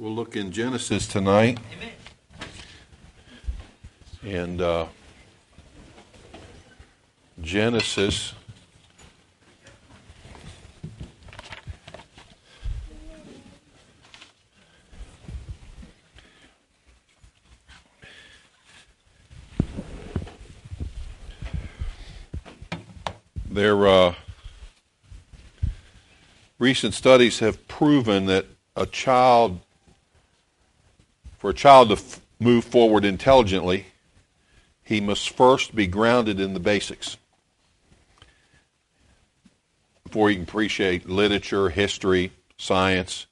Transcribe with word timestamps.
We'll 0.00 0.14
look 0.14 0.36
in 0.36 0.52
Genesis 0.52 1.08
tonight. 1.08 1.58
Amen. 4.22 4.38
And 4.38 4.60
uh, 4.60 4.86
Genesis. 7.40 8.32
There, 23.50 23.88
uh, 23.88 24.14
recent 26.60 26.94
studies 26.94 27.40
have 27.40 27.66
proven 27.66 28.26
that 28.26 28.46
a 28.76 28.86
child, 28.86 29.58
for 31.48 31.52
a 31.52 31.54
child 31.54 31.88
to 31.88 31.94
f- 31.94 32.20
move 32.38 32.62
forward 32.62 33.06
intelligently, 33.06 33.86
he 34.84 35.00
must 35.00 35.30
first 35.30 35.74
be 35.74 35.86
grounded 35.86 36.38
in 36.38 36.52
the 36.52 36.60
basics 36.60 37.16
before 40.04 40.28
he 40.28 40.34
can 40.34 40.44
appreciate 40.44 41.08
literature, 41.08 41.70
history, 41.70 42.32
science, 42.58 43.24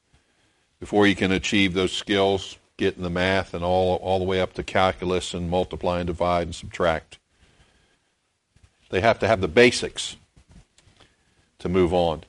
before 0.80 1.04
he 1.04 1.14
can 1.14 1.30
achieve 1.30 1.74
those 1.74 1.92
skills, 1.92 2.56
getting 2.78 3.02
the 3.02 3.10
math 3.10 3.52
and 3.52 3.62
all, 3.62 3.96
all 3.96 4.18
the 4.18 4.24
way 4.24 4.40
up 4.40 4.54
to 4.54 4.62
calculus 4.62 5.34
and 5.34 5.50
multiply 5.50 5.98
and 5.98 6.06
divide 6.06 6.46
and 6.46 6.54
subtract. 6.54 7.18
They 8.88 9.02
have 9.02 9.18
to 9.18 9.28
have 9.28 9.42
the 9.42 9.46
basics 9.46 10.16
to 11.58 11.68
move 11.68 11.92
on. 11.92 12.24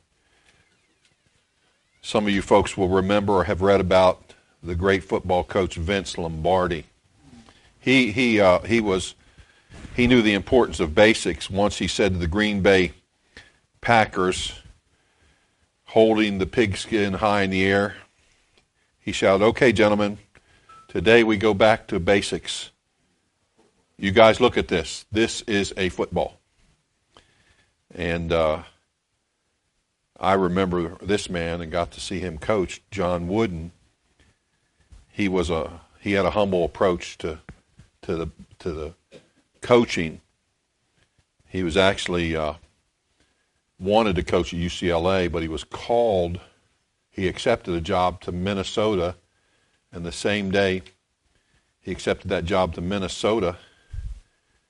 Some 2.02 2.26
of 2.26 2.34
you 2.34 2.41
folks 2.41 2.76
will 2.76 2.90
remember 2.90 3.35
or 3.35 3.44
have 3.46 3.62
read 3.62 3.80
about 3.80 4.27
the 4.64 4.76
great 4.76 5.04
football 5.04 5.44
coach 5.44 5.76
Vince 5.76 6.18
Lombardi. 6.18 6.86
He 7.80 8.12
he 8.12 8.40
uh, 8.40 8.60
he 8.60 8.82
was 8.82 9.16
he 9.96 10.08
knew 10.08 10.22
the 10.22 10.34
importance 10.34 10.80
of 10.80 10.96
basics. 10.96 11.49
Once 11.49 11.77
he 11.77 11.88
said 11.88 12.14
to 12.14 12.20
the 12.20 12.27
Green 12.27 12.62
Bay 12.62 12.94
Packers, 13.82 14.60
holding 15.86 16.38
the 16.38 16.46
pigskin 16.46 17.14
high 17.14 17.44
in 17.44 17.52
the 17.52 17.66
air, 17.66 17.96
he 18.99 19.12
shouted, 19.12 19.44
"Okay, 19.46 19.72
gentlemen, 19.72 20.18
today 20.88 21.24
we 21.24 21.38
go 21.38 21.54
back 21.54 21.88
to 21.88 21.99
basics. 21.99 22.71
You 23.98 24.12
guys 24.12 24.40
look 24.40 24.58
at 24.58 24.68
this. 24.68 25.05
This 25.12 25.42
is 25.44 25.74
a 25.77 25.90
football." 25.90 26.40
And 27.96 28.34
uh, 28.34 28.64
I 30.20 30.34
remember 30.34 30.98
this 31.02 31.30
man 31.30 31.62
and 31.62 31.71
got 31.71 31.92
to 31.92 31.99
see 31.99 32.20
him 32.20 32.38
coach, 32.38 32.82
John 32.92 33.27
Wooden. 33.27 33.71
He 35.18 35.27
was 35.27 35.49
a 35.49 35.82
he 35.99 36.12
had 36.12 36.27
a 36.27 36.29
humble 36.29 36.63
approach 36.63 37.18
to 37.18 37.40
to 38.04 38.15
the 38.15 38.27
to 38.60 38.71
the 38.71 38.93
coaching. 39.62 40.21
He 41.48 41.63
was 41.63 41.76
actually 41.76 42.35
uh, 42.35 42.54
wanted 43.79 44.15
to 44.18 44.21
coach 44.21 44.54
at 44.54 44.59
UCLA, 44.59 45.32
but 45.32 45.41
he 45.41 45.48
was 45.48 45.63
called. 45.63 46.40
He 47.09 47.27
accepted 47.27 47.74
a 47.74 47.82
job 47.82 48.21
to 48.21 48.32
Minnesota, 48.32 49.15
and 49.91 50.05
the 50.05 50.12
same 50.12 50.51
day 50.51 50.84
he 51.81 51.91
accepted 51.91 52.29
that 52.29 52.46
job 52.46 52.76
to 52.76 52.81
Minnesota, 52.81 53.57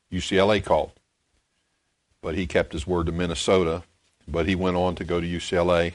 UCLA 0.09 0.63
called. 0.63 0.93
But 2.21 2.35
he 2.35 2.47
kept 2.47 2.71
his 2.71 2.87
word 2.87 3.07
to 3.07 3.11
Minnesota, 3.11 3.83
but 4.25 4.47
he 4.47 4.55
went 4.55 4.77
on 4.77 4.95
to 4.95 5.03
go 5.03 5.19
to 5.19 5.27
UCLA. 5.27 5.91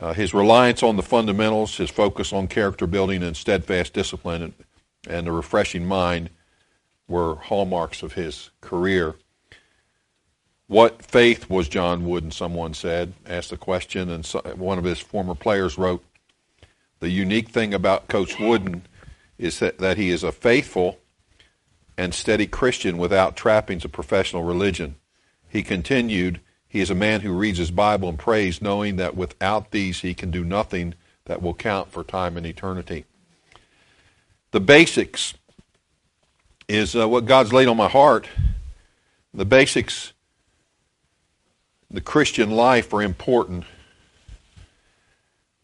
Uh, 0.00 0.12
his 0.12 0.32
reliance 0.32 0.82
on 0.82 0.96
the 0.96 1.02
fundamentals, 1.02 1.76
his 1.76 1.90
focus 1.90 2.32
on 2.32 2.46
character 2.46 2.86
building 2.86 3.22
and 3.22 3.36
steadfast 3.36 3.92
discipline, 3.92 4.42
and, 4.42 4.54
and 5.08 5.28
a 5.28 5.32
refreshing 5.32 5.84
mind 5.84 6.30
were 7.08 7.34
hallmarks 7.36 8.02
of 8.02 8.12
his 8.12 8.50
career. 8.60 9.16
What 10.68 11.02
faith 11.02 11.48
was 11.48 11.68
John 11.68 12.06
Wooden? 12.06 12.30
Someone 12.30 12.74
said, 12.74 13.14
asked 13.26 13.50
the 13.50 13.56
question, 13.56 14.10
and 14.10 14.24
so, 14.24 14.40
one 14.54 14.78
of 14.78 14.84
his 14.84 15.00
former 15.00 15.34
players 15.34 15.78
wrote, 15.78 16.04
"The 17.00 17.08
unique 17.08 17.48
thing 17.48 17.72
about 17.72 18.08
Coach 18.08 18.38
Wooden 18.38 18.86
is 19.38 19.58
that, 19.60 19.78
that 19.78 19.96
he 19.96 20.10
is 20.10 20.22
a 20.22 20.30
faithful 20.30 20.98
and 21.96 22.14
steady 22.14 22.46
Christian 22.46 22.98
without 22.98 23.36
trappings 23.36 23.84
of 23.84 23.92
professional 23.92 24.44
religion." 24.44 24.96
He 25.48 25.62
continued, 25.62 26.40
"He 26.68 26.80
is 26.80 26.90
a 26.90 26.94
man 26.94 27.22
who 27.22 27.32
reads 27.32 27.58
his 27.58 27.70
Bible 27.70 28.08
and 28.08 28.18
prays, 28.18 28.60
knowing 28.60 28.96
that 28.96 29.16
without 29.16 29.70
these 29.70 30.00
he 30.00 30.14
can 30.14 30.30
do 30.30 30.44
nothing 30.44 30.94
that 31.24 31.42
will 31.42 31.54
count 31.54 31.90
for 31.90 32.04
time 32.04 32.36
and 32.36 32.46
eternity." 32.46 33.04
The 34.50 34.60
basics 34.60 35.34
is 36.68 36.94
uh, 36.94 37.08
what 37.08 37.24
God's 37.24 37.52
laid 37.52 37.68
on 37.68 37.76
my 37.76 37.88
heart. 37.88 38.28
The 39.34 39.44
basics, 39.44 40.12
the 41.90 42.00
Christian 42.00 42.50
life 42.50 42.92
are 42.92 43.02
important. 43.02 43.64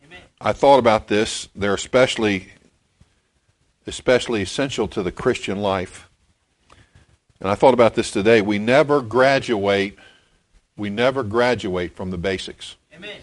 Amen. 0.05 0.21
I 0.41 0.53
thought 0.53 0.79
about 0.79 1.09
this. 1.09 1.49
They're 1.55 1.75
especially, 1.75 2.49
especially 3.87 4.43
essential 4.43 4.87
to 4.89 5.03
the 5.03 5.13
Christian 5.13 5.61
life. 5.61 6.09
And 7.41 7.51
I 7.51 7.55
thought 7.55 7.75
about 7.75 7.95
this 7.95 8.11
today. 8.11 8.41
We 8.41 8.59
never 8.59 9.03
graduate. 9.03 9.99
We 10.77 10.91
never 10.91 11.23
graduate 11.23 11.95
from 11.95 12.11
the 12.11 12.19
basics. 12.19 12.77
Amen. 12.95 13.17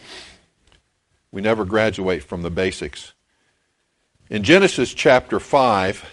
We 1.31 1.41
never 1.41 1.66
graduate 1.66 2.23
from 2.23 2.41
the 2.41 2.50
basics. 2.50 3.13
In 4.29 4.44
Genesis 4.44 4.94
chapter 4.94 5.39
5, 5.39 6.06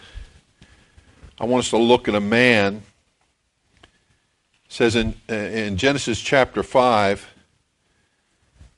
I 1.41 1.45
want 1.45 1.65
us 1.65 1.71
to 1.71 1.79
look 1.79 2.09
at 2.09 2.15
a 2.15 2.21
man. 2.21 2.83
It 3.83 3.89
says 4.69 4.97
in, 4.97 5.15
uh, 5.31 5.35
in 5.35 5.77
Genesis 5.77 6.21
chapter 6.21 6.63
5, 6.63 7.35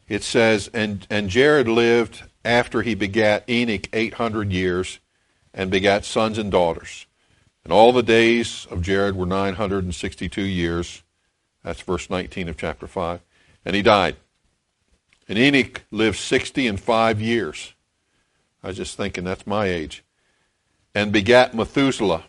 it 0.08 0.22
says, 0.22 0.68
and, 0.74 1.06
and 1.08 1.30
Jared 1.30 1.68
lived 1.68 2.24
after 2.44 2.82
he 2.82 2.94
begat 2.94 3.48
Enoch 3.48 3.88
800 3.92 4.52
years 4.52 4.98
and 5.54 5.70
begat 5.70 6.04
sons 6.04 6.36
and 6.36 6.50
daughters. 6.50 7.06
And 7.64 7.72
all 7.72 7.92
the 7.92 8.02
days 8.02 8.66
of 8.70 8.82
Jared 8.82 9.16
were 9.16 9.26
962 9.26 10.42
years. 10.42 11.02
That's 11.62 11.82
verse 11.82 12.08
19 12.08 12.48
of 12.48 12.56
chapter 12.56 12.86
5. 12.86 13.20
And 13.64 13.76
he 13.76 13.82
died. 13.82 14.16
And 15.28 15.38
Enoch 15.38 15.82
lived 15.90 16.18
60 16.18 16.66
and 16.66 16.80
5 16.80 17.20
years. 17.20 17.74
I 18.62 18.68
was 18.68 18.76
just 18.76 18.96
thinking 18.96 19.24
that's 19.24 19.46
my 19.46 19.66
age. 19.66 20.02
And 20.94 21.12
begat 21.12 21.54
Methuselah. 21.54 22.24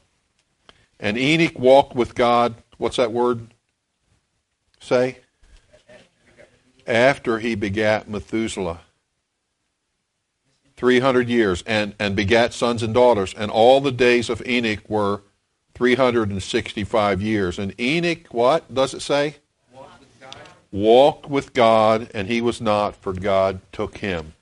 And 0.99 1.17
Enoch 1.17 1.57
walked 1.57 1.95
with 1.95 2.13
God. 2.13 2.55
What's 2.77 2.97
that 2.97 3.11
word 3.11 3.53
say? 4.79 5.17
After 6.85 7.39
he 7.39 7.55
begat 7.55 8.09
Methuselah. 8.09 8.81
300 10.75 11.27
years. 11.27 11.63
And, 11.65 11.95
and 11.97 12.15
begat 12.15 12.53
sons 12.53 12.83
and 12.83 12.93
daughters. 12.93 13.33
And 13.33 13.49
all 13.49 13.81
the 13.81 13.91
days 13.91 14.29
of 14.29 14.45
Enoch 14.45 14.87
were 14.89 15.23
365 15.81 17.23
years. 17.23 17.57
And 17.57 17.73
Enoch, 17.81 18.27
what 18.29 18.71
does 18.71 18.93
it 18.93 19.01
say? 19.01 19.37
Walked 20.71 21.27
with 21.27 21.53
God, 21.53 22.07
and 22.13 22.27
he 22.27 22.39
was 22.39 22.61
not, 22.61 22.95
for 22.95 23.13
God 23.13 23.61
took 23.71 23.97
him. 23.97 24.33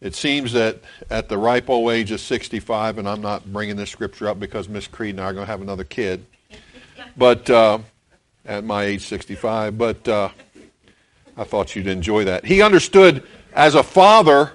It 0.00 0.16
seems 0.16 0.52
that 0.54 0.80
at 1.10 1.28
the 1.28 1.38
ripe 1.38 1.70
old 1.70 1.92
age 1.92 2.10
of 2.10 2.18
65, 2.18 2.98
and 2.98 3.08
I'm 3.08 3.20
not 3.20 3.52
bringing 3.52 3.76
this 3.76 3.88
scripture 3.88 4.26
up 4.28 4.40
because 4.40 4.68
Miss 4.68 4.88
Creed 4.88 5.14
and 5.14 5.20
I 5.20 5.26
are 5.26 5.32
going 5.32 5.46
to 5.46 5.52
have 5.52 5.62
another 5.62 5.84
kid, 5.84 6.26
but 7.16 7.48
uh, 7.48 7.78
at 8.44 8.64
my 8.64 8.82
age 8.82 9.02
65, 9.02 9.78
but 9.78 10.08
uh, 10.08 10.28
I 11.36 11.44
thought 11.44 11.76
you'd 11.76 11.86
enjoy 11.86 12.24
that. 12.24 12.44
He 12.44 12.62
understood 12.62 13.22
as 13.52 13.76
a 13.76 13.84
father, 13.84 14.54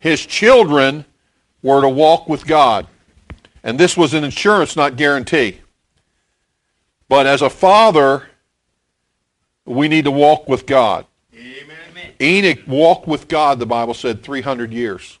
his 0.00 0.26
children 0.26 1.04
were 1.62 1.80
to 1.80 1.88
walk 1.88 2.28
with 2.28 2.44
God. 2.44 2.88
And 3.62 3.78
this 3.78 3.96
was 3.96 4.14
an 4.14 4.24
insurance, 4.24 4.76
not 4.76 4.96
guarantee. 4.96 5.60
But 7.08 7.26
as 7.26 7.42
a 7.42 7.50
father, 7.50 8.28
we 9.64 9.88
need 9.88 10.04
to 10.04 10.10
walk 10.10 10.48
with 10.48 10.66
God. 10.66 11.06
Amen. 11.34 11.80
Enoch 12.20 12.60
walked 12.66 13.06
with 13.06 13.28
God, 13.28 13.58
the 13.58 13.66
Bible 13.66 13.94
said, 13.94 14.22
300 14.22 14.72
years. 14.72 15.18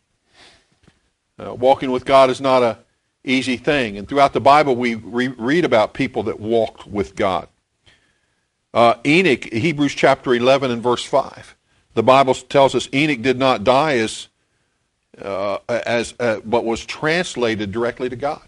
Uh, 1.38 1.54
walking 1.54 1.90
with 1.90 2.04
God 2.04 2.28
is 2.28 2.40
not 2.40 2.62
a 2.62 2.78
easy 3.24 3.56
thing. 3.56 3.96
And 3.96 4.08
throughout 4.08 4.32
the 4.32 4.40
Bible, 4.40 4.76
we 4.76 4.94
re- 4.94 5.28
read 5.28 5.64
about 5.64 5.94
people 5.94 6.22
that 6.24 6.40
walked 6.40 6.86
with 6.86 7.16
God. 7.16 7.48
Uh, 8.72 8.94
Enoch, 9.04 9.52
Hebrews 9.52 9.94
chapter 9.94 10.34
11 10.34 10.70
and 10.70 10.82
verse 10.82 11.04
5. 11.04 11.56
The 11.94 12.02
Bible 12.02 12.34
tells 12.34 12.74
us 12.74 12.88
Enoch 12.94 13.22
did 13.22 13.38
not 13.38 13.64
die 13.64 13.98
as, 13.98 14.28
uh, 15.22 15.58
as 15.68 16.14
uh, 16.20 16.40
but 16.44 16.64
was 16.64 16.84
translated 16.84 17.72
directly 17.72 18.08
to 18.08 18.16
God. 18.16 18.42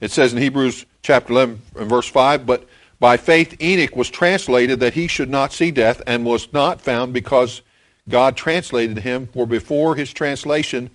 It 0.00 0.10
says 0.10 0.32
in 0.32 0.38
Hebrews 0.38 0.86
chapter 1.02 1.32
11 1.32 1.62
and 1.76 1.88
verse 1.88 2.08
5, 2.08 2.46
but 2.46 2.68
by 3.00 3.16
faith 3.16 3.60
Enoch 3.60 3.96
was 3.96 4.10
translated 4.10 4.80
that 4.80 4.94
he 4.94 5.06
should 5.06 5.30
not 5.30 5.52
see 5.52 5.70
death 5.70 6.02
and 6.06 6.24
was 6.24 6.52
not 6.52 6.80
found 6.80 7.12
because 7.12 7.62
God 8.08 8.36
translated 8.36 8.98
him, 8.98 9.26
for 9.28 9.46
before 9.46 9.96
his 9.96 10.12
translation, 10.12 10.90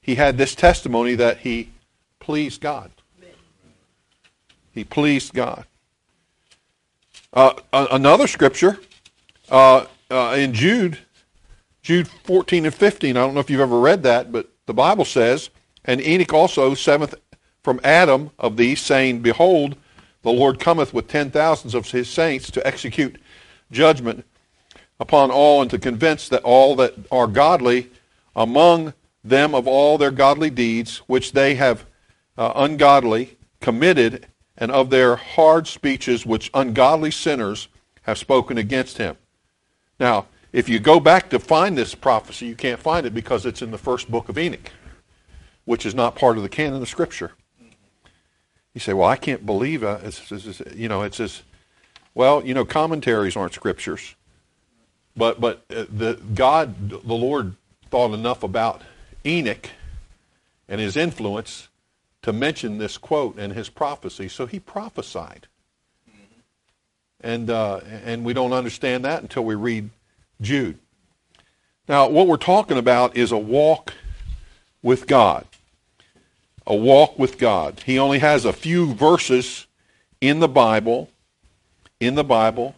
he 0.00 0.14
had 0.14 0.38
this 0.38 0.54
testimony 0.54 1.14
that 1.16 1.38
he 1.38 1.70
pleased 2.20 2.60
God. 2.60 2.90
He 4.72 4.84
pleased 4.84 5.34
God. 5.34 5.66
Uh, 7.32 7.54
another 7.72 8.26
scripture 8.26 8.78
uh, 9.50 9.86
uh, 10.10 10.34
in 10.36 10.52
Jude, 10.52 10.98
Jude 11.82 12.08
14 12.08 12.66
and 12.66 12.74
15. 12.74 13.16
I 13.16 13.20
don't 13.20 13.34
know 13.34 13.40
if 13.40 13.50
you've 13.50 13.60
ever 13.60 13.80
read 13.80 14.02
that, 14.02 14.30
but 14.30 14.50
the 14.66 14.74
Bible 14.74 15.04
says, 15.04 15.50
and 15.84 16.00
Enoch 16.00 16.32
also, 16.32 16.74
seventh 16.74 17.14
from 17.62 17.80
Adam 17.82 18.30
of 18.38 18.56
these, 18.56 18.80
saying, 18.80 19.20
Behold, 19.20 19.76
the 20.22 20.30
Lord 20.30 20.60
cometh 20.60 20.92
with 20.92 21.08
ten 21.08 21.30
thousands 21.30 21.74
of 21.74 21.90
his 21.90 22.08
saints 22.08 22.50
to 22.50 22.66
execute 22.66 23.20
judgment 23.70 24.24
upon 24.98 25.30
all 25.30 25.62
and 25.62 25.70
to 25.70 25.78
convince 25.78 26.28
that 26.28 26.42
all 26.42 26.76
that 26.76 26.94
are 27.10 27.26
godly 27.26 27.90
among 28.36 28.92
them 29.24 29.54
of 29.54 29.66
all 29.66 29.96
their 29.96 30.10
godly 30.10 30.50
deeds 30.50 30.98
which 31.06 31.32
they 31.32 31.54
have 31.54 31.86
uh, 32.36 32.52
ungodly 32.54 33.38
committed 33.60 34.26
and 34.56 34.70
of 34.70 34.90
their 34.90 35.16
hard 35.16 35.66
speeches 35.66 36.26
which 36.26 36.50
ungodly 36.52 37.10
sinners 37.10 37.68
have 38.02 38.18
spoken 38.18 38.58
against 38.58 38.98
him. 38.98 39.16
Now, 39.98 40.26
if 40.52 40.68
you 40.68 40.78
go 40.78 41.00
back 41.00 41.30
to 41.30 41.38
find 41.38 41.76
this 41.76 41.94
prophecy, 41.94 42.46
you 42.46 42.56
can't 42.56 42.80
find 42.80 43.06
it 43.06 43.14
because 43.14 43.46
it's 43.46 43.62
in 43.62 43.70
the 43.70 43.78
first 43.78 44.10
book 44.10 44.28
of 44.28 44.38
Enoch, 44.38 44.72
which 45.64 45.86
is 45.86 45.94
not 45.94 46.16
part 46.16 46.36
of 46.36 46.42
the 46.42 46.48
canon 46.48 46.82
of 46.82 46.88
Scripture. 46.88 47.32
You 48.74 48.80
say, 48.80 48.92
well, 48.92 49.08
I 49.08 49.16
can't 49.16 49.44
believe 49.44 49.82
it. 49.82 50.00
It's, 50.04 50.30
it's, 50.30 50.46
it's, 50.46 50.74
you 50.74 50.88
know, 50.88 51.02
it 51.02 51.14
says, 51.14 51.42
well, 52.14 52.44
you 52.44 52.54
know, 52.54 52.64
commentaries 52.64 53.36
aren't 53.36 53.54
scriptures. 53.54 54.14
But, 55.16 55.40
but 55.40 55.64
uh, 55.74 55.86
the, 55.90 56.20
God, 56.34 56.90
the 56.90 57.14
Lord, 57.14 57.56
thought 57.90 58.14
enough 58.14 58.44
about 58.44 58.82
Enoch 59.26 59.70
and 60.68 60.80
his 60.80 60.96
influence 60.96 61.68
to 62.22 62.32
mention 62.32 62.78
this 62.78 62.96
quote 62.96 63.36
and 63.38 63.52
his 63.52 63.68
prophecy. 63.68 64.28
So 64.28 64.46
he 64.46 64.60
prophesied. 64.60 65.48
And, 67.20 67.50
uh, 67.50 67.80
and 68.04 68.24
we 68.24 68.32
don't 68.32 68.52
understand 68.52 69.04
that 69.04 69.22
until 69.22 69.44
we 69.44 69.54
read 69.54 69.90
Jude. 70.40 70.78
Now, 71.88 72.08
what 72.08 72.26
we're 72.26 72.36
talking 72.36 72.78
about 72.78 73.16
is 73.16 73.32
a 73.32 73.38
walk 73.38 73.94
with 74.82 75.06
God 75.06 75.46
a 76.70 76.74
walk 76.74 77.18
with 77.18 77.36
God. 77.36 77.82
He 77.84 77.98
only 77.98 78.20
has 78.20 78.44
a 78.44 78.52
few 78.52 78.94
verses 78.94 79.66
in 80.20 80.38
the 80.38 80.48
Bible, 80.48 81.10
in 81.98 82.14
the 82.14 82.22
Bible, 82.22 82.76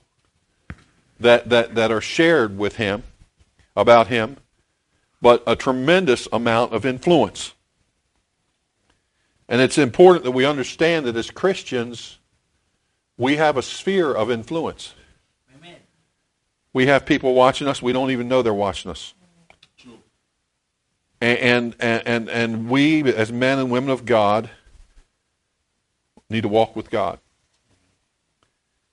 that, 1.21 1.51
that, 1.51 1.75
that 1.75 1.93
are 1.93 2.01
shared 2.01 2.57
with 2.57 2.77
him, 2.77 3.03
about 3.77 4.07
him, 4.07 4.39
but 5.21 5.43
a 5.47 5.55
tremendous 5.55 6.27
amount 6.33 6.73
of 6.73 6.87
influence. 6.87 7.53
And 9.47 9.61
it's 9.61 9.77
important 9.77 10.25
that 10.25 10.31
we 10.31 10.47
understand 10.47 11.05
that 11.05 11.15
as 11.15 11.31
Christians, 11.31 12.19
we 13.19 13.37
have 13.37 13.59
a 13.59 13.63
sphere 13.63 14.11
of 14.11 14.31
influence. 14.31 14.95
We 16.73 16.87
have 16.87 17.05
people 17.05 17.35
watching 17.35 17.69
us, 17.69 17.83
we 17.83 17.93
don't 17.93 18.11
even 18.11 18.29
know 18.29 18.43
they're 18.43 18.55
watching 18.55 18.91
us. 18.91 19.15
And, 21.21 21.77
and, 21.79 22.03
and, 22.07 22.29
and 22.29 22.69
we, 22.69 23.03
as 23.15 23.31
men 23.31 23.61
and 23.61 23.71
women 23.71 23.91
of 23.91 24.05
God, 24.05 24.51
need 26.29 26.41
to 26.41 26.49
walk 26.49 26.75
with 26.75 26.91
God. 26.91 27.21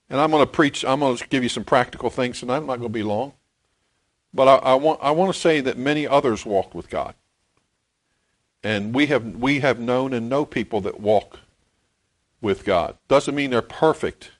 And 0.09 0.19
I'm 0.19 0.29
going 0.29 0.43
to 0.43 0.51
preach, 0.51 0.85
I'm 0.85 0.99
going 0.99 1.17
to 1.17 1.27
give 1.27 1.41
you 1.43 1.49
some 1.49 1.63
practical 1.63 2.09
things 2.09 2.39
tonight. 2.39 2.57
I'm 2.57 2.67
not 2.67 2.77
going 2.77 2.89
to 2.91 2.97
be 2.97 3.03
long. 3.03 3.33
But 4.33 4.47
I, 4.47 4.55
I, 4.71 4.73
want, 4.75 4.99
I 5.01 5.11
want 5.11 5.33
to 5.33 5.39
say 5.39 5.61
that 5.61 5.77
many 5.77 6.07
others 6.07 6.45
walk 6.45 6.75
with 6.75 6.89
God. 6.89 7.15
And 8.63 8.93
we 8.93 9.07
have, 9.07 9.35
we 9.37 9.61
have 9.61 9.79
known 9.79 10.13
and 10.13 10.29
know 10.29 10.45
people 10.45 10.81
that 10.81 10.99
walk 10.99 11.39
with 12.41 12.65
God. 12.65 12.97
Doesn't 13.07 13.33
mean 13.33 13.51
they're 13.51 13.61
perfect. 13.61 14.31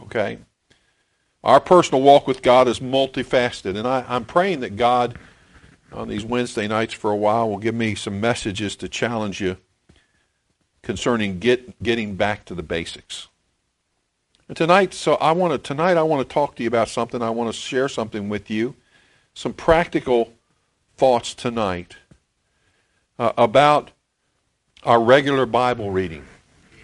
Okay? 0.00 0.38
Our 1.46 1.60
personal 1.60 2.02
walk 2.02 2.26
with 2.26 2.42
God 2.42 2.66
is 2.66 2.80
multifaceted. 2.80 3.76
And 3.76 3.86
I, 3.86 4.04
I'm 4.08 4.24
praying 4.24 4.60
that 4.60 4.74
God 4.74 5.16
on 5.92 6.08
these 6.08 6.24
Wednesday 6.24 6.66
nights 6.66 6.92
for 6.92 7.12
a 7.12 7.16
while 7.16 7.48
will 7.48 7.58
give 7.58 7.74
me 7.74 7.94
some 7.94 8.20
messages 8.20 8.74
to 8.74 8.88
challenge 8.88 9.40
you 9.40 9.56
concerning 10.82 11.38
get, 11.38 11.80
getting 11.84 12.16
back 12.16 12.46
to 12.46 12.54
the 12.56 12.64
basics. 12.64 13.28
And 14.48 14.56
tonight, 14.56 14.92
so 14.92 15.14
I 15.14 15.30
want 15.30 15.52
to 15.52 15.58
tonight 15.58 15.96
I 15.96 16.02
want 16.02 16.28
to 16.28 16.34
talk 16.34 16.56
to 16.56 16.64
you 16.64 16.68
about 16.68 16.88
something. 16.88 17.22
I 17.22 17.30
want 17.30 17.54
to 17.54 17.58
share 17.58 17.88
something 17.88 18.28
with 18.28 18.50
you, 18.50 18.74
some 19.32 19.52
practical 19.52 20.32
thoughts 20.96 21.32
tonight 21.32 21.96
uh, 23.20 23.32
about 23.38 23.92
our 24.82 25.00
regular 25.00 25.46
Bible 25.46 25.92
reading. 25.92 26.24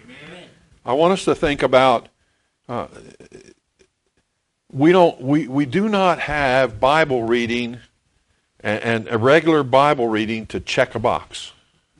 Amen. 0.05 0.47
I 0.85 0.93
want 0.93 1.11
us 1.11 1.25
to 1.25 1.35
think 1.35 1.63
about 1.63 2.07
uh, 2.69 2.87
we 4.73 4.91
don't 4.91 5.21
we, 5.21 5.47
we 5.47 5.65
do 5.65 5.87
not 5.87 6.19
have 6.19 6.79
Bible 6.79 7.23
reading 7.23 7.77
and, 8.59 8.83
and 8.83 9.07
a 9.09 9.17
regular 9.17 9.63
Bible 9.63 10.07
reading 10.07 10.45
to 10.47 10.59
check 10.59 10.95
a 10.95 10.99
box. 10.99 11.51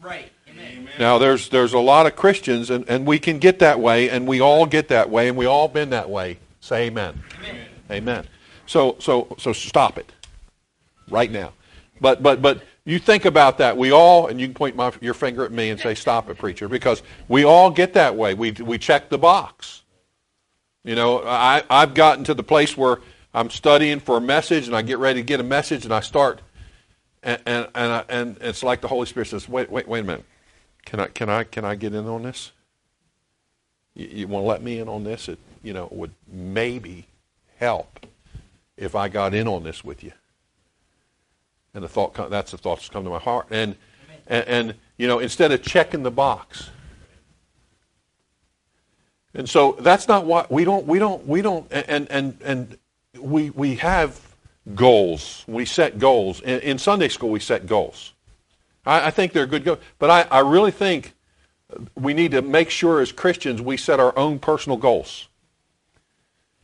Right. 0.01 0.31
Amen. 0.49 0.89
Now, 0.97 1.17
there's 1.17 1.49
there's 1.49 1.73
a 1.73 1.79
lot 1.79 2.07
of 2.07 2.15
Christians, 2.15 2.69
and, 2.69 2.85
and 2.89 3.05
we 3.05 3.19
can 3.19 3.39
get 3.39 3.59
that 3.59 3.79
way, 3.79 4.09
and 4.09 4.27
we 4.27 4.41
all 4.41 4.65
get 4.65 4.87
that 4.87 5.09
way, 5.09 5.27
and 5.27 5.37
we 5.37 5.45
all 5.45 5.67
been 5.67 5.91
that 5.91 6.09
way. 6.09 6.39
Say 6.61 6.87
amen. 6.87 7.21
Amen. 7.39 7.65
Amen. 7.91 8.27
So 8.65 8.95
so 8.99 9.35
so 9.37 9.53
stop 9.53 9.97
it, 9.97 10.11
right 11.09 11.31
now. 11.31 11.53
But 12.01 12.23
but 12.23 12.41
but 12.41 12.63
you 12.85 12.99
think 12.99 13.25
about 13.25 13.59
that. 13.59 13.77
We 13.77 13.91
all, 13.91 14.27
and 14.27 14.41
you 14.41 14.47
can 14.47 14.53
point 14.53 14.75
my, 14.75 14.91
your 14.99 15.13
finger 15.13 15.45
at 15.45 15.51
me 15.51 15.69
and 15.69 15.79
say, 15.79 15.93
"Stop 15.93 16.29
it, 16.29 16.37
preacher," 16.37 16.67
because 16.67 17.03
we 17.27 17.43
all 17.43 17.69
get 17.69 17.93
that 17.93 18.15
way. 18.15 18.33
We 18.33 18.51
we 18.51 18.77
check 18.77 19.09
the 19.09 19.17
box. 19.17 19.82
You 20.83 20.95
know, 20.95 21.23
I 21.23 21.63
I've 21.69 21.93
gotten 21.93 22.23
to 22.25 22.33
the 22.33 22.43
place 22.43 22.75
where 22.75 22.99
I'm 23.33 23.49
studying 23.49 23.99
for 23.99 24.17
a 24.17 24.21
message, 24.21 24.67
and 24.67 24.75
I 24.75 24.81
get 24.81 24.97
ready 24.99 25.21
to 25.21 25.25
get 25.25 25.39
a 25.39 25.43
message, 25.43 25.85
and 25.85 25.93
I 25.93 26.01
start 26.01 26.41
and 27.23 27.41
and 27.45 27.67
and, 27.73 28.05
and 28.09 28.37
it's 28.41 28.63
like 28.63 28.81
the 28.81 28.87
Holy 28.87 29.05
Spirit 29.05 29.27
says, 29.27 29.47
wait, 29.47 29.71
wait, 29.71 29.87
wait 29.87 30.01
a 30.01 30.03
minute. 30.03 30.25
Can 30.85 30.99
I 30.99 31.07
can 31.07 31.29
I 31.29 31.43
can 31.45 31.65
I 31.65 31.75
get 31.75 31.93
in 31.93 32.05
on 32.07 32.23
this? 32.23 32.51
You, 33.95 34.07
you 34.07 34.27
want 34.27 34.43
to 34.43 34.47
let 34.47 34.61
me 34.61 34.79
in 34.79 34.89
on 34.89 35.03
this? 35.03 35.29
It 35.29 35.39
you 35.63 35.73
know 35.73 35.87
would 35.91 36.11
maybe 36.27 37.07
help 37.57 38.05
if 38.75 38.95
I 38.95 39.07
got 39.07 39.33
in 39.33 39.47
on 39.47 39.63
this 39.63 39.83
with 39.83 40.03
you. 40.03 40.11
And 41.73 41.83
the 41.83 41.87
thought 41.87 42.29
that's 42.29 42.51
the 42.51 42.57
thoughts 42.57 42.89
come 42.89 43.03
to 43.05 43.09
my 43.09 43.19
heart. 43.19 43.47
And, 43.49 43.75
and 44.27 44.47
and 44.47 44.75
you 44.97 45.07
know 45.07 45.19
instead 45.19 45.51
of 45.51 45.63
checking 45.63 46.03
the 46.03 46.11
box. 46.11 46.69
And 49.33 49.49
so 49.49 49.73
that's 49.79 50.07
not 50.07 50.25
what 50.25 50.51
we 50.51 50.63
don't 50.63 50.85
we 50.85 50.99
don't 50.99 51.25
we 51.27 51.41
don't 51.41 51.65
and 51.71 52.09
and 52.11 52.37
and 52.43 52.77
we 53.19 53.49
we 53.49 53.75
have 53.75 54.19
goals. 54.75 55.43
We 55.47 55.65
set 55.65 55.99
goals. 55.99 56.41
In, 56.41 56.59
in 56.61 56.77
Sunday 56.77 57.09
school, 57.09 57.29
we 57.29 57.39
set 57.39 57.65
goals. 57.65 58.13
I, 58.85 59.07
I 59.07 59.11
think 59.11 59.33
they're 59.33 59.47
good 59.47 59.63
goals. 59.63 59.79
But 59.99 60.09
I, 60.09 60.21
I 60.37 60.39
really 60.39 60.71
think 60.71 61.13
we 61.95 62.13
need 62.13 62.31
to 62.31 62.41
make 62.41 62.69
sure 62.69 63.01
as 63.01 63.11
Christians 63.11 63.61
we 63.61 63.77
set 63.77 63.99
our 63.99 64.17
own 64.17 64.39
personal 64.39 64.77
goals. 64.77 65.27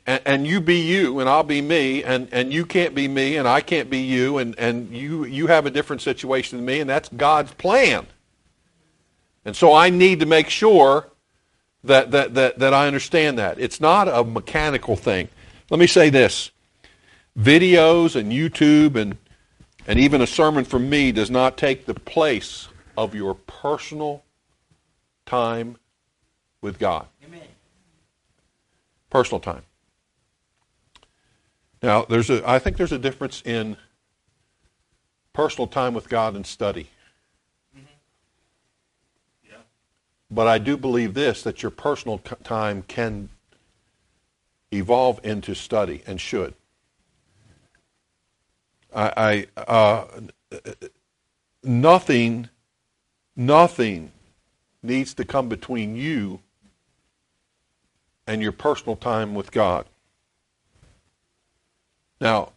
And, 0.05 0.21
and, 0.25 0.47
you 0.47 0.59
be 0.59 0.79
you, 0.79 1.19
and 1.19 1.29
I'll 1.29 1.43
be 1.43 1.61
me, 1.61 2.03
and, 2.03 2.29
and 2.31 2.51
you 2.51 2.65
can't 2.65 2.95
be 2.95 3.07
me, 3.07 3.37
and 3.37 3.47
I 3.47 3.61
can't 3.61 3.91
be 3.91 3.99
you, 3.99 4.39
and, 4.39 4.57
and 4.57 4.89
you, 4.89 5.23
you 5.25 5.45
have 5.47 5.67
a 5.67 5.69
different 5.69 6.01
situation 6.01 6.57
than 6.57 6.65
me, 6.65 6.79
and 6.79 6.89
that's 6.89 7.09
God's 7.09 7.53
plan. 7.53 8.07
And 9.45 9.55
so 9.55 9.71
I 9.73 9.91
need 9.91 10.21
to 10.21 10.25
make 10.25 10.49
sure 10.49 11.05
that, 11.83 12.11
that, 12.11 12.33
that, 12.33 12.59
that 12.59 12.73
I 12.73 12.87
understand 12.87 13.37
that. 13.37 13.59
It's 13.59 13.79
not 13.79 14.07
a 14.07 14.23
mechanical 14.23 14.95
thing. 14.95 15.29
Let 15.69 15.79
me 15.79 15.87
say 15.87 16.09
this 16.09 16.51
videos 17.37 18.15
and 18.15 18.31
YouTube 18.31 18.95
and, 18.95 19.17
and 19.87 19.99
even 19.99 20.21
a 20.21 20.27
sermon 20.27 20.65
from 20.65 20.89
me 20.89 21.11
does 21.11 21.29
not 21.29 21.57
take 21.57 21.85
the 21.85 21.93
place 21.93 22.67
of 22.97 23.15
your 23.15 23.33
personal 23.33 24.23
time 25.25 25.77
with 26.61 26.79
God. 26.79 27.07
Amen. 27.25 27.41
Personal 29.09 29.39
time. 29.39 29.61
Now, 31.81 32.03
there's 32.03 32.29
a, 32.29 32.47
I 32.47 32.59
think 32.59 32.75
there's 32.75 32.91
a 32.91 32.99
difference 32.99 33.41
in 33.45 33.77
personal 35.31 35.67
time 35.67 35.93
with 35.93 36.09
God 36.09 36.35
and 36.35 36.45
study. 36.45 36.89
Mm-hmm. 37.73 37.85
Yeah. 39.49 39.57
But 40.31 40.47
I 40.47 40.57
do 40.59 40.77
believe 40.77 41.13
this 41.13 41.43
that 41.43 41.63
your 41.63 41.71
personal 41.71 42.19
time 42.43 42.83
can 42.83 43.29
evolve 44.71 45.19
into 45.23 45.55
study 45.55 46.03
and 46.05 46.21
should. 46.21 46.53
I, 48.95 49.47
I 49.57 49.61
uh, 49.61 50.05
nothing, 51.63 52.49
nothing 53.35 54.11
needs 54.83 55.13
to 55.15 55.25
come 55.25 55.49
between 55.49 55.95
you 55.95 56.41
and 58.27 58.41
your 58.41 58.51
personal 58.51 58.95
time 58.95 59.35
with 59.35 59.51
God. 59.51 59.85
Now, 62.21 62.51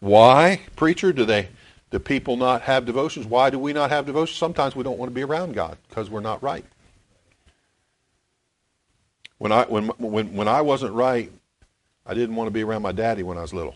Why, 0.00 0.60
preacher? 0.76 1.14
Do 1.14 1.24
they 1.24 1.48
do 1.90 1.98
people 1.98 2.36
not 2.36 2.62
have 2.62 2.84
devotions? 2.84 3.24
Why 3.24 3.48
do 3.48 3.58
we 3.58 3.72
not 3.72 3.90
have 3.90 4.04
devotions? 4.04 4.36
Sometimes 4.36 4.76
we 4.76 4.84
don't 4.84 4.98
want 4.98 5.10
to 5.10 5.14
be 5.14 5.22
around 5.22 5.54
God 5.54 5.78
because 5.88 6.10
we're 6.10 6.20
not 6.20 6.42
right. 6.42 6.64
When 9.38 9.52
I 9.52 9.64
when 9.64 9.88
when 9.98 10.34
when 10.34 10.48
I 10.48 10.60
wasn't 10.62 10.94
right, 10.94 11.30
I 12.06 12.14
didn't 12.14 12.36
want 12.36 12.46
to 12.48 12.52
be 12.52 12.62
around 12.62 12.82
my 12.82 12.92
daddy 12.92 13.22
when 13.22 13.38
I 13.38 13.42
was 13.42 13.52
little. 13.52 13.74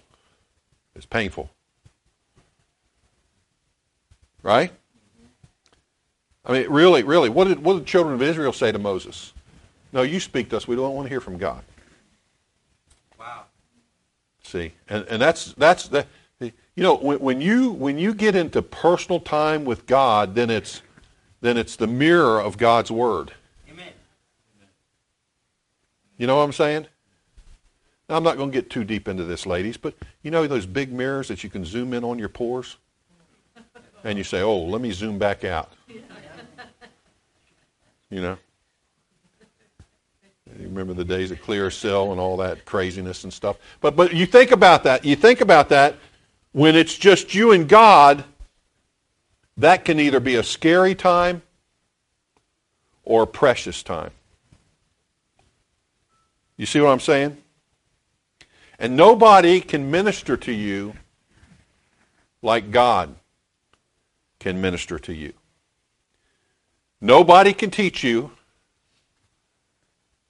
It's 0.95 1.07
painful. 1.07 1.51
Right? 4.43 4.73
I 6.45 6.53
mean, 6.53 6.71
really, 6.71 7.03
really, 7.03 7.29
what 7.29 7.49
did 7.49 7.63
what 7.63 7.75
did 7.75 7.83
the 7.83 7.87
children 7.87 8.15
of 8.15 8.23
Israel 8.23 8.53
say 8.53 8.73
to 8.73 8.79
Moses? 8.79 9.33
No, 9.93 10.03
you 10.03 10.21
speak 10.21 10.51
to 10.51 10.57
us. 10.57 10.69
We 10.69 10.77
don't 10.77 10.95
want 10.95 11.07
to 11.07 11.11
hear 11.11 11.21
from 11.21 11.39
God. 11.39 11.63
Wow. 13.19 13.45
See, 14.43 14.73
and 14.89 15.05
and 15.09 15.21
that's 15.21 15.53
that's 15.55 15.89
the 15.89 16.07
you 16.41 16.85
know 16.85 16.95
when, 16.95 17.19
when 17.19 17.41
you 17.41 17.73
when 17.73 17.99
you 17.99 18.15
get 18.15 18.37
into 18.37 18.63
personal 18.63 19.19
time 19.19 19.65
with 19.65 19.85
God, 19.87 20.37
then 20.37 20.49
it's 20.49 20.83
then 21.41 21.57
it's 21.57 21.75
the 21.75 21.89
mirror 21.89 22.41
of 22.41 22.57
God's 22.57 22.91
word. 22.91 23.33
You 26.19 26.27
know 26.27 26.37
what 26.37 26.43
I'm 26.43 26.53
saying? 26.53 26.87
Now, 28.09 28.17
I'm 28.17 28.25
not 28.25 28.37
going 28.37 28.51
to 28.51 28.55
get 28.55 28.71
too 28.71 28.85
deep 28.85 29.09
into 29.09 29.25
this, 29.25 29.47
ladies, 29.47 29.77
but 29.77 29.95
you 30.23 30.31
know 30.31 30.47
those 30.47 30.67
big 30.67 30.93
mirrors 30.93 31.29
that 31.29 31.45
you 31.45 31.51
can 31.51 31.65
zoom 31.65 31.95
in 31.95 32.05
on 32.05 32.19
your 32.19 32.29
pores? 32.29 32.77
And 34.05 34.17
you 34.19 34.25
say, 34.25 34.43
oh, 34.43 34.59
let 34.59 34.81
me 34.81 34.91
zoom 34.91 35.19
back 35.19 35.45
out. 35.45 35.73
You 38.11 38.23
know? 38.23 38.39
You 40.59 40.65
remember 40.65 40.95
the 40.95 41.05
days 41.05 41.31
of 41.31 41.41
Clearasil 41.43 42.11
and 42.11 42.19
all 42.19 42.37
that 42.39 42.65
craziness 42.65 43.25
and 43.25 43.33
stuff. 43.33 43.59
But, 43.81 43.95
but 43.95 44.15
you 44.15 44.27
think 44.27 44.51
about 44.51 44.83
that. 44.85 45.05
You 45.05 45.15
think 45.15 45.41
about 45.41 45.69
that 45.69 45.97
when 46.53 46.75
it's 46.75 46.97
just 46.97 47.35
you 47.35 47.53
and 47.53 47.69
God, 47.69 48.25
that 49.57 49.85
can 49.85 50.01
either 50.01 50.21
be 50.21 50.37
a 50.37 50.43
scary 50.43 50.95
time 50.95 51.43
or 53.05 53.25
a 53.25 53.27
precious 53.27 53.83
time. 53.83 54.13
You 56.59 56.67
see 56.67 56.81
what 56.81 56.91
I'm 56.91 57.01
saying? 57.01 57.39
And 58.79 58.97
nobody 58.97 59.61
can 59.61 59.91
minister 59.91 60.37
to 60.37 60.53
you 60.53 60.95
like 62.43 62.71
God 62.71 63.15
can 64.39 64.61
minister 64.61 64.99
to 64.99 65.15
you. 65.15 65.33
Nobody 67.01 67.53
can 67.53 67.71
teach 67.71 68.03
you 68.03 68.33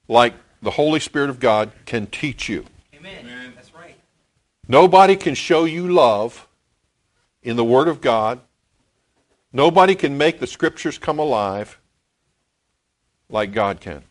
like 0.07 0.33
the 0.61 0.71
Holy 0.71 0.99
Spirit 0.99 1.29
of 1.29 1.39
God 1.39 1.71
can 1.85 2.05
teach 2.07 2.47
you. 2.47 2.65
Amen. 2.93 3.17
Amen. 3.21 3.53
That's 3.55 3.73
right. 3.73 3.95
Nobody 4.67 5.15
can 5.15 5.33
show 5.33 5.65
you 5.65 5.87
love 5.87 6.47
in 7.41 7.55
the 7.55 7.65
Word 7.65 7.87
of 7.87 8.01
God. 8.01 8.39
Nobody 9.51 9.95
can 9.95 10.17
make 10.17 10.39
the 10.39 10.47
Scriptures 10.47 10.99
come 10.99 11.17
alive 11.17 11.79
like 13.29 13.51
God 13.51 13.79
can. 13.79 14.03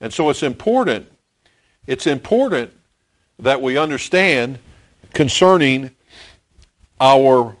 And 0.00 0.12
so 0.12 0.30
it's 0.30 0.42
important, 0.42 1.10
it's 1.86 2.06
important 2.06 2.72
that 3.38 3.62
we 3.62 3.76
understand 3.78 4.58
concerning 5.12 5.90
our 7.00 7.56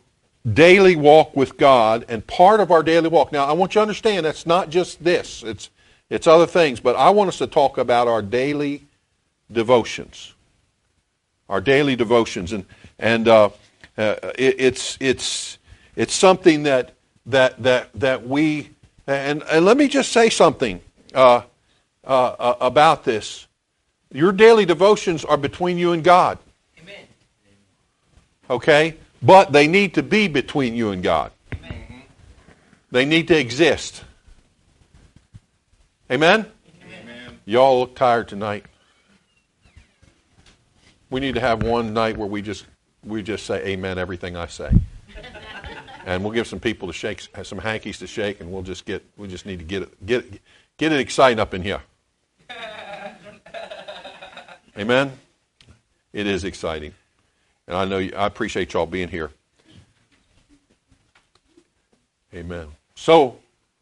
daily 0.52 0.96
walk 0.96 1.34
with 1.34 1.56
God 1.56 2.04
and 2.08 2.26
part 2.26 2.60
of 2.60 2.70
our 2.70 2.82
daily 2.82 3.08
walk. 3.08 3.32
Now, 3.32 3.46
I 3.46 3.52
want 3.52 3.74
you 3.74 3.80
to 3.80 3.82
understand 3.82 4.26
that's 4.26 4.46
not 4.46 4.70
just 4.70 5.02
this. 5.02 5.42
It's 5.42 5.70
it's 6.08 6.28
other 6.28 6.46
things, 6.46 6.78
but 6.78 6.94
I 6.94 7.10
want 7.10 7.28
us 7.28 7.38
to 7.38 7.48
talk 7.48 7.78
about 7.78 8.06
our 8.06 8.22
daily 8.22 8.84
devotions. 9.50 10.34
Our 11.48 11.60
daily 11.60 11.96
devotions 11.96 12.52
and 12.52 12.64
and 12.98 13.28
uh, 13.28 13.50
uh, 13.98 14.14
it, 14.38 14.56
it's 14.58 14.96
it's 15.00 15.58
it's 15.96 16.14
something 16.14 16.62
that 16.64 16.94
that 17.26 17.62
that 17.62 17.92
that 17.94 18.26
we 18.26 18.70
and, 19.06 19.42
and 19.50 19.64
let 19.64 19.76
me 19.76 19.88
just 19.88 20.12
say 20.12 20.30
something 20.30 20.80
uh, 21.14 21.42
uh, 22.06 22.36
uh, 22.38 22.56
about 22.60 23.04
this. 23.04 23.46
Your 24.12 24.32
daily 24.32 24.64
devotions 24.64 25.24
are 25.24 25.36
between 25.36 25.78
you 25.78 25.92
and 25.92 26.04
God, 26.04 26.38
Amen. 26.80 27.04
okay? 28.48 28.96
But 29.22 29.52
they 29.52 29.66
need 29.66 29.94
to 29.94 30.02
be 30.02 30.28
between 30.28 30.74
you 30.74 30.90
and 30.90 31.02
God. 31.02 31.32
Amen. 31.52 32.02
They 32.90 33.04
need 33.04 33.28
to 33.28 33.38
exist. 33.38 34.04
Amen? 36.10 36.46
Amen. 36.84 37.40
Y'all 37.44 37.80
look 37.80 37.96
tired 37.96 38.28
tonight. 38.28 38.64
We 41.10 41.20
need 41.20 41.34
to 41.34 41.40
have 41.40 41.62
one 41.62 41.92
night 41.92 42.16
where 42.16 42.28
we 42.28 42.42
just 42.42 42.66
we 43.04 43.22
just 43.22 43.46
say 43.46 43.64
amen 43.64 43.98
everything 43.98 44.36
I 44.36 44.46
say. 44.46 44.70
and 46.06 46.22
we'll 46.22 46.32
give 46.32 46.46
some 46.46 46.60
people 46.60 46.88
to 46.88 46.94
shake 46.94 47.26
some 47.42 47.58
hankies 47.58 47.98
to 47.98 48.06
shake 48.06 48.40
and 48.40 48.52
we'll 48.52 48.62
just 48.62 48.84
get 48.84 49.04
we 49.16 49.28
just 49.28 49.46
need 49.46 49.58
to 49.58 49.64
get 49.64 49.82
it 49.82 50.06
get 50.06 50.24
it, 50.24 50.40
get 50.78 50.92
it 50.92 51.00
exciting 51.00 51.40
up 51.40 51.54
in 51.54 51.62
here. 51.62 51.82
Amen. 54.78 55.12
It 56.12 56.26
is 56.26 56.44
exciting. 56.44 56.92
And 57.66 57.76
I 57.76 57.84
know 57.84 57.98
you, 57.98 58.12
I 58.16 58.26
appreciate 58.26 58.72
y'all 58.72 58.86
being 58.86 59.08
here. 59.08 59.30
Amen. 62.34 62.68
So, 62.94 63.38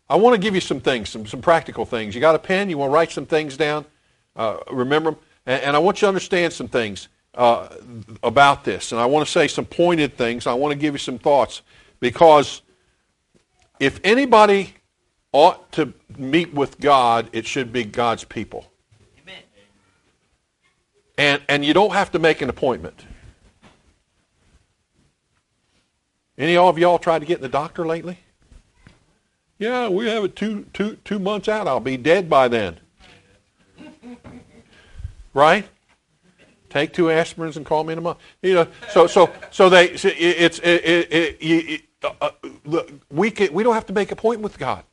I 0.09 0.17
want 0.17 0.35
to 0.35 0.41
give 0.41 0.55
you 0.55 0.61
some 0.61 0.81
things, 0.81 1.09
some, 1.09 1.27
some 1.27 1.41
practical 1.41 1.85
things. 1.85 2.15
You 2.15 2.21
got 2.21 2.35
a 2.35 2.39
pen? 2.39 2.69
You 2.69 2.79
want 2.79 2.91
to 2.91 2.95
write 2.95 3.11
some 3.11 3.27
things 3.27 3.57
down? 3.57 3.85
Uh, 4.37 4.59
remember 4.71 5.13
them? 5.13 5.21
And, 5.47 5.63
and, 5.63 5.77
I 5.77 5.79
want 5.79 5.99
you 5.99 6.01
to 6.01 6.09
understand 6.09 6.53
some 6.53 6.69
things 6.69 7.09
uh, 7.35 7.69
about 8.23 8.65
this. 8.65 8.93
And 8.93 9.01
I 9.01 9.07
want 9.07 9.27
to 9.27 9.33
say 9.33 9.49
some 9.49 9.65
pointed 9.65 10.17
things. 10.17 10.47
I 10.47 10.55
want 10.55 10.73
to 10.73 10.79
give 10.79 10.95
you 10.95 10.99
some 10.99 11.19
thoughts. 11.19 11.63
Because 12.01 12.63
if 13.81 13.99
anybody 14.05 14.75
ought 15.35 15.73
to 15.73 15.93
meet 16.17 16.55
with 16.55 16.79
God, 16.79 17.29
it 17.33 17.45
should 17.45 17.73
be 17.73 17.83
God's 17.85 18.23
people. 18.23 18.71
Amen. 19.21 19.43
And, 21.19 21.43
and 21.49 21.65
you 21.65 21.75
don't 21.75 21.93
have 21.93 22.13
to 22.13 22.21
make 22.21 22.41
an 22.41 22.49
appointment. 22.49 23.05
Any 26.39 26.57
of 26.57 26.79
y'all 26.79 26.99
tried 26.99 27.19
to 27.19 27.27
get 27.27 27.39
in 27.39 27.43
the 27.43 27.49
doctor 27.49 27.85
lately? 27.85 28.21
Yeah, 29.59 29.89
we 29.89 30.07
have 30.07 30.23
it 30.25 30.37
two, 30.37 30.67
two, 30.73 30.99
two 31.05 31.19
months 31.19 31.49
out. 31.49 31.67
I'll 31.67 31.81
be 31.81 31.97
dead 31.97 32.31
by 32.31 32.49
then. 32.49 32.81
Right? 35.37 35.67
Take 36.71 36.93
two 36.93 37.07
aspirins 37.07 37.57
and 37.57 37.67
call 37.67 37.83
me 37.83 37.93
in 37.93 37.99
a 37.99 38.01
month. 38.01 38.19
You 38.41 38.55
know, 38.55 38.69
so 38.89 39.09
so 39.09 39.33
so 39.51 39.69
they 39.69 39.97
so 39.97 40.11
it's 40.17 40.61
it, 40.61 40.85
it, 40.85 41.37
it, 41.41 41.83
uh, 42.05 42.13
uh, 42.21 42.31
look, 42.65 42.93
we 43.11 43.33
can 43.33 43.53
we 43.53 43.65
don't 43.65 43.75
have 43.75 43.87
to 43.87 43.93
make 43.93 44.13
appointment 44.13 44.45
with 44.45 44.61
God, 44.61 44.85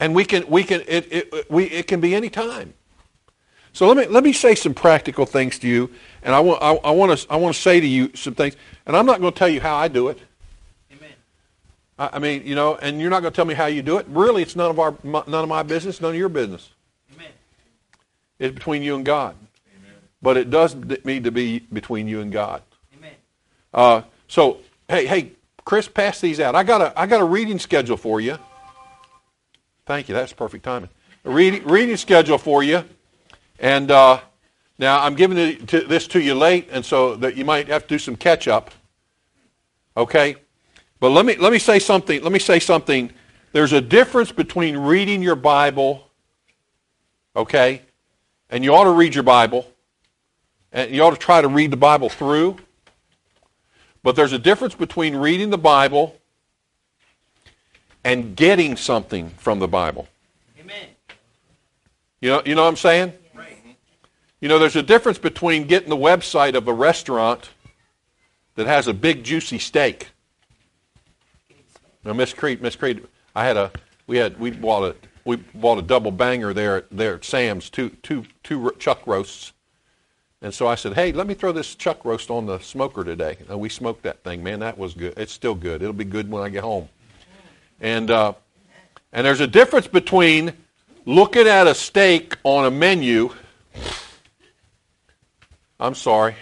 and 0.00 0.14
we 0.14 0.24
can 0.24 0.46
we 0.48 0.64
can 0.64 0.82
it, 0.86 1.12
it 1.12 1.50
we 1.50 1.64
it 1.64 1.86
can 1.86 2.00
be 2.00 2.14
any 2.14 2.30
time. 2.30 2.74
So 3.72 3.88
let 3.88 3.96
me 3.96 4.06
let 4.06 4.22
me 4.22 4.32
say 4.32 4.54
some 4.54 4.74
practical 4.74 5.26
things 5.26 5.58
to 5.58 5.68
you, 5.68 5.90
and 6.22 6.34
I 6.34 6.40
want 6.40 6.62
I, 6.62 6.74
I 6.76 6.90
want 6.92 7.18
to 7.18 7.32
I 7.32 7.36
want 7.36 7.56
to 7.56 7.60
say 7.60 7.80
to 7.80 7.86
you 7.86 8.10
some 8.14 8.34
things, 8.34 8.56
and 8.86 8.96
I'm 8.96 9.06
not 9.06 9.20
going 9.20 9.32
to 9.32 9.38
tell 9.38 9.48
you 9.48 9.60
how 9.60 9.76
I 9.76 9.88
do 9.88 10.08
it. 10.08 10.18
Amen. 10.92 11.12
I 11.98 12.10
I 12.12 12.18
mean, 12.20 12.46
you 12.46 12.54
know, 12.54 12.76
and 12.76 13.00
you're 13.00 13.10
not 13.10 13.20
going 13.20 13.32
to 13.32 13.36
tell 13.36 13.44
me 13.44 13.54
how 13.54 13.66
you 13.66 13.82
do 13.82 13.98
it. 13.98 14.06
Really, 14.08 14.42
it's 14.42 14.54
none 14.54 14.70
of 14.70 14.78
our 14.78 14.94
none 15.02 15.26
of 15.26 15.48
my 15.48 15.64
business, 15.64 16.00
none 16.00 16.12
of 16.12 16.16
your 16.16 16.28
business. 16.28 16.70
Amen. 17.14 17.32
It's 18.38 18.54
between 18.54 18.82
you 18.82 18.94
and 18.94 19.04
God. 19.04 19.34
Amen. 19.76 19.96
But 20.22 20.36
it 20.36 20.50
does 20.50 20.76
need 21.04 21.24
to 21.24 21.32
be 21.32 21.60
between 21.60 22.06
you 22.06 22.20
and 22.20 22.30
God. 22.30 22.62
Amen. 22.96 23.14
Uh, 23.72 24.02
so, 24.28 24.58
hey, 24.88 25.06
hey, 25.06 25.32
Chris, 25.64 25.88
pass 25.88 26.20
these 26.20 26.38
out. 26.38 26.54
I 26.54 26.62
got 26.62 26.80
a 26.80 27.00
I 27.00 27.06
got 27.06 27.20
a 27.20 27.24
reading 27.24 27.58
schedule 27.58 27.96
for 27.96 28.20
you. 28.20 28.38
Thank 29.86 30.08
you. 30.08 30.14
That's 30.14 30.32
perfect 30.32 30.64
timing. 30.64 30.88
A 31.26 31.30
reading 31.30 31.62
reading 31.64 31.98
schedule 31.98 32.38
for 32.38 32.62
you, 32.62 32.84
and 33.58 33.90
uh, 33.90 34.18
now 34.78 35.02
I'm 35.02 35.14
giving 35.14 35.66
to, 35.66 35.80
this 35.82 36.06
to 36.08 36.20
you 36.22 36.34
late, 36.34 36.68
and 36.70 36.82
so 36.82 37.16
that 37.16 37.36
you 37.36 37.44
might 37.44 37.68
have 37.68 37.82
to 37.82 37.88
do 37.88 37.98
some 37.98 38.16
catch 38.16 38.48
up. 38.48 38.70
Okay, 39.94 40.36
but 41.00 41.10
let 41.10 41.26
me 41.26 41.36
let 41.36 41.52
me 41.52 41.58
say 41.58 41.78
something. 41.78 42.22
Let 42.22 42.32
me 42.32 42.38
say 42.38 42.60
something. 42.60 43.12
There's 43.52 43.74
a 43.74 43.80
difference 43.82 44.32
between 44.32 44.74
reading 44.74 45.22
your 45.22 45.36
Bible, 45.36 46.08
okay, 47.36 47.82
and 48.48 48.64
you 48.64 48.74
ought 48.74 48.84
to 48.84 48.90
read 48.90 49.14
your 49.14 49.22
Bible, 49.22 49.70
and 50.72 50.90
you 50.90 51.02
ought 51.02 51.10
to 51.10 51.18
try 51.18 51.42
to 51.42 51.48
read 51.48 51.70
the 51.70 51.76
Bible 51.76 52.08
through. 52.08 52.56
But 54.02 54.16
there's 54.16 54.32
a 54.32 54.38
difference 54.38 54.74
between 54.74 55.14
reading 55.14 55.50
the 55.50 55.58
Bible 55.58 56.16
and 58.04 58.36
getting 58.36 58.76
something 58.76 59.30
from 59.30 59.58
the 59.58 59.68
Bible. 59.68 60.06
Amen. 60.60 60.88
You 62.20 62.30
know, 62.30 62.42
you 62.44 62.54
know 62.54 62.62
what 62.62 62.68
I'm 62.68 62.76
saying? 62.76 63.12
Right. 63.34 63.58
You 64.40 64.48
know, 64.48 64.58
there's 64.58 64.76
a 64.76 64.82
difference 64.82 65.18
between 65.18 65.66
getting 65.66 65.88
the 65.88 65.96
website 65.96 66.54
of 66.54 66.68
a 66.68 66.72
restaurant 66.72 67.50
that 68.56 68.66
has 68.66 68.86
a 68.86 68.94
big 68.94 69.24
juicy 69.24 69.58
steak. 69.58 70.10
Now, 72.04 72.12
Miss 72.12 72.34
Creed, 72.34 72.60
Miss 72.60 72.76
Creed, 72.76 73.06
I 73.34 73.44
had 73.46 73.56
a 73.56 73.72
we 74.06 74.18
had 74.18 74.38
we 74.38 74.50
bought 74.50 74.84
a 74.84 74.96
we 75.24 75.36
bought 75.36 75.78
a 75.78 75.82
double 75.82 76.10
banger 76.10 76.52
there 76.52 76.76
at 76.76 76.90
there 76.90 77.14
at 77.14 77.24
Sam's 77.24 77.70
two 77.70 77.88
two 78.02 78.26
two 78.42 78.70
chuck 78.78 79.06
roasts, 79.06 79.52
And 80.44 80.52
so 80.52 80.66
I 80.66 80.74
said, 80.74 80.92
hey, 80.92 81.10
let 81.10 81.26
me 81.26 81.32
throw 81.32 81.52
this 81.52 81.74
chuck 81.74 82.04
roast 82.04 82.30
on 82.30 82.44
the 82.44 82.58
smoker 82.58 83.02
today. 83.02 83.38
And 83.48 83.58
we 83.58 83.70
smoked 83.70 84.02
that 84.02 84.22
thing. 84.22 84.42
Man, 84.42 84.60
that 84.60 84.76
was 84.76 84.92
good. 84.92 85.14
It's 85.16 85.32
still 85.32 85.54
good. 85.54 85.80
It'll 85.80 85.94
be 85.94 86.04
good 86.04 86.30
when 86.30 86.42
I 86.42 86.50
get 86.50 86.62
home. 86.62 86.90
And, 87.80 88.10
uh, 88.10 88.34
and 89.12 89.26
there's 89.26 89.40
a 89.40 89.46
difference 89.46 89.86
between 89.86 90.52
looking 91.04 91.46
at 91.46 91.66
a 91.66 91.74
steak 91.74 92.36
on 92.44 92.64
a 92.64 92.70
menu. 92.70 93.30
I'm 95.78 95.94
sorry. 95.94 96.34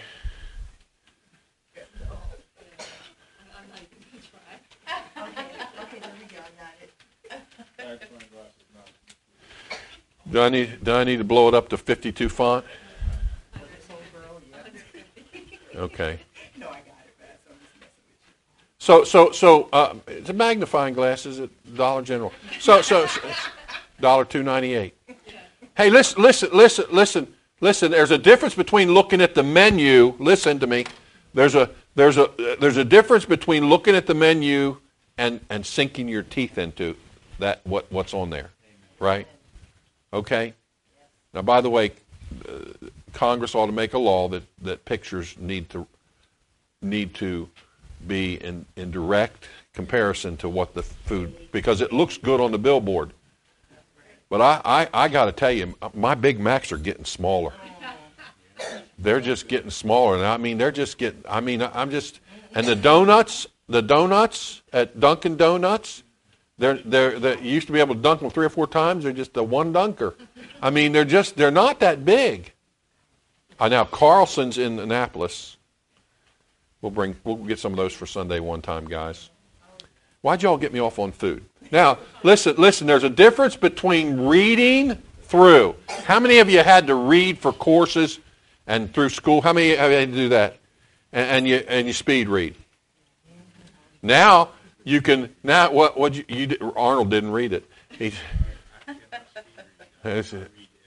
Do 10.33 10.41
I 10.41 10.49
need 10.49 10.83
do 10.83 10.91
I 10.93 11.03
need 11.03 11.17
to 11.17 11.23
blow 11.23 11.47
it 11.47 11.53
up 11.53 11.69
to 11.69 11.77
52 11.77 12.27
font? 12.29 12.65
Okay. 15.75 16.19
No, 16.55 16.67
I 16.67 16.69
got 16.69 16.79
it, 16.79 17.17
Beth. 17.19 17.39
I'm 17.49 17.57
just 17.59 17.79
messing 17.79 17.89
with 18.19 18.72
So 18.83 19.05
so 19.05 19.31
so 19.31 19.69
uh, 19.71 19.95
it's 20.07 20.29
a 20.29 20.33
magnifying 20.33 20.93
glasses 20.93 21.39
at 21.39 21.49
Dollar 21.73 22.01
General. 22.01 22.33
So 22.59 22.81
so, 22.81 23.05
so 23.05 23.21
dollar 24.01 24.25
two 24.25 24.43
ninety 24.43 24.73
eight. 24.73 24.93
Hey, 25.77 25.89
listen 25.89 26.21
listen 26.21 26.49
listen 26.51 26.85
listen 26.91 27.33
listen. 27.61 27.91
There's 27.91 28.11
a 28.11 28.17
difference 28.17 28.55
between 28.55 28.93
looking 28.93 29.21
at 29.21 29.35
the 29.35 29.41
menu. 29.41 30.15
Listen 30.19 30.59
to 30.59 30.67
me. 30.67 30.83
There's 31.33 31.55
a 31.55 31.69
there's 31.95 32.17
a 32.17 32.29
there's 32.59 32.75
a 32.75 32.83
difference 32.83 33.23
between 33.23 33.69
looking 33.69 33.95
at 33.95 34.05
the 34.05 34.13
menu 34.13 34.75
and 35.17 35.39
and 35.49 35.65
sinking 35.65 36.09
your 36.09 36.23
teeth 36.23 36.57
into 36.57 36.97
that 37.39 37.61
what 37.63 37.89
what's 37.89 38.13
on 38.13 38.31
there, 38.31 38.49
right? 38.99 39.29
Okay. 40.11 40.55
Now, 41.33 41.41
by 41.41 41.61
the 41.61 41.69
way, 41.69 41.93
uh, 42.49 42.87
Congress 43.13 43.55
ought 43.55 43.67
to 43.67 43.71
make 43.71 43.93
a 43.93 43.97
law 43.97 44.27
that, 44.27 44.43
that 44.61 44.83
pictures 44.83 45.37
need 45.39 45.69
to 45.69 45.87
need 46.81 47.13
to 47.13 47.47
be 48.07 48.35
in, 48.35 48.65
in 48.75 48.91
direct 48.91 49.47
comparison 49.73 50.37
to 50.37 50.49
what 50.49 50.73
the 50.73 50.83
food 50.83 51.51
because 51.51 51.81
it 51.81 51.91
looks 51.91 52.17
good 52.17 52.39
on 52.39 52.51
the 52.51 52.59
billboard. 52.59 53.13
But 54.29 54.41
I, 54.41 54.61
I, 54.65 55.05
I 55.05 55.07
got 55.09 55.25
to 55.25 55.31
tell 55.31 55.51
you, 55.51 55.75
my 55.93 56.15
Big 56.15 56.39
Macs 56.39 56.71
are 56.71 56.77
getting 56.77 57.05
smaller. 57.05 57.53
They're 58.97 59.21
just 59.21 59.47
getting 59.47 59.69
smaller, 59.69 60.15
and 60.15 60.25
I 60.25 60.37
mean 60.37 60.57
they're 60.57 60.71
just 60.71 60.97
getting. 60.97 61.23
I 61.27 61.41
mean 61.41 61.61
I'm 61.61 61.91
just 61.91 62.19
and 62.55 62.65
the 62.65 62.75
donuts, 62.75 63.47
the 63.67 63.81
donuts 63.81 64.61
at 64.71 64.99
Dunkin' 64.99 65.35
Donuts, 65.35 66.03
they're 66.57 66.77
they're 66.77 67.19
they 67.19 67.41
used 67.41 67.67
to 67.67 67.73
be 67.73 67.79
able 67.79 67.95
to 67.95 68.01
dunk 68.01 68.21
them 68.21 68.29
three 68.29 68.45
or 68.45 68.49
four 68.49 68.67
times. 68.67 69.03
They're 69.03 69.13
just 69.13 69.35
a 69.37 69.43
one 69.43 69.73
dunker. 69.73 70.15
I 70.61 70.69
mean 70.69 70.91
they're 70.91 71.05
just 71.05 71.35
they're 71.35 71.51
not 71.51 71.79
that 71.79 72.05
big. 72.05 72.53
Uh, 73.59 73.69
now 73.69 73.85
Carlson's 73.85 74.57
in 74.57 74.79
Annapolis. 74.79 75.57
We'll 76.83 76.91
bring 76.91 77.15
we'll 77.23 77.37
get 77.37 77.59
some 77.59 77.71
of 77.71 77.77
those 77.77 77.93
for 77.93 78.05
Sunday 78.05 78.41
one 78.41 78.61
time, 78.61 78.85
guys. 78.89 79.29
Why'd 80.21 80.43
y'all 80.43 80.57
get 80.57 80.73
me 80.73 80.81
off 80.81 80.99
on 80.99 81.13
food? 81.13 81.45
Now 81.71 81.97
listen, 82.23 82.55
listen. 82.57 82.87
There's 82.87 83.05
a 83.05 83.09
difference 83.09 83.55
between 83.55 84.27
reading 84.27 85.01
through. 85.21 85.75
How 86.03 86.19
many 86.19 86.39
of 86.39 86.49
you 86.49 86.59
had 86.59 86.87
to 86.87 86.95
read 86.95 87.37
for 87.39 87.53
courses 87.53 88.19
and 88.67 88.93
through 88.93 89.09
school? 89.09 89.41
How 89.41 89.53
many 89.53 89.73
have 89.77 89.91
you 89.91 89.97
had 89.97 90.09
to 90.09 90.15
do 90.15 90.29
that? 90.29 90.57
And, 91.13 91.29
and 91.29 91.47
you 91.47 91.55
and 91.69 91.87
you 91.87 91.93
speed 91.93 92.27
read. 92.27 92.53
Now 94.01 94.49
you 94.83 95.01
can 95.01 95.33
now 95.41 95.71
what 95.71 95.97
what 95.97 96.13
you, 96.15 96.25
you 96.27 96.73
Arnold 96.75 97.09
didn't 97.09 97.31
read 97.31 97.53
it. 97.53 97.63
He's, 97.97 98.15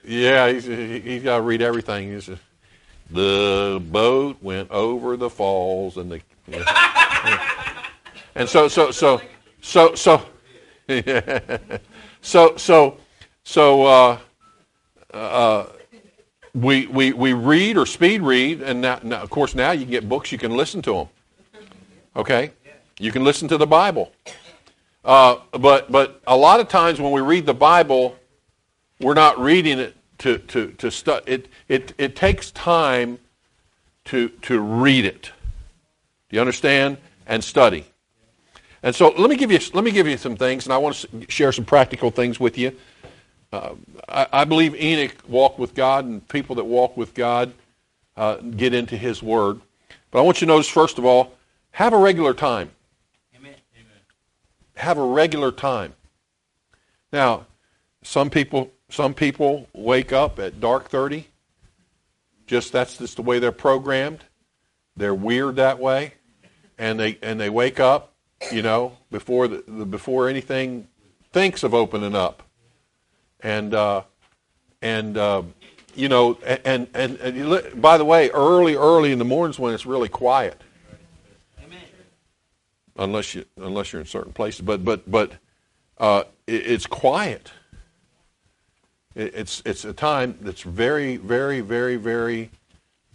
yeah, 0.03 0.51
he's, 0.51 0.65
he- 0.65 0.99
he's 0.99 1.23
got 1.23 1.37
to 1.37 1.41
read 1.41 1.63
everything. 1.63 2.11
He's, 2.11 2.29
the 3.09 3.81
boat 3.91 4.37
went 4.41 4.69
over 4.71 5.17
the 5.17 5.29
falls 5.29 5.97
and 5.97 6.11
the 6.11 6.21
and 8.35 8.47
so 8.47 8.67
so 8.67 8.91
so 8.91 9.21
so 9.61 9.95
so 9.95 10.25
so 12.21 12.57
so 12.57 12.97
so 13.43 13.85
uh, 13.85 14.19
uh, 15.13 15.65
we 16.53 16.87
we 16.87 17.13
we 17.13 17.33
read 17.33 17.77
or 17.77 17.85
speed 17.85 18.21
read 18.21 18.61
and 18.61 18.81
now, 18.81 18.99
now 19.03 19.21
of 19.21 19.29
course 19.29 19.55
now 19.55 19.71
you 19.71 19.81
can 19.81 19.91
get 19.91 20.09
books 20.09 20.31
you 20.31 20.37
can 20.37 20.55
listen 20.55 20.81
to 20.81 20.93
them 20.93 21.07
okay? 22.15 22.51
You 22.99 23.11
can 23.11 23.23
listen 23.23 23.47
to 23.49 23.57
the 23.57 23.67
bible. 23.67 24.11
Uh, 25.05 25.37
but 25.51 25.91
but 25.91 26.21
a 26.27 26.35
lot 26.35 26.59
of 26.59 26.67
times 26.67 26.99
when 26.99 27.11
we 27.11 27.21
read 27.21 27.45
the 27.45 27.53
bible 27.53 28.17
we're 28.99 29.13
not 29.13 29.39
reading 29.39 29.79
it 29.79 29.95
to 30.19 30.37
to 30.39 30.71
to 30.73 30.91
stu- 30.91 31.19
it 31.25 31.47
it 31.67 31.93
it 31.97 32.15
takes 32.15 32.51
time 32.51 33.19
to 34.05 34.29
to 34.29 34.59
read 34.59 35.05
it. 35.05 35.31
Do 36.29 36.35
you 36.35 36.41
understand? 36.41 36.97
And 37.25 37.43
study. 37.43 37.85
And 38.83 38.95
so 38.95 39.09
let 39.17 39.29
me 39.29 39.35
give 39.35 39.51
you 39.51 39.59
let 39.73 39.83
me 39.83 39.91
give 39.91 40.07
you 40.07 40.17
some 40.17 40.35
things 40.37 40.65
and 40.65 40.73
i 40.73 40.77
want 40.77 40.95
to 40.95 41.25
share 41.29 41.51
some 41.51 41.65
practical 41.65 42.11
things 42.11 42.39
with 42.39 42.57
you. 42.57 42.75
Uh, 43.51 43.75
I, 44.07 44.27
I 44.31 44.43
believe 44.45 44.75
enoch 44.75 45.15
walked 45.27 45.59
with 45.59 45.73
god 45.73 46.05
and 46.05 46.25
people 46.29 46.55
that 46.55 46.65
walk 46.65 46.95
with 46.95 47.13
god 47.13 47.53
uh, 48.15 48.37
get 48.37 48.73
into 48.73 48.95
his 48.95 49.21
word. 49.21 49.61
But 50.11 50.19
i 50.19 50.21
want 50.21 50.41
you 50.41 50.47
to 50.47 50.53
notice 50.53 50.69
first 50.69 50.97
of 50.97 51.05
all 51.05 51.33
have 51.71 51.93
a 51.93 51.97
regular 51.97 52.33
time. 52.33 52.71
Amen. 53.35 53.55
have 54.75 54.97
a 54.97 55.05
regular 55.05 55.51
time. 55.51 55.93
Now, 57.11 57.45
some 58.03 58.29
people 58.29 58.71
some 58.89 59.13
people 59.13 59.67
wake 59.73 60.13
up 60.13 60.39
at 60.39 60.59
dark 60.59 60.89
30. 60.89 61.27
Just 62.45 62.71
that's 62.71 62.97
just 62.97 63.17
the 63.17 63.21
way 63.21 63.39
they're 63.39 63.51
programmed. 63.51 64.23
They're 64.95 65.15
weird 65.15 65.57
that 65.57 65.79
way. 65.79 66.13
And 66.77 66.99
they 66.99 67.17
and 67.21 67.39
they 67.39 67.49
wake 67.49 67.79
up, 67.79 68.13
you 68.51 68.61
know, 68.61 68.97
before 69.11 69.47
the, 69.47 69.63
the 69.67 69.85
before 69.85 70.29
anything 70.29 70.87
thinks 71.33 71.63
of 71.63 71.73
opening 71.73 72.15
up. 72.15 72.43
And 73.41 73.73
uh 73.73 74.03
and 74.81 75.17
uh, 75.17 75.43
you 75.95 76.07
know, 76.09 76.35
and 76.45 76.87
and, 76.93 77.17
and 77.17 77.49
li- 77.49 77.69
by 77.75 77.97
the 77.97 78.05
way, 78.05 78.29
early 78.29 78.75
early 78.75 79.11
in 79.11 79.19
the 79.19 79.25
mornings 79.25 79.59
when 79.59 79.73
it's 79.73 79.85
really 79.85 80.09
quiet 80.09 80.61
Amen. 81.63 81.79
unless 82.97 83.35
you 83.35 83.45
unless 83.57 83.91
you're 83.91 84.01
in 84.01 84.07
certain 84.07 84.33
places. 84.33 84.61
But 84.61 84.85
but 84.85 85.09
but 85.09 85.33
uh, 85.97 86.23
it, 86.45 86.67
it's 86.67 86.85
quiet. 86.85 87.51
It, 89.17 89.33
it's 89.33 89.61
it's 89.65 89.83
a 89.83 89.93
time 89.93 90.37
that's 90.41 90.61
very 90.61 91.17
very 91.17 91.59
very 91.59 91.97
very 91.97 92.51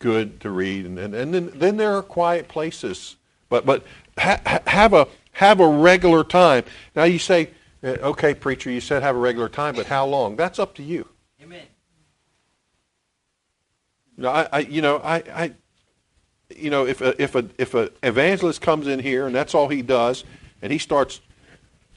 good 0.00 0.40
to 0.40 0.50
read, 0.50 0.84
and 0.84 0.98
and, 0.98 1.14
and 1.14 1.32
then 1.32 1.50
then 1.54 1.76
there 1.76 1.96
are 1.96 2.02
quiet 2.02 2.48
places. 2.48 3.16
But 3.48 3.64
but 3.64 3.84
ha, 4.18 4.40
ha- 4.44 4.62
have 4.66 4.92
a 4.92 5.06
have 5.32 5.60
a 5.60 5.68
regular 5.68 6.24
time. 6.24 6.64
Now 6.96 7.04
you 7.04 7.18
say, 7.18 7.50
uh, 7.84 8.10
okay, 8.10 8.34
preacher, 8.34 8.70
you 8.70 8.80
said 8.80 9.02
have 9.02 9.14
a 9.14 9.18
regular 9.18 9.48
time, 9.48 9.76
but 9.76 9.86
how 9.86 10.04
long? 10.04 10.34
That's 10.36 10.58
up 10.58 10.74
to 10.74 10.82
you. 10.82 11.08
Amen. 11.40 11.66
You 14.16 14.24
know, 14.24 14.30
I, 14.30 14.48
I 14.52 14.58
you 14.58 14.82
know 14.82 14.96
I, 14.98 15.16
I 15.16 15.52
you 16.54 16.70
know 16.70 16.84
if 16.84 17.00
a, 17.00 17.20
if 17.22 17.36
a 17.36 17.48
if 17.58 17.74
a 17.74 17.90
evangelist 18.02 18.60
comes 18.60 18.88
in 18.88 18.98
here 18.98 19.26
and 19.26 19.34
that's 19.34 19.54
all 19.54 19.68
he 19.68 19.82
does, 19.82 20.24
and 20.60 20.72
he 20.72 20.78
starts 20.78 21.20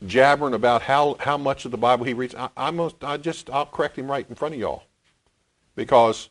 jabbering 0.07 0.53
about 0.53 0.83
how 0.83 1.15
how 1.19 1.37
much 1.37 1.65
of 1.65 1.71
the 1.71 1.77
Bible 1.77 2.05
he 2.05 2.13
reads, 2.13 2.35
I, 2.35 2.49
I 2.55 2.71
must 2.71 3.03
I 3.03 3.17
just 3.17 3.49
I'll 3.49 3.65
correct 3.65 3.97
him 3.97 4.09
right 4.09 4.25
in 4.27 4.35
front 4.35 4.53
of 4.53 4.59
y'all, 4.59 4.83
because 5.75 6.29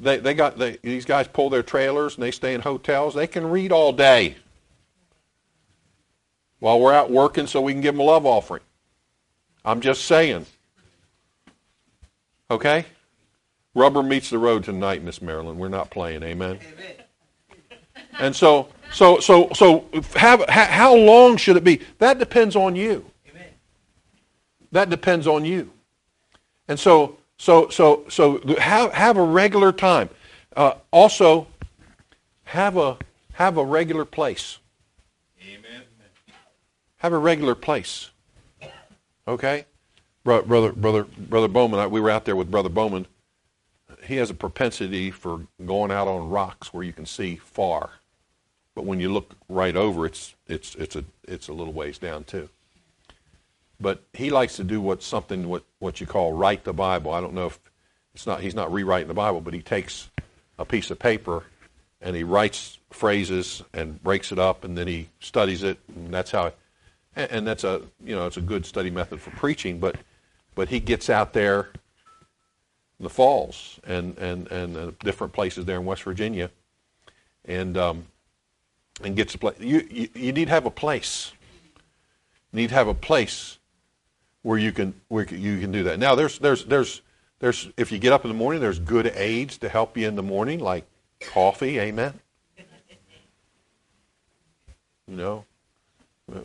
they 0.00 0.18
they 0.18 0.34
got 0.34 0.58
they, 0.58 0.78
these 0.82 1.04
guys 1.04 1.28
pull 1.28 1.50
their 1.50 1.62
trailers 1.62 2.14
and 2.14 2.22
they 2.22 2.30
stay 2.30 2.54
in 2.54 2.60
hotels. 2.60 3.14
They 3.14 3.26
can 3.26 3.50
read 3.50 3.72
all 3.72 3.92
day 3.92 4.36
while 6.58 6.78
we're 6.78 6.92
out 6.92 7.10
working, 7.10 7.46
so 7.46 7.60
we 7.60 7.72
can 7.72 7.80
give 7.80 7.94
them 7.94 8.00
a 8.00 8.04
love 8.04 8.26
offering. 8.26 8.62
I'm 9.64 9.80
just 9.80 10.04
saying. 10.04 10.46
Okay. 12.50 12.84
Rubber 13.74 14.02
meets 14.02 14.28
the 14.28 14.38
road 14.38 14.64
tonight, 14.64 15.02
Miss 15.02 15.22
Marilyn. 15.22 15.58
We're 15.58 15.68
not 15.68 15.90
playing, 15.90 16.22
amen. 16.22 16.58
Amen. 16.60 17.01
And 18.18 18.34
so, 18.34 18.68
so, 18.92 19.20
so, 19.20 19.50
so, 19.54 19.84
have, 20.14 20.44
ha, 20.48 20.66
how 20.70 20.94
long 20.94 21.36
should 21.36 21.56
it 21.56 21.64
be? 21.64 21.80
That 21.98 22.18
depends 22.18 22.56
on 22.56 22.76
you. 22.76 23.06
Amen. 23.30 23.48
That 24.70 24.90
depends 24.90 25.26
on 25.26 25.44
you. 25.44 25.70
And 26.68 26.78
so, 26.78 27.18
so, 27.38 27.68
so, 27.70 28.04
so, 28.08 28.40
have 28.58 28.92
have 28.92 29.16
a 29.16 29.22
regular 29.22 29.72
time. 29.72 30.08
Uh, 30.54 30.74
also, 30.90 31.46
have 32.44 32.76
a 32.76 32.98
have 33.32 33.56
a 33.56 33.64
regular 33.64 34.04
place. 34.04 34.58
Amen. 35.42 35.82
Have 36.98 37.12
a 37.12 37.18
regular 37.18 37.54
place. 37.54 38.10
Okay, 39.26 39.66
Bro- 40.24 40.42
brother, 40.42 40.72
brother, 40.72 41.04
brother 41.04 41.48
Bowman. 41.48 41.90
We 41.90 42.00
were 42.00 42.10
out 42.10 42.24
there 42.24 42.36
with 42.36 42.50
brother 42.50 42.68
Bowman. 42.68 43.06
He 44.04 44.16
has 44.16 44.30
a 44.30 44.34
propensity 44.34 45.10
for 45.10 45.46
going 45.64 45.90
out 45.90 46.08
on 46.08 46.28
rocks 46.28 46.72
where 46.72 46.82
you 46.82 46.92
can 46.92 47.06
see 47.06 47.36
far, 47.36 47.90
but 48.74 48.84
when 48.84 49.00
you 49.00 49.12
look 49.12 49.34
right 49.48 49.76
over, 49.76 50.06
it's 50.06 50.34
it's 50.46 50.74
it's 50.76 50.96
a 50.96 51.04
it's 51.24 51.48
a 51.48 51.52
little 51.52 51.72
ways 51.72 51.98
down 51.98 52.24
too. 52.24 52.48
But 53.80 54.02
he 54.12 54.30
likes 54.30 54.56
to 54.56 54.64
do 54.64 54.80
what 54.80 55.02
something 55.02 55.48
what 55.48 55.64
what 55.78 56.00
you 56.00 56.06
call 56.06 56.32
write 56.32 56.64
the 56.64 56.72
Bible. 56.72 57.12
I 57.12 57.20
don't 57.20 57.34
know 57.34 57.46
if 57.46 57.58
it's 58.14 58.26
not 58.26 58.40
he's 58.40 58.54
not 58.54 58.72
rewriting 58.72 59.08
the 59.08 59.14
Bible, 59.14 59.40
but 59.40 59.54
he 59.54 59.62
takes 59.62 60.10
a 60.58 60.64
piece 60.64 60.90
of 60.90 60.98
paper 60.98 61.44
and 62.00 62.16
he 62.16 62.24
writes 62.24 62.78
phrases 62.90 63.62
and 63.72 64.02
breaks 64.02 64.32
it 64.32 64.38
up 64.38 64.64
and 64.64 64.76
then 64.76 64.86
he 64.86 65.08
studies 65.20 65.62
it 65.62 65.78
and 65.94 66.12
that's 66.12 66.30
how 66.30 66.52
and, 67.16 67.30
and 67.30 67.46
that's 67.46 67.64
a 67.64 67.82
you 68.04 68.14
know 68.14 68.26
it's 68.26 68.36
a 68.36 68.42
good 68.42 68.66
study 68.66 68.90
method 68.90 69.20
for 69.20 69.30
preaching 69.30 69.78
but 69.78 69.96
but 70.54 70.68
he 70.68 70.78
gets 70.78 71.08
out 71.08 71.32
there 71.32 71.70
the 73.00 73.08
falls 73.08 73.80
and 73.84 74.18
and 74.18 74.50
and 74.50 74.76
uh, 74.76 74.90
different 75.00 75.32
places 75.32 75.64
there 75.64 75.78
in 75.78 75.84
West 75.84 76.02
Virginia 76.02 76.50
and 77.44 77.76
um, 77.76 78.06
and 79.04 79.16
gets 79.16 79.34
a 79.34 79.38
place 79.38 79.56
you, 79.58 79.86
you 79.90 80.08
you 80.14 80.32
need 80.32 80.46
to 80.46 80.50
have 80.50 80.66
a 80.66 80.70
place 80.70 81.32
you 82.52 82.58
need 82.58 82.68
to 82.68 82.74
have 82.74 82.88
a 82.88 82.94
place 82.94 83.58
where 84.42 84.58
you 84.58 84.72
can 84.72 84.94
where 85.08 85.24
you 85.24 85.58
can 85.60 85.72
do 85.72 85.84
that 85.84 85.98
now 85.98 86.14
there's 86.14 86.38
there's 86.38 86.64
there's 86.64 87.02
there's 87.38 87.68
if 87.76 87.92
you 87.92 87.98
get 87.98 88.12
up 88.12 88.24
in 88.24 88.28
the 88.28 88.36
morning 88.36 88.60
there's 88.60 88.78
good 88.78 89.06
aids 89.14 89.58
to 89.58 89.68
help 89.68 89.96
you 89.96 90.06
in 90.06 90.16
the 90.16 90.22
morning 90.22 90.58
like 90.58 90.84
coffee 91.20 91.78
amen 91.78 92.18
you 95.12 95.18
know, 95.18 95.44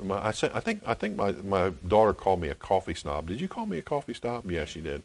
my, 0.03 0.27
I, 0.27 0.31
said, 0.31 0.51
I 0.53 0.59
think 0.59 0.81
I 0.85 0.93
think 0.93 1.15
my, 1.15 1.31
my 1.31 1.69
daughter 1.87 2.13
called 2.13 2.41
me 2.41 2.49
a 2.49 2.55
coffee 2.55 2.93
snob. 2.93 3.27
Did 3.27 3.39
you 3.39 3.47
call 3.47 3.65
me 3.65 3.77
a 3.77 3.81
coffee 3.81 4.13
snob? 4.13 4.49
Yeah, 4.51 4.65
she 4.65 4.81
did. 4.81 5.03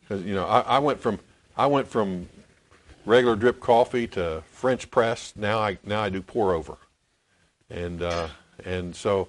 Because 0.00 0.22
you 0.24 0.34
know, 0.34 0.44
I, 0.44 0.60
I 0.60 0.78
went 0.78 1.00
from 1.00 1.18
I 1.56 1.66
went 1.66 1.88
from 1.88 2.28
regular 3.08 3.36
drip 3.36 3.58
coffee 3.58 4.06
to 4.06 4.42
French 4.52 4.90
press. 4.90 5.32
Now 5.34 5.58
I 5.58 5.78
now 5.84 6.02
I 6.02 6.10
do 6.10 6.20
pour 6.20 6.52
over, 6.52 6.76
and 7.70 8.02
uh, 8.02 8.28
and 8.64 8.94
so 8.94 9.28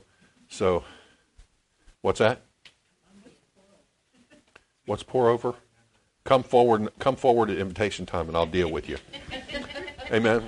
so 0.50 0.84
what's 2.02 2.20
that? 2.20 2.42
What's 4.86 5.04
pour 5.04 5.30
over? 5.30 5.56
Come 6.26 6.44
forward, 6.44 6.90
come 7.00 7.16
forward 7.16 7.50
at 7.50 7.58
invitation 7.58 8.06
time, 8.06 8.28
and 8.28 8.36
I'll 8.36 8.46
deal 8.46 8.70
with 8.70 8.90
you. 8.90 8.98
Amen. 10.12 10.44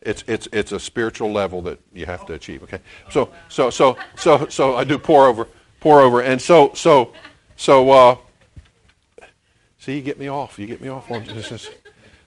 It's 0.00 0.24
it's 0.26 0.48
it's 0.52 0.72
a 0.72 0.80
spiritual 0.80 1.30
level 1.30 1.62
that 1.62 1.78
you 1.92 2.06
have 2.06 2.26
to 2.26 2.32
achieve. 2.32 2.62
Okay. 2.64 2.80
So 3.10 3.30
so 3.48 3.70
so 3.70 3.96
so 4.16 4.48
so 4.48 4.74
I 4.74 4.84
do 4.84 4.98
pour 4.98 5.26
over 5.26 5.46
pour 5.80 6.00
over, 6.00 6.20
and 6.20 6.42
so 6.42 6.72
so 6.74 7.12
so. 7.56 7.90
Uh, 7.90 8.16
see, 9.78 9.96
you 9.96 10.02
get 10.02 10.18
me 10.18 10.28
off. 10.28 10.58
You 10.58 10.66
get 10.66 10.80
me 10.80 10.88
off 10.88 11.10
on 11.10 11.24
this. 11.24 11.70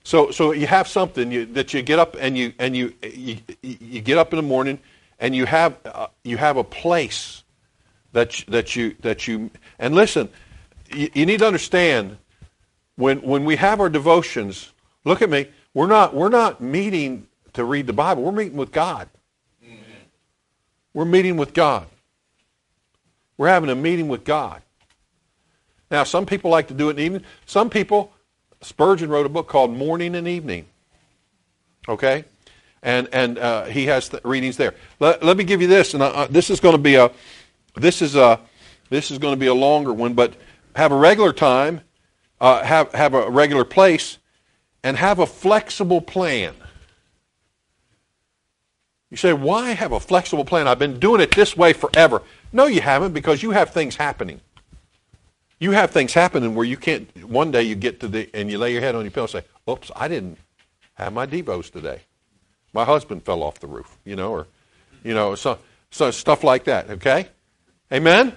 So 0.06 0.30
so 0.30 0.52
you 0.52 0.68
have 0.68 0.86
something 0.86 1.32
you, 1.32 1.46
that 1.46 1.74
you 1.74 1.82
get 1.82 1.98
up 1.98 2.16
and 2.16 2.38
you 2.38 2.52
and 2.60 2.76
you 2.76 2.94
you, 3.02 3.38
you 3.60 4.00
get 4.00 4.18
up 4.18 4.32
in 4.32 4.36
the 4.36 4.42
morning 4.44 4.78
and 5.18 5.34
you 5.34 5.46
have 5.46 5.76
uh, 5.84 6.06
you 6.22 6.36
have 6.36 6.56
a 6.56 6.62
place 6.62 7.42
that 8.12 8.44
that 8.46 8.76
you 8.76 8.94
that 9.00 9.26
you 9.26 9.50
and 9.80 9.96
listen. 9.96 10.28
You, 10.94 11.10
you 11.12 11.26
need 11.26 11.40
to 11.40 11.46
understand 11.48 12.18
when 12.94 13.18
when 13.22 13.44
we 13.44 13.56
have 13.56 13.80
our 13.80 13.88
devotions. 13.88 14.72
Look 15.04 15.22
at 15.22 15.28
me. 15.28 15.48
We're 15.74 15.88
not 15.88 16.14
we're 16.14 16.28
not 16.28 16.60
meeting 16.60 17.26
to 17.54 17.64
read 17.64 17.88
the 17.88 17.92
Bible. 17.92 18.22
We're 18.22 18.30
meeting 18.30 18.56
with 18.56 18.70
God. 18.70 19.08
Amen. 19.64 19.80
We're 20.94 21.04
meeting 21.04 21.36
with 21.36 21.52
God. 21.52 21.88
We're 23.36 23.48
having 23.48 23.70
a 23.70 23.74
meeting 23.74 24.06
with 24.06 24.22
God. 24.22 24.62
Now, 25.90 26.04
some 26.04 26.26
people 26.26 26.50
like 26.50 26.68
to 26.68 26.74
do 26.74 26.88
it 26.88 26.90
in 26.90 26.96
the 26.96 27.02
evening. 27.02 27.24
Some 27.44 27.70
people, 27.70 28.12
Spurgeon 28.62 29.10
wrote 29.10 29.26
a 29.26 29.28
book 29.28 29.48
called 29.48 29.70
Morning 29.70 30.14
and 30.14 30.26
Evening. 30.26 30.66
Okay? 31.88 32.24
And, 32.82 33.08
and 33.12 33.38
uh, 33.38 33.64
he 33.64 33.86
has 33.86 34.10
readings 34.24 34.56
there. 34.56 34.74
Let, 35.00 35.22
let 35.22 35.36
me 35.36 35.44
give 35.44 35.60
you 35.60 35.68
this, 35.68 35.94
and 35.94 36.02
uh, 36.02 36.26
this 36.30 36.50
is 36.50 36.60
going 36.60 36.74
to 36.76 36.82
be 36.82 36.94
a, 36.94 37.10
this 37.74 38.02
is 38.02 38.16
a, 38.16 38.40
this 38.90 39.10
is 39.10 39.18
going 39.18 39.34
to 39.34 39.40
be 39.40 39.46
a 39.46 39.54
longer 39.54 39.92
one, 39.92 40.14
but 40.14 40.34
have 40.74 40.92
a 40.92 40.96
regular 40.96 41.32
time, 41.32 41.80
uh, 42.40 42.62
have, 42.62 42.92
have 42.92 43.14
a 43.14 43.30
regular 43.30 43.64
place, 43.64 44.18
and 44.82 44.96
have 44.96 45.18
a 45.18 45.26
flexible 45.26 46.00
plan. 46.00 46.54
You 49.10 49.16
say, 49.16 49.32
why 49.32 49.70
have 49.70 49.92
a 49.92 50.00
flexible 50.00 50.44
plan? 50.44 50.68
I've 50.68 50.78
been 50.78 50.98
doing 50.98 51.20
it 51.20 51.34
this 51.34 51.56
way 51.56 51.72
forever. 51.72 52.22
No, 52.52 52.66
you 52.66 52.80
haven't, 52.80 53.12
because 53.12 53.42
you 53.42 53.52
have 53.52 53.70
things 53.70 53.96
happening. 53.96 54.40
You 55.58 55.70
have 55.70 55.90
things 55.90 56.12
happening 56.12 56.54
where 56.54 56.66
you 56.66 56.76
can't, 56.76 57.08
one 57.26 57.50
day 57.50 57.62
you 57.62 57.74
get 57.74 58.00
to 58.00 58.08
the, 58.08 58.28
and 58.34 58.50
you 58.50 58.58
lay 58.58 58.72
your 58.72 58.82
head 58.82 58.94
on 58.94 59.02
your 59.02 59.10
pillow 59.10 59.24
and 59.24 59.30
say, 59.30 59.44
oops, 59.70 59.90
I 59.96 60.08
didn't 60.08 60.38
have 60.94 61.12
my 61.12 61.26
Devos 61.26 61.70
today. 61.70 62.02
My 62.72 62.84
husband 62.84 63.24
fell 63.24 63.42
off 63.42 63.58
the 63.60 63.66
roof, 63.66 63.96
you 64.04 64.16
know, 64.16 64.32
or, 64.32 64.46
you 65.02 65.14
know, 65.14 65.34
so, 65.34 65.58
so 65.90 66.10
stuff 66.10 66.44
like 66.44 66.64
that, 66.64 66.90
okay? 66.90 67.28
Amen? 67.90 68.34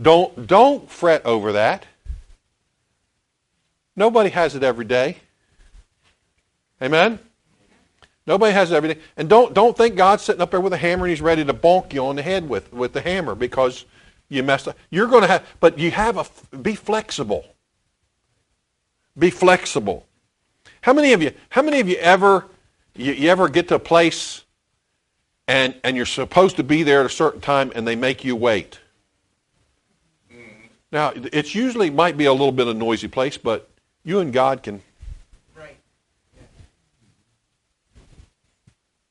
Don't, 0.00 0.46
don't 0.46 0.88
fret 0.88 1.24
over 1.24 1.52
that. 1.52 1.86
Nobody 3.96 4.30
has 4.30 4.54
it 4.54 4.62
every 4.62 4.84
day. 4.84 5.16
Amen? 6.80 7.18
Nobody 8.26 8.52
has 8.52 8.72
everything. 8.72 9.02
And 9.16 9.28
don't, 9.28 9.54
don't 9.54 9.76
think 9.76 9.96
God's 9.96 10.22
sitting 10.22 10.42
up 10.42 10.50
there 10.50 10.60
with 10.60 10.72
a 10.72 10.76
hammer 10.76 11.04
and 11.04 11.10
he's 11.10 11.22
ready 11.22 11.44
to 11.44 11.54
bonk 11.54 11.92
you 11.92 12.04
on 12.04 12.16
the 12.16 12.22
head 12.22 12.48
with, 12.48 12.72
with 12.72 12.92
the 12.92 13.00
hammer 13.00 13.34
because 13.34 13.84
you 14.28 14.42
messed 14.42 14.68
up. 14.68 14.76
You're 14.90 15.06
going 15.06 15.22
to 15.22 15.28
have, 15.28 15.46
but 15.60 15.78
you 15.78 15.90
have 15.90 16.16
a, 16.16 16.56
be 16.56 16.74
flexible. 16.74 17.44
Be 19.18 19.30
flexible. 19.30 20.06
How 20.80 20.92
many 20.92 21.12
of 21.12 21.22
you, 21.22 21.32
how 21.50 21.62
many 21.62 21.80
of 21.80 21.88
you 21.88 21.96
ever, 21.96 22.46
you, 22.94 23.12
you 23.12 23.28
ever 23.28 23.48
get 23.48 23.68
to 23.68 23.76
a 23.76 23.80
place 23.80 24.44
and, 25.48 25.74
and 25.84 25.96
you're 25.96 26.06
supposed 26.06 26.56
to 26.56 26.64
be 26.64 26.82
there 26.82 27.00
at 27.00 27.06
a 27.06 27.10
certain 27.10 27.40
time 27.40 27.72
and 27.74 27.86
they 27.86 27.96
make 27.96 28.24
you 28.24 28.36
wait? 28.36 28.80
Mm-hmm. 30.32 30.66
Now, 30.92 31.12
it's 31.14 31.54
usually 31.54 31.90
might 31.90 32.16
be 32.16 32.24
a 32.26 32.32
little 32.32 32.52
bit 32.52 32.66
of 32.66 32.76
a 32.76 32.78
noisy 32.78 33.08
place, 33.08 33.36
but 33.38 33.70
you 34.04 34.18
and 34.20 34.32
God 34.32 34.62
can 34.62 34.82
Right. 35.56 35.76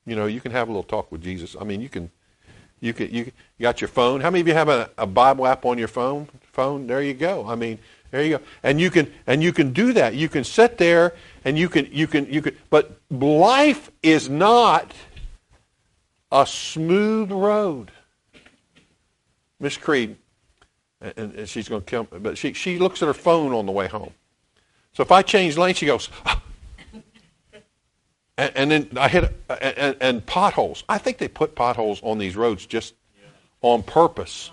You 0.06 0.16
know, 0.16 0.28
you 0.28 0.40
can 0.40 0.52
have 0.52 0.68
a 0.68 0.72
little 0.72 0.84
talk 0.84 1.12
with 1.12 1.22
Jesus. 1.22 1.56
I 1.60 1.64
mean, 1.64 1.82
you 1.82 1.90
can, 1.90 2.12
you 2.80 2.94
you, 2.98 3.32
got 3.60 3.82
your 3.82 3.88
phone. 3.88 4.22
How 4.22 4.30
many 4.30 4.42
of 4.42 4.48
you 4.48 4.54
have 4.54 4.70
a, 4.70 4.90
a 4.98 5.08
Bible 5.08 5.48
app 5.48 5.66
on 5.66 5.78
your 5.78 5.88
phone? 5.88 6.28
Phone. 6.52 6.88
There 6.88 7.02
you 7.02 7.14
go. 7.14 7.48
I 7.48 7.56
mean, 7.56 7.80
there 8.12 8.24
you 8.24 8.38
go. 8.38 8.44
And 8.64 8.80
you 8.80 8.90
can, 8.90 9.12
and 9.28 9.42
you 9.42 9.52
can 9.52 9.74
do 9.74 9.94
that. 9.94 10.14
You 10.14 10.30
can 10.30 10.44
sit 10.44 10.78
there, 10.78 11.14
and 11.44 11.58
you 11.58 11.70
can, 11.70 11.88
you 11.92 12.08
can, 12.08 12.26
you 12.32 12.42
can. 12.42 12.56
But 12.70 13.00
life 13.10 13.92
is 14.04 14.30
not 14.30 14.94
a 16.32 16.46
smooth 16.46 17.32
road. 17.32 17.92
Miss 19.60 19.78
Creed, 19.78 20.18
and, 21.02 21.34
and 21.34 21.50
she's 21.50 21.70
going 21.70 21.82
to 21.82 21.90
come, 21.90 22.08
but 22.22 22.38
she 22.38 22.54
she 22.54 22.78
looks 22.78 23.02
at 23.02 23.08
her 23.08 23.14
phone 23.14 23.54
on 23.54 23.66
the 23.66 23.72
way 23.72 23.88
home. 23.88 24.14
So 24.94 25.02
if 25.04 25.12
I 25.12 25.22
change 25.22 25.58
lanes, 25.58 25.78
she 25.78 25.86
goes. 25.86 26.10
And, 28.38 28.52
and 28.56 28.72
then 28.72 28.90
I 28.98 29.08
hit 29.08 29.34
and, 29.50 29.96
and, 30.00 30.26
potholes. 30.26 30.84
I 30.90 30.98
think 30.98 31.18
they 31.18 31.28
put 31.28 31.56
potholes 31.56 32.02
on 32.04 32.18
these 32.18 32.36
roads 32.36 32.66
just 32.66 32.94
on 33.62 33.84
purpose. 33.84 34.52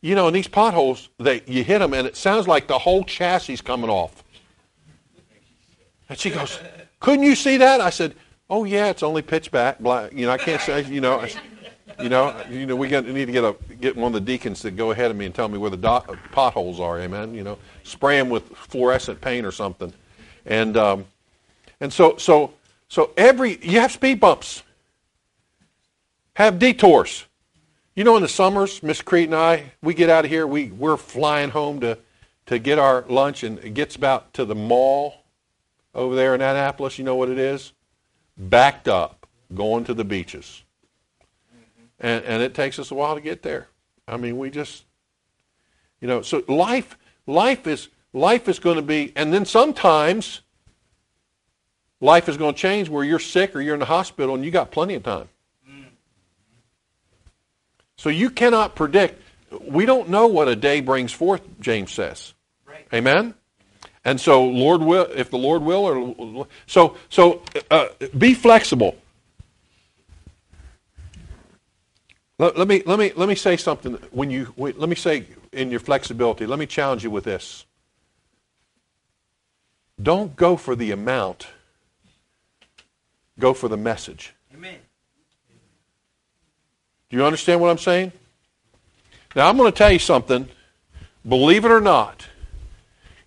You 0.00 0.14
know, 0.14 0.26
and 0.28 0.36
these 0.36 0.48
potholes, 0.48 1.08
they 1.18 1.42
you 1.46 1.64
hit 1.64 1.80
them, 1.80 1.92
and 1.92 2.06
it 2.06 2.16
sounds 2.16 2.46
like 2.46 2.68
the 2.68 2.78
whole 2.78 3.02
chassis 3.04 3.56
coming 3.56 3.90
off. 3.90 4.22
And 6.08 6.18
she 6.18 6.30
goes, 6.30 6.60
"Couldn't 7.00 7.24
you 7.24 7.34
see 7.34 7.56
that?" 7.56 7.80
I 7.80 7.90
said, 7.90 8.14
"Oh 8.48 8.64
yeah, 8.64 8.90
it's 8.90 9.02
only 9.02 9.22
pitch 9.22 9.50
black. 9.50 9.78
You 9.80 10.26
know, 10.26 10.30
I 10.30 10.38
can't 10.38 10.62
say. 10.62 10.84
You 10.84 11.00
know, 11.00 11.20
I, 11.20 11.32
you 12.00 12.08
know, 12.08 12.36
you 12.48 12.66
know, 12.66 12.76
we 12.76 12.86
got, 12.86 13.06
need 13.06 13.26
to 13.26 13.32
get 13.32 13.42
a 13.42 13.56
get 13.80 13.96
one 13.96 14.14
of 14.14 14.24
the 14.24 14.32
deacons 14.32 14.60
to 14.60 14.70
go 14.70 14.92
ahead 14.92 15.10
of 15.10 15.16
me 15.16 15.26
and 15.26 15.34
tell 15.34 15.48
me 15.48 15.58
where 15.58 15.70
the 15.70 16.18
potholes 16.30 16.78
are. 16.78 17.00
Amen. 17.00 17.34
You 17.34 17.42
know, 17.42 17.58
spray 17.82 18.18
them 18.18 18.28
with 18.28 18.44
fluorescent 18.54 19.20
paint 19.20 19.44
or 19.44 19.52
something, 19.52 19.92
and 20.46 20.76
um, 20.76 21.06
and 21.80 21.92
so 21.92 22.16
so 22.16 22.52
so 22.88 23.12
every 23.16 23.58
you 23.62 23.80
have 23.80 23.92
speed 23.92 24.18
bumps, 24.18 24.62
have 26.34 26.58
detours. 26.58 27.26
You 27.94 28.04
know, 28.04 28.16
in 28.16 28.22
the 28.22 28.28
summers, 28.28 28.82
Miss 28.82 29.02
Creed 29.02 29.28
and 29.28 29.34
I, 29.34 29.72
we 29.82 29.92
get 29.92 30.08
out 30.08 30.24
of 30.24 30.30
here. 30.30 30.46
We 30.46 30.70
we're 30.70 30.96
flying 30.96 31.50
home 31.50 31.80
to 31.80 31.98
to 32.46 32.58
get 32.58 32.78
our 32.78 33.04
lunch, 33.08 33.42
and 33.42 33.58
it 33.58 33.74
gets 33.74 33.94
about 33.96 34.32
to 34.34 34.44
the 34.44 34.54
mall 34.54 35.24
over 35.94 36.14
there 36.14 36.34
in 36.34 36.40
Annapolis. 36.40 36.98
You 36.98 37.04
know 37.04 37.16
what 37.16 37.28
it 37.28 37.38
is? 37.38 37.72
Backed 38.38 38.88
up, 38.88 39.26
going 39.54 39.84
to 39.84 39.94
the 39.94 40.04
beaches, 40.04 40.62
and 42.00 42.24
and 42.24 42.42
it 42.42 42.54
takes 42.54 42.78
us 42.78 42.90
a 42.90 42.94
while 42.94 43.14
to 43.14 43.20
get 43.20 43.42
there. 43.42 43.68
I 44.06 44.16
mean, 44.16 44.38
we 44.38 44.48
just, 44.48 44.84
you 46.00 46.08
know, 46.08 46.22
so 46.22 46.42
life 46.48 46.96
life 47.26 47.66
is 47.66 47.88
life 48.12 48.48
is 48.48 48.58
going 48.58 48.76
to 48.76 48.82
be, 48.82 49.12
and 49.14 49.34
then 49.34 49.44
sometimes 49.44 50.40
life 52.00 52.28
is 52.28 52.36
going 52.36 52.54
to 52.54 52.60
change 52.60 52.88
where 52.88 53.04
you're 53.04 53.18
sick 53.18 53.54
or 53.54 53.60
you're 53.60 53.74
in 53.74 53.80
the 53.80 53.86
hospital 53.86 54.34
and 54.34 54.44
you 54.44 54.50
got 54.50 54.70
plenty 54.70 54.94
of 54.94 55.02
time. 55.02 55.28
So 57.96 58.10
you 58.10 58.30
cannot 58.30 58.76
predict. 58.76 59.20
We 59.60 59.84
don't 59.84 60.08
know 60.08 60.28
what 60.28 60.46
a 60.48 60.54
day 60.54 60.80
brings 60.80 61.12
forth, 61.12 61.42
James 61.60 61.92
says. 61.92 62.32
Right. 62.64 62.86
Amen? 62.94 63.34
And 64.04 64.20
so, 64.20 64.44
Lord 64.44 64.80
will, 64.80 65.08
if 65.14 65.30
the 65.30 65.36
Lord 65.36 65.62
will, 65.62 66.14
or 66.16 66.46
so, 66.66 66.96
so 67.10 67.42
uh, 67.70 67.88
be 68.16 68.34
flexible. 68.34 68.96
Let, 72.38 72.56
let, 72.56 72.68
me 72.68 72.82
let 72.86 73.00
me 73.00 73.12
let 73.16 73.28
me 73.28 73.34
say 73.34 73.56
something. 73.56 73.94
When 74.12 74.30
you 74.30 74.54
wait, 74.56 74.78
let 74.78 74.88
me 74.88 74.94
say 74.94 75.26
in 75.52 75.70
your 75.70 75.80
flexibility, 75.80 76.46
let 76.46 76.58
me 76.58 76.66
challenge 76.66 77.02
you 77.02 77.10
with 77.10 77.24
this. 77.24 77.66
don't 80.00 80.36
go 80.36 80.56
for 80.56 80.76
the 80.76 80.92
amount, 80.92 81.48
go 83.38 83.54
for 83.54 83.68
the 83.68 83.76
message. 83.76 84.34
Amen. 84.54 84.78
Do 87.10 87.16
you 87.16 87.24
understand 87.24 87.60
what 87.60 87.70
I'm 87.70 87.78
saying? 87.78 88.12
Now 89.34 89.48
I'm 89.48 89.56
going 89.56 89.70
to 89.70 89.76
tell 89.76 89.90
you 89.90 89.98
something. 89.98 90.48
Believe 91.26 91.64
it 91.64 91.70
or 91.70 91.80
not, 91.80 92.26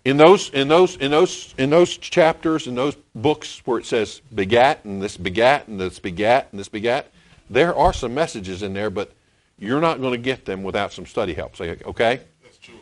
in 0.04 0.17
those 0.17 0.50
in 0.50 0.67
those 0.67 0.95
in 0.95 1.12
those 1.12 1.54
in 1.58 1.69
those 1.69 1.97
chapters 1.97 2.67
in 2.67 2.76
those 2.76 2.95
books 3.13 3.62
where 3.65 3.78
it 3.78 3.86
says 3.86 4.21
begat 4.34 4.84
and 4.86 5.02
this 5.02 5.17
begat 5.17 5.67
and 5.67 5.80
this 5.80 6.00
begat 6.00 6.47
and 6.52 6.60
this 6.60 6.69
begat, 6.69 7.12
there 7.50 7.76
are 7.76 7.93
some 7.93 8.13
messages 8.13 8.63
in 8.63 8.74
there, 8.74 8.89
but 8.89 9.13
you're 9.60 9.82
not 9.82 10.02
going 10.02 10.13
to 10.13 10.17
get 10.17 10.45
them 10.45 10.63
without 10.63 10.91
some 10.91 11.06
study 11.06 11.34
help. 11.34 11.56
Say, 11.56 11.78
okay? 11.86 12.21
That's 12.43 12.58
true. 12.58 12.76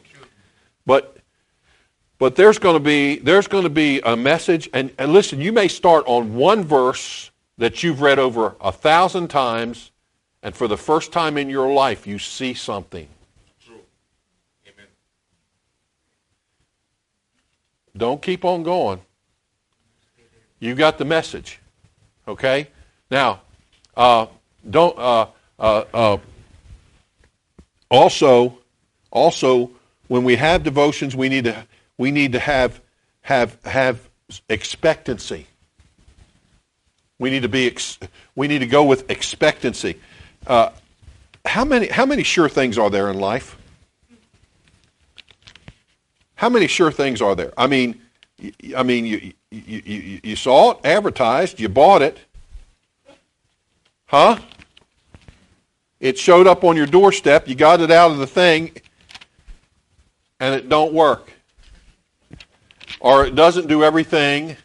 But 0.85 1.18
but 2.19 2.35
there's 2.35 2.59
going 2.59 2.75
to 2.75 2.81
be 2.81 3.17
there's 3.17 3.47
going 3.47 3.63
to 3.63 3.69
be 3.69 4.01
a 4.01 4.15
message, 4.15 4.69
and, 4.73 4.91
and 4.99 5.11
listen, 5.11 5.41
you 5.41 5.51
may 5.51 5.67
start 5.67 6.03
on 6.05 6.35
one 6.35 6.63
verse 6.63 7.31
that 7.57 7.81
you've 7.81 8.01
read 8.01 8.19
over 8.19 8.55
a 8.61 8.71
thousand 8.71 9.29
times, 9.29 9.91
and 10.43 10.55
for 10.55 10.67
the 10.67 10.77
first 10.77 11.11
time 11.11 11.37
in 11.37 11.49
your 11.49 11.73
life, 11.73 12.05
you 12.05 12.19
see 12.19 12.53
something. 12.53 13.07
True. 13.65 13.79
Amen. 14.65 14.87
Don't 17.97 18.21
keep 18.21 18.45
on 18.45 18.63
going. 18.63 18.99
You 20.59 20.75
got 20.75 20.97
the 20.97 21.05
message, 21.05 21.59
okay? 22.27 22.67
Now, 23.09 23.41
uh, 23.95 24.27
don't. 24.69 24.97
Uh, 24.99 25.27
uh, 25.57 25.83
uh, 25.93 26.17
also, 27.89 28.57
also, 29.11 29.71
when 30.07 30.23
we 30.23 30.35
have 30.35 30.63
devotions, 30.63 31.15
we 31.15 31.27
need 31.27 31.45
to 31.45 31.65
we 31.99 32.09
need 32.09 32.31
to 32.31 32.39
have 32.39 32.81
have 33.21 33.61
have 33.65 34.09
expectancy. 34.47 35.45
We 37.19 37.29
need 37.29 37.43
to 37.43 37.49
be 37.49 37.67
ex- 37.67 37.99
we 38.35 38.47
need 38.47 38.59
to 38.59 38.65
go 38.65 38.83
with 38.83 39.11
expectancy. 39.11 39.99
Uh, 40.47 40.69
how 41.45 41.65
many 41.65 41.87
how 41.87 42.07
many 42.07 42.23
sure 42.23 42.49
things 42.49 42.79
are 42.79 42.89
there 42.89 43.11
in 43.11 43.19
life? 43.19 43.57
How 46.35 46.49
many 46.49 46.67
sure 46.67 46.89
things 46.91 47.21
are 47.21 47.35
there? 47.35 47.53
I 47.57 47.67
mean, 47.67 48.01
I 48.75 48.83
mean, 48.83 49.05
you 49.05 49.33
you, 49.51 49.81
you, 49.85 50.19
you 50.23 50.35
saw 50.37 50.71
it 50.71 50.77
advertised, 50.85 51.59
you 51.59 51.67
bought 51.67 52.01
it, 52.01 52.17
huh? 54.05 54.39
It 55.99 56.17
showed 56.17 56.47
up 56.47 56.63
on 56.63 56.77
your 56.77 56.85
doorstep, 56.85 57.49
you 57.49 57.55
got 57.55 57.81
it 57.81 57.91
out 57.91 58.11
of 58.11 58.19
the 58.19 58.27
thing, 58.27 58.71
and 60.39 60.55
it 60.55 60.69
don't 60.69 60.93
work, 60.93 61.33
or 62.99 63.25
it 63.25 63.35
doesn't 63.35 63.67
do 63.67 63.83
everything. 63.83 64.57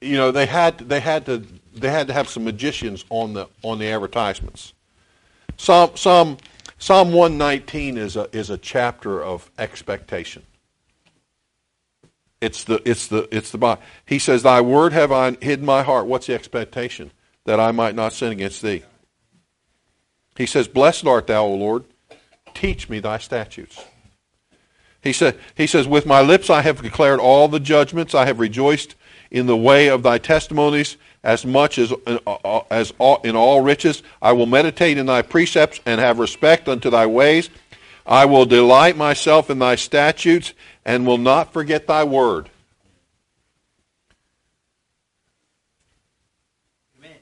You 0.00 0.16
know, 0.16 0.30
they 0.30 0.46
had 0.46 0.78
they 0.78 1.00
had 1.00 1.26
to 1.26 1.44
they 1.74 1.90
had 1.90 2.06
to 2.08 2.12
have 2.12 2.28
some 2.28 2.44
magicians 2.44 3.04
on 3.10 3.32
the 3.32 3.48
on 3.62 3.78
the 3.78 3.88
advertisements. 3.88 4.74
Some 5.56 5.96
some 5.96 6.38
Psalm 6.78 7.12
119 7.12 7.96
is 7.96 8.14
a, 8.14 8.28
is 8.36 8.50
a 8.50 8.58
chapter 8.58 9.22
of 9.22 9.50
expectation. 9.58 10.42
It's 12.42 12.64
the, 12.64 12.82
it's 12.84 13.06
the, 13.06 13.26
it's 13.34 13.52
the, 13.52 13.78
he 14.04 14.18
says, 14.18 14.42
Thy 14.42 14.60
word 14.60 14.92
have 14.92 15.10
I 15.10 15.30
hid 15.40 15.62
my 15.62 15.82
heart. 15.82 16.04
What's 16.04 16.26
the 16.26 16.34
expectation? 16.34 17.10
That 17.46 17.58
I 17.58 17.72
might 17.72 17.94
not 17.94 18.12
sin 18.12 18.32
against 18.32 18.60
thee. 18.60 18.82
He 20.36 20.44
says, 20.44 20.68
Blessed 20.68 21.06
art 21.06 21.26
thou, 21.26 21.44
O 21.44 21.54
Lord. 21.54 21.84
Teach 22.52 22.90
me 22.90 23.00
thy 23.00 23.16
statutes. 23.16 23.82
He, 25.04 25.12
said, 25.12 25.38
he 25.54 25.66
says, 25.66 25.86
With 25.86 26.06
my 26.06 26.22
lips 26.22 26.48
I 26.48 26.62
have 26.62 26.80
declared 26.80 27.20
all 27.20 27.46
the 27.46 27.60
judgments. 27.60 28.14
I 28.14 28.24
have 28.24 28.40
rejoiced 28.40 28.94
in 29.30 29.46
the 29.46 29.56
way 29.56 29.88
of 29.88 30.02
thy 30.02 30.16
testimonies 30.16 30.96
as 31.22 31.44
much 31.44 31.78
as, 31.78 31.92
uh, 32.06 32.60
as 32.70 32.94
all, 32.98 33.20
in 33.22 33.36
all 33.36 33.60
riches. 33.60 34.02
I 34.22 34.32
will 34.32 34.46
meditate 34.46 34.96
in 34.96 35.04
thy 35.04 35.20
precepts 35.20 35.78
and 35.84 36.00
have 36.00 36.18
respect 36.18 36.68
unto 36.68 36.88
thy 36.88 37.04
ways. 37.04 37.50
I 38.06 38.24
will 38.24 38.46
delight 38.46 38.96
myself 38.96 39.50
in 39.50 39.58
thy 39.58 39.74
statutes 39.74 40.54
and 40.86 41.06
will 41.06 41.18
not 41.18 41.52
forget 41.52 41.86
thy 41.86 42.04
word. 42.04 42.48
Amen. 46.98 47.16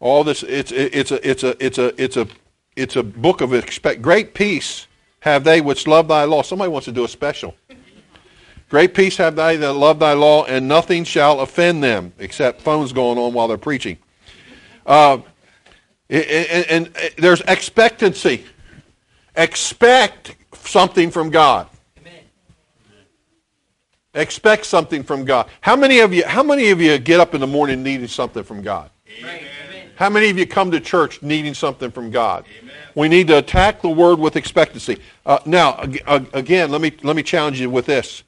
All 0.00 0.24
this 0.24 0.42
it's 0.42 0.72
it's 0.72 1.10
a 1.10 1.28
it's 1.28 1.42
a 1.42 1.64
it's 1.64 1.78
a 1.78 2.02
it's 2.02 2.16
a 2.16 2.28
it's 2.76 2.96
a 2.96 3.02
book 3.02 3.42
of 3.42 3.52
expect 3.52 4.00
great 4.00 4.32
peace 4.32 4.86
have 5.26 5.42
they 5.42 5.60
which 5.60 5.88
love 5.88 6.06
thy 6.06 6.22
law. 6.22 6.40
Somebody 6.40 6.70
wants 6.70 6.84
to 6.84 6.92
do 6.92 7.04
a 7.04 7.08
special. 7.08 7.56
Great 8.68 8.94
peace 8.94 9.16
have 9.16 9.34
they 9.34 9.56
that 9.56 9.72
love 9.72 9.98
thy 9.98 10.12
law, 10.12 10.44
and 10.44 10.68
nothing 10.68 11.02
shall 11.02 11.40
offend 11.40 11.82
them, 11.82 12.12
except 12.20 12.62
phones 12.62 12.92
going 12.92 13.18
on 13.18 13.32
while 13.32 13.48
they're 13.48 13.58
preaching. 13.58 13.98
Uh, 14.86 15.18
and, 16.08 16.24
and, 16.24 16.66
and 16.70 17.14
there's 17.18 17.40
expectancy. 17.42 18.44
Expect 19.34 20.36
something 20.52 21.10
from 21.10 21.30
God. 21.30 21.66
Amen. 21.98 22.20
Expect 24.14 24.64
something 24.64 25.02
from 25.02 25.24
God. 25.24 25.48
How 25.60 25.74
many 25.74 25.98
of 25.98 26.14
you? 26.14 26.24
How 26.24 26.44
many 26.44 26.70
of 26.70 26.80
you 26.80 26.96
get 26.98 27.18
up 27.18 27.34
in 27.34 27.40
the 27.40 27.48
morning 27.48 27.82
needing 27.82 28.06
something 28.06 28.44
from 28.44 28.62
God? 28.62 28.90
Amen. 29.18 29.40
How 29.96 30.08
many 30.08 30.30
of 30.30 30.38
you 30.38 30.46
come 30.46 30.70
to 30.70 30.78
church 30.78 31.20
needing 31.20 31.54
something 31.54 31.90
from 31.90 32.12
God? 32.12 32.44
We 32.96 33.08
need 33.08 33.26
to 33.28 33.36
attack 33.36 33.82
the 33.82 33.90
word 33.90 34.18
with 34.18 34.36
expectancy. 34.36 34.96
Uh, 35.26 35.38
now, 35.44 35.76
ag- 35.80 36.02
ag- 36.06 36.30
again, 36.32 36.70
let 36.70 36.80
me 36.80 36.92
let 37.02 37.14
me 37.14 37.22
challenge 37.22 37.60
you 37.60 37.68
with 37.68 37.84
this. 37.84 38.24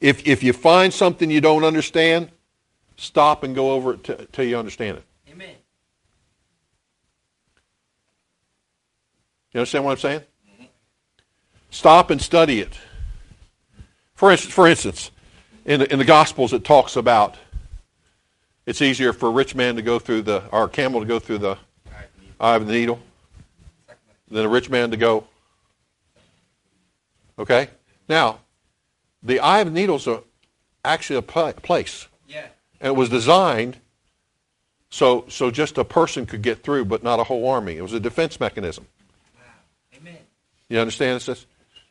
If 0.00 0.26
if 0.26 0.42
you 0.42 0.52
find 0.52 0.92
something 0.92 1.30
you 1.30 1.40
don't 1.40 1.62
understand, 1.62 2.30
stop 2.96 3.44
and 3.44 3.54
go 3.54 3.70
over 3.70 3.94
it 3.94 4.02
t- 4.02 4.26
till 4.32 4.44
you 4.44 4.58
understand 4.58 4.98
it. 4.98 5.04
Amen. 5.30 5.54
You 9.52 9.60
understand 9.60 9.84
what 9.84 9.92
I'm 9.92 9.98
saying? 9.98 10.22
Stop 11.70 12.10
and 12.10 12.20
study 12.20 12.58
it. 12.58 12.76
For 14.14 14.32
instance, 14.32 14.52
for 14.52 14.66
instance, 14.66 15.12
in 15.64 15.78
the, 15.80 15.92
in 15.92 16.00
the 16.00 16.04
Gospels, 16.04 16.52
it 16.52 16.64
talks 16.64 16.96
about 16.96 17.36
it's 18.66 18.82
easier 18.82 19.12
for 19.12 19.28
a 19.28 19.32
rich 19.32 19.54
man 19.54 19.76
to 19.76 19.82
go 19.82 20.00
through 20.00 20.22
the 20.22 20.42
or 20.50 20.64
a 20.64 20.68
camel 20.68 20.98
to 20.98 21.06
go 21.06 21.20
through 21.20 21.38
the 21.38 21.56
eye 22.40 22.56
of 22.56 22.66
the 22.66 22.72
needle 22.72 22.98
than 24.28 24.44
a 24.44 24.48
rich 24.48 24.68
man 24.70 24.90
to 24.90 24.96
go. 24.96 25.26
Okay? 27.38 27.68
Now, 28.08 28.40
the 29.22 29.40
eye 29.40 29.60
of 29.60 29.66
the 29.66 29.72
needle 29.72 29.96
is 29.96 30.08
actually 30.84 31.16
a 31.16 31.22
pla- 31.22 31.52
place. 31.52 32.08
Yeah. 32.28 32.46
And 32.80 32.92
it 32.92 32.96
was 32.96 33.08
designed 33.08 33.78
so, 34.90 35.24
so 35.28 35.50
just 35.50 35.78
a 35.78 35.84
person 35.84 36.26
could 36.26 36.42
get 36.42 36.62
through, 36.62 36.86
but 36.86 37.02
not 37.02 37.20
a 37.20 37.24
whole 37.24 37.48
army. 37.48 37.76
It 37.76 37.82
was 37.82 37.92
a 37.92 38.00
defense 38.00 38.40
mechanism. 38.40 38.86
Wow. 39.34 39.42
Amen. 39.96 40.18
You 40.68 40.78
understand 40.78 41.20
this? 41.20 41.46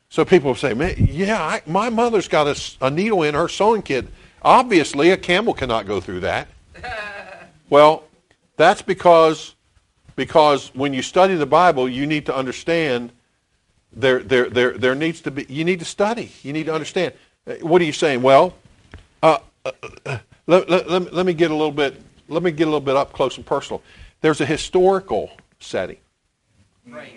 So 0.10 0.24
people 0.24 0.56
say, 0.56 0.74
Man, 0.74 0.96
yeah, 0.98 1.42
I, 1.42 1.62
my 1.66 1.90
mother's 1.90 2.28
got 2.28 2.78
a 2.82 2.90
needle 2.90 3.24
in 3.24 3.36
her 3.36 3.48
sewing 3.48 3.82
kit. 3.82 4.08
Obviously, 4.42 5.10
a 5.10 5.18
camel 5.18 5.54
cannot 5.54 5.88
go 5.88 6.00
through 6.00 6.22
that. 6.22 6.48
well, 7.70 8.04
that's 8.58 8.82
because 8.82 9.55
because 10.16 10.74
when 10.76 10.94
you 10.94 11.02
study 11.02 11.36
the 11.36 11.46
Bible, 11.46 11.88
you 11.90 12.06
need 12.06 12.26
to 12.28 12.36
understand 12.36 13.12
there 13.92 14.20
there 14.20 14.50
there 14.50 14.78
there 14.78 14.96
needs 14.96 15.22
to 15.22 15.32
be 15.32 15.46
you 15.50 15.64
need 15.64 15.80
to 15.80 15.86
study. 15.86 16.32
You 16.44 16.54
need 16.54 16.66
to 16.66 16.74
understand. 16.74 17.14
Uh, 17.48 17.56
What 17.62 17.82
are 17.82 17.86
you 17.86 17.94
saying? 17.94 18.22
Well, 18.22 18.54
uh, 19.24 19.40
uh, 19.64 19.72
uh, 20.06 20.18
let, 20.48 20.70
let, 20.70 20.90
let, 20.90 21.02
me- 21.04 21.10
let 21.12 21.26
me 21.26 21.34
get 21.34 21.52
a 21.52 21.56
little 21.56 21.72
bit 21.72 22.02
let 22.28 22.44
me 22.44 22.52
get 22.52 22.64
a 22.64 22.72
little 22.72 22.80
bit 22.82 22.96
up 22.96 23.14
close 23.14 23.38
and 23.38 23.46
personal. 23.46 23.82
There's 24.22 24.42
a 24.42 24.46
historical 24.46 25.32
setting. 25.60 25.98
Right. 26.88 27.14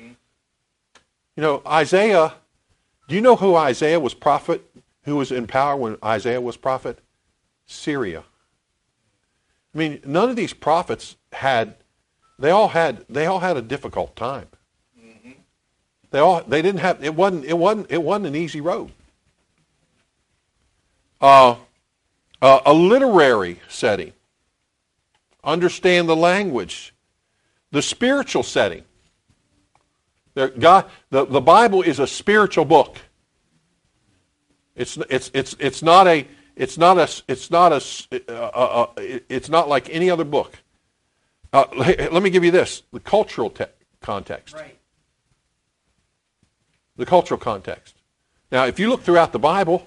You 1.36 1.42
know, 1.42 1.62
Isaiah, 1.66 2.34
do 3.08 3.14
you 3.14 3.20
know 3.20 3.36
who 3.36 3.54
Isaiah 3.54 4.00
was 4.00 4.12
prophet? 4.14 4.64
Who 5.04 5.16
was 5.16 5.32
in 5.32 5.46
power 5.46 5.76
when 5.76 5.96
Isaiah 6.04 6.40
was 6.40 6.56
prophet? 6.56 6.98
Syria. 7.66 8.24
I 9.74 9.78
mean, 9.78 10.00
none 10.04 10.28
of 10.28 10.36
these 10.36 10.52
prophets 10.52 11.16
had 11.32 11.76
they 12.38 12.50
all 12.50 12.68
had 12.68 13.04
they 13.08 13.26
all 13.26 13.40
had 13.40 13.56
a 13.56 13.62
difficult 13.62 14.16
time. 14.16 14.48
They 16.10 16.18
all 16.18 16.42
they 16.42 16.62
didn't 16.62 16.80
have 16.80 17.02
it 17.04 17.14
wasn't 17.14 17.44
it 17.44 17.58
wasn't 17.58 17.90
it 17.90 18.02
wasn't 18.02 18.26
an 18.26 18.36
easy 18.36 18.60
road. 18.60 18.92
Uh, 21.20 21.56
uh, 22.40 22.60
a 22.64 22.72
literary 22.72 23.60
setting. 23.68 24.12
Understand 25.42 26.08
the 26.08 26.16
language. 26.16 26.94
The 27.72 27.82
spiritual 27.82 28.44
setting. 28.44 28.84
There, 30.34 30.48
God, 30.48 30.84
the, 31.10 31.24
the 31.24 31.40
Bible 31.40 31.82
is 31.82 31.98
a 31.98 32.06
spiritual 32.06 32.64
book. 32.64 32.98
It's, 34.76 34.96
it's, 35.10 35.30
it's, 35.34 35.56
it's 35.58 35.82
not 35.82 36.06
a 36.06 36.26
it's 36.54 36.78
not 36.78 36.98
a 36.98 37.08
it's 37.28 37.50
not 37.50 37.72
a 37.72 37.82
uh, 38.28 38.32
uh, 38.32 38.82
uh, 38.82 38.86
it's 38.96 39.48
not 39.48 39.68
like 39.68 39.88
any 39.90 40.10
other 40.10 40.24
book. 40.24 40.58
Uh, 41.52 41.64
let 42.12 42.22
me 42.22 42.30
give 42.30 42.44
you 42.44 42.50
this: 42.50 42.82
the 42.92 43.00
cultural 43.00 43.50
te- 43.50 43.64
context. 44.00 44.54
Right. 44.54 44.78
The 46.96 47.06
cultural 47.06 47.38
context. 47.38 47.94
Now, 48.50 48.66
if 48.66 48.78
you 48.78 48.88
look 48.88 49.02
throughout 49.02 49.32
the 49.32 49.38
Bible, 49.38 49.86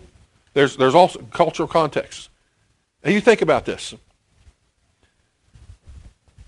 There's, 0.53 0.75
there's 0.75 0.95
also 0.95 1.21
cultural 1.31 1.67
context. 1.67 2.29
And 3.03 3.13
you 3.13 3.21
think 3.21 3.41
about 3.41 3.63
this. 3.63 3.95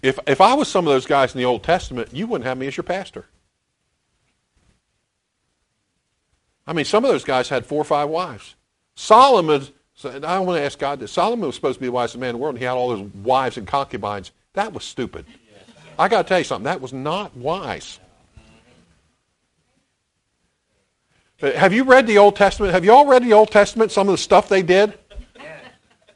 If, 0.02 0.20
if 0.28 0.42
I 0.42 0.56
was 0.56 0.68
some 0.68 0.86
of 0.86 0.94
those 0.94 1.06
guys 1.06 1.34
in 1.34 1.40
the 1.40 1.46
Old 1.46 1.64
Testament, 1.64 2.10
you 2.12 2.28
wouldn't 2.28 2.46
have 2.46 2.58
me 2.58 2.68
as 2.68 2.76
your 2.76 2.84
pastor. 2.84 3.26
I 6.68 6.74
mean, 6.74 6.86
some 6.86 7.06
of 7.06 7.12
those 7.12 7.24
guys 7.24 7.48
had 7.48 7.66
four 7.66 7.80
or 7.80 7.86
five 7.86 8.10
wives. 8.10 8.56
Solomon, 8.96 9.68
I 10.04 10.40
want 10.40 10.58
to 10.60 10.66
ask 10.66 10.78
God 10.78 11.00
this. 11.00 11.14
Solomon 11.14 11.48
was 11.48 11.56
supposed 11.56 11.76
to 11.76 11.80
be 11.80 11.88
the 11.88 11.94
wisest 11.94 12.18
man 12.18 12.32
in 12.32 12.36
the 12.36 12.42
world, 12.42 12.56
and 12.56 12.60
he 12.60 12.66
had 12.66 12.76
all 12.76 12.90
those 12.90 13.10
wives 13.24 13.58
and 13.58 13.66
concubines. 13.66 14.32
That 14.54 14.74
was 14.74 14.84
stupid. 14.84 15.26
I 15.98 16.08
got 16.08 16.24
to 16.24 16.28
tell 16.28 16.40
you 16.40 16.44
something. 16.44 16.66
That 16.66 16.82
was 16.82 16.94
not 16.94 17.36
wise. 17.36 18.00
Uh, 21.42 21.52
Have 21.52 21.74
you 21.74 21.84
read 21.84 22.08
the 22.08 22.18
Old 22.18 22.36
Testament? 22.36 22.74
Have 22.74 22.86
you 22.86 22.92
all 22.92 23.06
read 23.06 23.24
the 23.24 23.34
Old 23.34 23.52
Testament? 23.52 23.92
Some 23.92 24.08
of 24.08 24.14
the 24.14 24.18
stuff 24.18 24.50
they 24.50 24.62
did. 24.62 24.98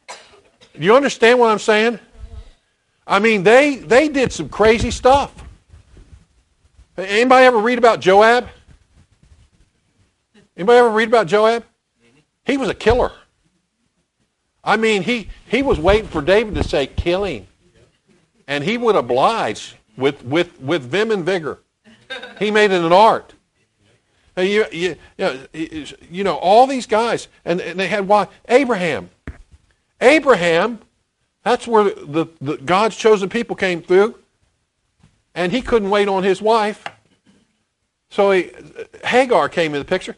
Do 0.07 0.83
you 0.83 0.95
understand 0.95 1.39
what 1.39 1.49
I'm 1.49 1.59
saying? 1.59 1.99
I 3.07 3.19
mean, 3.19 3.41
they 3.41 3.77
they 3.77 4.09
did 4.09 4.31
some 4.31 4.49
crazy 4.49 4.91
stuff. 4.91 5.33
Anybody 6.97 7.45
ever 7.45 7.57
read 7.57 7.77
about 7.77 7.99
Joab? 7.99 8.47
Anybody 10.55 10.79
ever 10.79 10.89
read 10.89 11.07
about 11.07 11.27
Joab? 11.27 11.63
He 12.45 12.57
was 12.57 12.69
a 12.69 12.73
killer. 12.73 13.11
I 14.63 14.77
mean, 14.77 15.03
he, 15.03 15.29
he 15.47 15.61
was 15.61 15.79
waiting 15.79 16.07
for 16.07 16.21
David 16.21 16.55
to 16.55 16.63
say, 16.63 16.87
kill 16.87 17.23
him. 17.23 17.47
And 18.47 18.63
he 18.63 18.77
would 18.77 18.95
oblige 18.95 19.75
with, 19.97 20.23
with, 20.23 20.59
with 20.61 20.83
vim 20.83 21.11
and 21.11 21.25
vigor. 21.25 21.59
He 22.39 22.51
made 22.51 22.71
it 22.71 22.83
an 22.83 22.93
art. 22.93 23.33
You, 24.37 24.65
you, 24.71 24.95
you 26.09 26.23
know, 26.23 26.35
all 26.35 26.67
these 26.67 26.85
guys, 26.85 27.27
and, 27.43 27.59
and 27.59 27.79
they 27.79 27.87
had 27.87 28.07
why? 28.07 28.27
Abraham. 28.47 29.09
Abraham, 29.99 30.79
that's 31.43 31.67
where 31.67 31.85
the, 31.85 32.27
the 32.39 32.57
God's 32.57 32.95
chosen 32.95 33.29
people 33.29 33.55
came 33.55 33.81
through. 33.81 34.15
And 35.33 35.51
he 35.51 35.61
couldn't 35.61 35.89
wait 35.89 36.07
on 36.07 36.23
his 36.23 36.41
wife. 36.41 36.83
So 38.09 38.31
he, 38.31 38.51
Hagar 39.03 39.49
came 39.49 39.73
in 39.73 39.79
the 39.79 39.85
picture. 39.85 40.15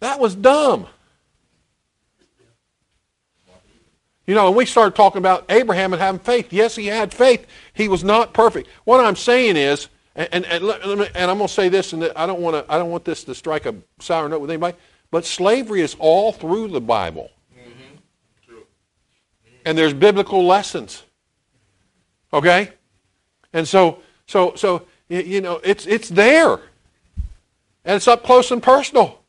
That 0.00 0.18
was 0.18 0.34
dumb. 0.34 0.86
You 4.26 4.34
know, 4.34 4.46
and 4.48 4.56
we 4.56 4.64
started 4.64 4.94
talking 4.96 5.18
about 5.18 5.44
Abraham 5.50 5.92
and 5.92 6.00
having 6.00 6.18
faith. 6.20 6.52
Yes, 6.52 6.76
he 6.76 6.86
had 6.86 7.12
faith. 7.12 7.46
He 7.74 7.88
was 7.88 8.02
not 8.02 8.32
perfect. 8.32 8.68
What 8.84 9.04
I'm 9.04 9.16
saying 9.16 9.56
is, 9.56 9.88
and, 10.16 10.28
and, 10.32 10.46
and, 10.46 10.64
let- 10.64 10.86
let 10.86 10.98
me- 10.98 11.08
and 11.14 11.30
I'm 11.30 11.36
going 11.38 11.48
to 11.48 11.52
say 11.52 11.68
this, 11.68 11.92
and 11.92 12.04
I 12.16 12.24
don't 12.26 12.40
want 12.40 12.56
to, 12.66 12.72
I 12.72 12.78
don't 12.78 12.90
want 12.90 13.04
this 13.04 13.24
to 13.24 13.34
strike 13.34 13.66
a 13.66 13.74
sour 14.00 14.28
note 14.28 14.40
with 14.40 14.50
anybody, 14.50 14.76
but 15.10 15.26
slavery 15.26 15.82
is 15.82 15.94
all 15.98 16.32
through 16.32 16.68
the 16.68 16.80
Bible, 16.80 17.30
True. 18.46 18.64
and 19.66 19.76
there's 19.76 19.92
biblical 19.92 20.44
lessons. 20.46 21.02
Okay, 22.32 22.70
and 23.52 23.68
so, 23.68 23.98
so, 24.26 24.54
so, 24.56 24.86
you 25.08 25.40
know, 25.40 25.60
it's 25.62 25.86
it's 25.86 26.08
there, 26.08 26.54
and 27.84 27.96
it's 27.96 28.08
up 28.08 28.24
close 28.24 28.50
and 28.50 28.62
personal. 28.62 29.20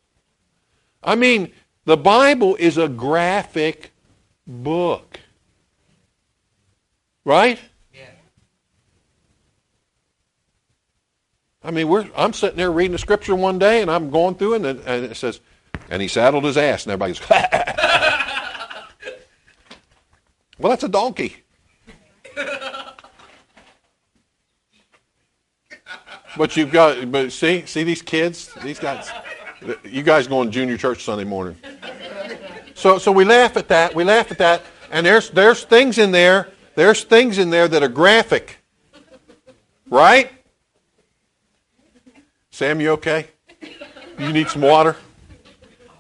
I 1.04 1.16
mean, 1.16 1.52
the 1.84 1.98
Bible 1.98 2.56
is 2.56 2.78
a 2.78 2.88
graphic 2.88 3.92
book. 4.48 5.20
Right? 7.24 7.60
Yeah. 7.94 8.02
I 11.64 11.72
mean, 11.72 11.88
we're, 11.88 12.08
I'm 12.16 12.34
sitting 12.34 12.58
there 12.58 12.72
reading 12.72 12.92
the 12.92 13.00
scripture 13.00 13.36
one 13.36 13.58
day, 13.58 13.82
and 13.82 13.90
I'm 13.90 14.12
going 14.12 14.36
through 14.36 14.56
it, 14.56 14.66
and, 14.66 14.80
and 14.82 15.06
it 15.06 15.18
says, 15.18 15.40
and 15.90 16.02
he 16.02 16.08
saddled 16.08 16.44
his 16.44 16.58
ass, 16.58 16.86
and 16.86 16.92
everybody 16.94 17.14
goes, 17.14 17.28
well, 20.60 20.70
that's 20.70 20.84
a 20.84 20.90
donkey. 20.90 21.38
but 26.38 26.56
you've 26.56 26.72
got, 26.72 27.12
but 27.12 27.32
see, 27.32 27.66
see 27.66 27.84
these 27.84 28.02
kids, 28.02 28.54
these 28.64 28.80
guys, 28.80 29.10
you 29.84 30.04
guys 30.04 30.28
going 30.28 30.50
to 30.50 30.54
junior 30.54 30.78
church 30.78 31.04
Sunday 31.04 31.24
morning. 31.24 31.56
So, 32.76 32.98
so 33.00 33.12
we 33.12 33.24
laugh 33.24 33.58
at 33.58 33.70
that. 33.70 33.96
We 33.96 34.04
laugh 34.04 34.32
at 34.32 34.38
that, 34.38 34.62
and 34.92 35.06
there's 35.06 35.30
there's 35.32 35.64
things 35.64 35.98
in 35.98 36.12
there. 36.12 36.50
There's 36.76 37.04
things 37.04 37.38
in 37.38 37.50
there 37.50 37.68
that 37.68 37.82
are 37.82 37.88
graphic, 37.88 38.58
right? 39.90 40.32
Sam, 42.52 42.80
you 42.82 42.92
okay? 42.92 43.28
You 44.20 44.32
need 44.32 44.50
some 44.50 44.62
water? 44.62 44.98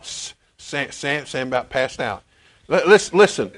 Sam, 0.01 0.91
Sam, 0.91 1.25
Sam 1.25 1.47
about 1.47 1.69
passed 1.69 1.99
out. 1.99 2.23
Li- 2.67 2.83
Listen, 2.85 3.17
listen. 3.17 3.51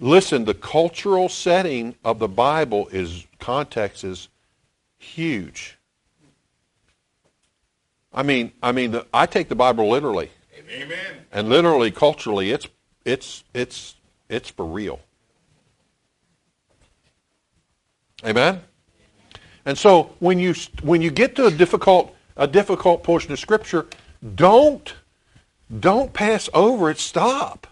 Listen, 0.00 0.44
the 0.44 0.54
cultural 0.54 1.28
setting 1.28 1.94
of 2.04 2.18
the 2.18 2.28
Bible 2.28 2.88
is 2.92 3.26
context 3.38 4.04
is 4.04 4.28
huge. 4.98 5.76
I 8.12 8.22
mean, 8.22 8.52
I 8.62 8.72
mean, 8.72 8.92
the, 8.92 9.06
I 9.12 9.26
take 9.26 9.48
the 9.48 9.56
Bible 9.56 9.88
literally, 9.88 10.30
Amen. 10.70 11.26
and 11.32 11.48
literally, 11.48 11.90
culturally, 11.90 12.50
it's 12.50 12.66
it's 13.04 13.44
it's 13.54 13.96
it's 14.28 14.50
for 14.50 14.64
real. 14.64 15.00
Amen. 18.24 18.60
And 19.64 19.76
so 19.76 20.14
when 20.18 20.38
you 20.38 20.54
when 20.82 21.02
you 21.02 21.10
get 21.10 21.36
to 21.36 21.46
a 21.46 21.50
difficult 21.50 22.14
a 22.36 22.46
difficult 22.46 23.02
portion 23.02 23.32
of 23.32 23.38
Scripture, 23.38 23.86
don't 24.34 24.94
don't 25.80 26.12
pass 26.12 26.48
over 26.54 26.90
it. 26.90 26.98
Stop 26.98 27.66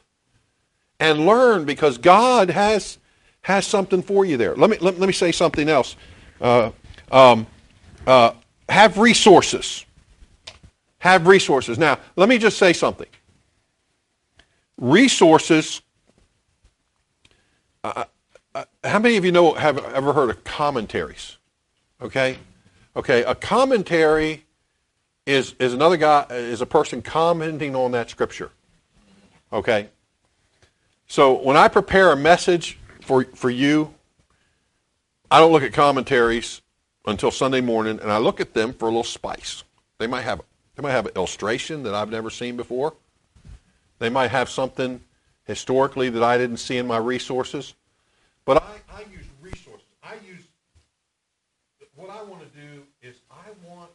and 1.01 1.25
learn 1.25 1.65
because 1.65 1.99
God 1.99 2.51
has 2.51 2.99
has 3.43 3.67
something 3.67 4.03
for 4.03 4.25
you 4.27 4.37
there. 4.37 4.55
Let 4.55 4.69
me 4.69 4.77
let, 4.81 4.99
let 4.99 5.07
me 5.07 5.13
say 5.15 5.33
something 5.33 5.69
else. 5.69 5.97
Uh, 6.41 6.73
um, 7.11 7.47
uh, 8.07 8.33
have 8.69 8.99
resources. 8.99 9.86
Have 10.99 11.27
resources. 11.27 11.79
Now, 11.79 11.99
let 12.17 12.29
me 12.29 12.39
just 12.39 12.59
say 12.59 12.73
something. 12.73 13.09
Resources. 14.79 15.83
Uh, 17.85 18.05
uh, 18.55 18.65
how 18.85 18.99
many 18.99 19.17
of 19.17 19.25
you 19.25 19.33
know 19.33 19.55
have 19.55 19.79
ever 19.93 20.13
heard 20.13 20.31
of 20.31 20.43
commentaries? 20.45 21.37
Okay, 22.01 22.39
okay. 22.95 23.23
A 23.25 23.35
commentary 23.35 24.45
is 25.27 25.55
is 25.59 25.75
another 25.75 25.97
guy 25.97 26.25
is 26.31 26.61
a 26.61 26.67
person 26.67 27.03
commenting 27.03 27.77
on 27.77 27.93
that 27.93 28.09
scripture. 28.11 28.51
Okay. 29.53 29.89
So 31.07 31.35
when 31.41 31.57
I 31.57 31.69
prepare 31.69 32.13
a 32.13 32.17
message 32.17 32.79
for 33.03 33.25
for 33.25 33.51
you, 33.51 33.95
I 35.31 35.39
don't 35.39 35.53
look 35.53 35.63
at 35.63 35.73
commentaries 35.73 36.63
until 37.07 37.31
Sunday 37.31 37.61
morning, 37.61 38.01
and 38.01 38.11
I 38.11 38.19
look 38.19 38.41
at 38.41 38.55
them 38.55 38.73
for 38.73 38.87
a 38.87 38.89
little 38.89 39.05
spice. 39.05 39.63
They 39.99 40.07
might 40.07 40.23
have 40.23 40.41
they 40.77 40.83
might 40.83 40.93
have 40.93 41.07
an 41.07 41.13
illustration 41.17 41.83
that 41.85 41.95
I've 41.95 42.11
never 42.11 42.31
seen 42.31 42.57
before. 42.57 42.95
They 43.99 44.11
might 44.11 44.31
have 44.31 44.51
something 44.51 45.01
historically 45.45 46.11
that 46.11 46.23
I 46.23 46.37
didn't 46.37 46.59
see 46.59 46.77
in 46.77 46.87
my 46.87 46.99
resources. 46.99 47.75
But 48.45 48.63
I, 48.63 48.77
I 48.93 49.01
use 49.11 49.25
resources. 49.41 49.89
I 50.03 50.15
use 50.27 50.45
what 51.97 52.11
I 52.11 52.23
want 52.23 52.43
to 52.43 52.61
do 52.61 52.83
is 53.03 53.17
I 53.31 53.49
want 53.67 53.91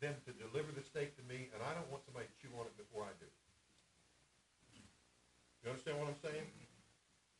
them 0.00 0.14
to 0.26 0.32
deliver 0.32 0.72
the 0.72 0.82
steak 0.82 1.16
to 1.16 1.22
me, 1.32 1.48
and 1.54 1.62
I 1.62 1.74
don't 1.74 1.88
want 1.90 2.02
somebody 2.04 2.26
to 2.26 2.34
chew 2.42 2.52
on 2.58 2.66
it 2.66 2.76
before 2.76 3.04
I 3.04 3.14
do. 3.22 3.26
You 5.62 5.70
understand 5.70 5.98
what 5.98 6.08
I'm 6.08 6.20
saying? 6.22 6.46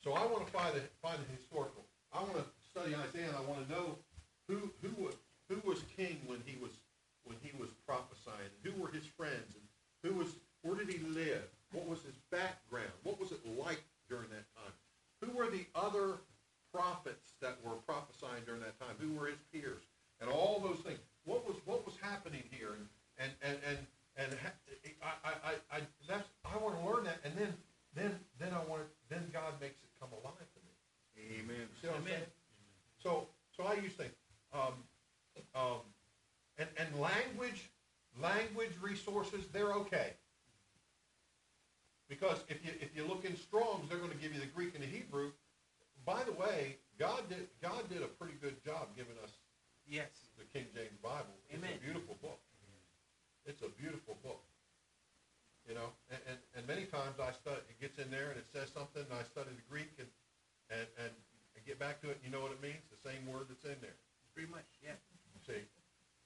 So 0.05 0.13
I 0.13 0.25
want 0.27 0.47
to 0.47 0.53
find 0.53 0.75
the 0.75 0.83
find 1.03 1.19
the 1.19 1.29
historical. 1.35 1.83
I 2.13 2.23
want 2.23 2.37
to 2.39 2.45
study 2.71 2.95
Isaiah. 2.95 3.29
and 3.29 3.37
I 3.37 3.43
want 3.43 3.67
to 3.67 3.69
know 3.73 3.99
who 4.47 4.71
who 4.83 4.95
was 5.03 5.15
who 5.51 5.59
was 5.69 5.83
king 5.97 6.23
when 6.27 6.39
he 6.47 6.55
was 6.63 6.71
when 6.71 6.71
he 6.71 6.71
was 6.71 6.88
prophesying. 8.29 8.51
Who 8.65 8.83
were 8.83 8.91
his 8.91 9.05
friends? 9.05 9.55
And 9.55 9.65
who 10.03 10.19
was 10.19 10.29
where 10.63 10.77
did 10.77 10.89
he 10.89 10.99
live? 11.09 11.43
What 11.73 11.89
was 11.89 12.01
his 12.03 12.17
background? 12.31 12.93
What 13.03 13.21
was 13.21 13.33
it 13.33 13.41
like 13.59 13.83
during 14.09 14.29
that 14.31 14.47
time? 14.57 14.73
Who 15.23 15.37
were 15.37 15.51
the 15.51 15.67
other 15.75 16.19
prophets 16.73 17.33
that 17.41 17.57
were 17.65 17.77
prophesying 17.87 18.45
during 18.47 18.61
that 18.63 18.79
time? 18.79 18.97
Who 18.99 19.13
were 19.19 19.27
his 19.27 19.39
peers? 19.53 19.83
And 20.21 20.31
all 20.31 20.61
those 20.61 20.81
things. 20.81 20.99
What 21.25 21.47
was 21.47 21.57
what 21.65 21.85
was 21.85 21.95
happening 22.01 22.43
here? 22.51 22.71
And 23.19 23.31
and 23.43 23.59
and 23.65 23.79
and, 24.17 24.33
and 24.33 24.41
ha- 24.41 24.59
I, 25.03 25.29
I, 25.29 25.33
I, 25.51 25.79
I 25.79 25.81
that's 26.09 26.29
I 26.45 26.57
want 26.59 26.79
to 26.81 26.87
learn 26.89 27.05
that. 27.05 27.21
And 27.25 27.35
then 27.37 27.55
then 27.95 28.19
then 28.39 28.53
I 28.53 28.59
want 28.69 28.83
to, 28.83 28.89
then 29.09 29.23
God 29.33 29.61
makes 29.61 29.79
it 29.83 29.91
come 30.01 30.11
alive 30.13 30.39
to 30.39 30.61
me. 30.65 31.39
Amen. 31.41 31.69
See 31.81 31.87
what 31.89 31.97
I'm 31.97 32.03
Amen. 32.03 32.13
saying? 32.15 32.33
So 33.03 33.27
so 33.57 33.65
I 33.65 33.75
use 33.75 33.93
things. 33.93 34.15
Um, 34.53 34.75
um, 35.55 35.83
and 36.59 36.69
and 36.79 36.89
language 37.01 37.71
language 38.21 38.73
resources 38.81 39.45
they're 39.53 39.73
okay. 39.75 40.13
Because 42.09 42.39
if 42.49 42.65
you 42.65 42.73
if 42.81 42.97
you 42.97 43.05
look 43.07 43.25
in 43.25 43.37
Strong's, 43.37 43.89
they're 43.89 43.99
going 43.99 44.11
to 44.11 44.17
give 44.17 44.33
you 44.33 44.41
the 44.41 44.47
Greek 44.47 44.75
and 44.75 44.83
the 44.83 44.89
Hebrew. 44.89 45.31
By 46.07 46.25
the 46.25 46.33
way, 46.33 46.77
God 46.99 47.29
did 47.29 47.49
God 47.63 47.89
did 47.91 48.03
a 48.03 48.09
pretty 48.09 48.35
good 48.41 48.63
job 48.65 48.89
giving 48.97 49.15
us 49.23 49.31
Yes. 49.87 50.09
the 50.37 50.45
King 50.45 50.67
James 50.75 50.97
Bible. 51.03 51.33
It's 51.49 51.59
Amen. 51.59 51.77
a 51.77 51.85
beautiful 51.85 52.17
book. 52.21 52.41
It's 53.47 53.63
a 53.63 53.69
beautiful 53.81 54.17
book. 54.23 54.43
You 55.69 55.75
know, 55.75 55.89
and, 56.13 56.21
there 58.11 58.33
and 58.33 58.39
it 58.39 58.49
says 58.51 58.71
something, 58.73 59.05
and 59.05 59.15
I 59.15 59.25
study 59.25 59.53
the 59.53 59.67
Greek 59.69 59.91
and, 59.99 60.11
and, 60.71 60.89
and, 60.99 61.13
and 61.13 61.61
get 61.65 61.79
back 61.79 62.01
to 62.03 62.11
it, 62.11 62.21
and 62.21 62.25
you 62.27 62.33
know 62.33 62.43
what 62.43 62.53
it 62.53 62.63
means? 62.63 62.81
The 62.89 63.03
same 63.03 63.25
word 63.29 63.49
that's 63.49 63.65
in 63.65 63.79
there. 63.81 63.97
Pretty 64.35 64.51
much, 64.51 64.67
yeah. 64.81 64.97
See, 65.47 65.65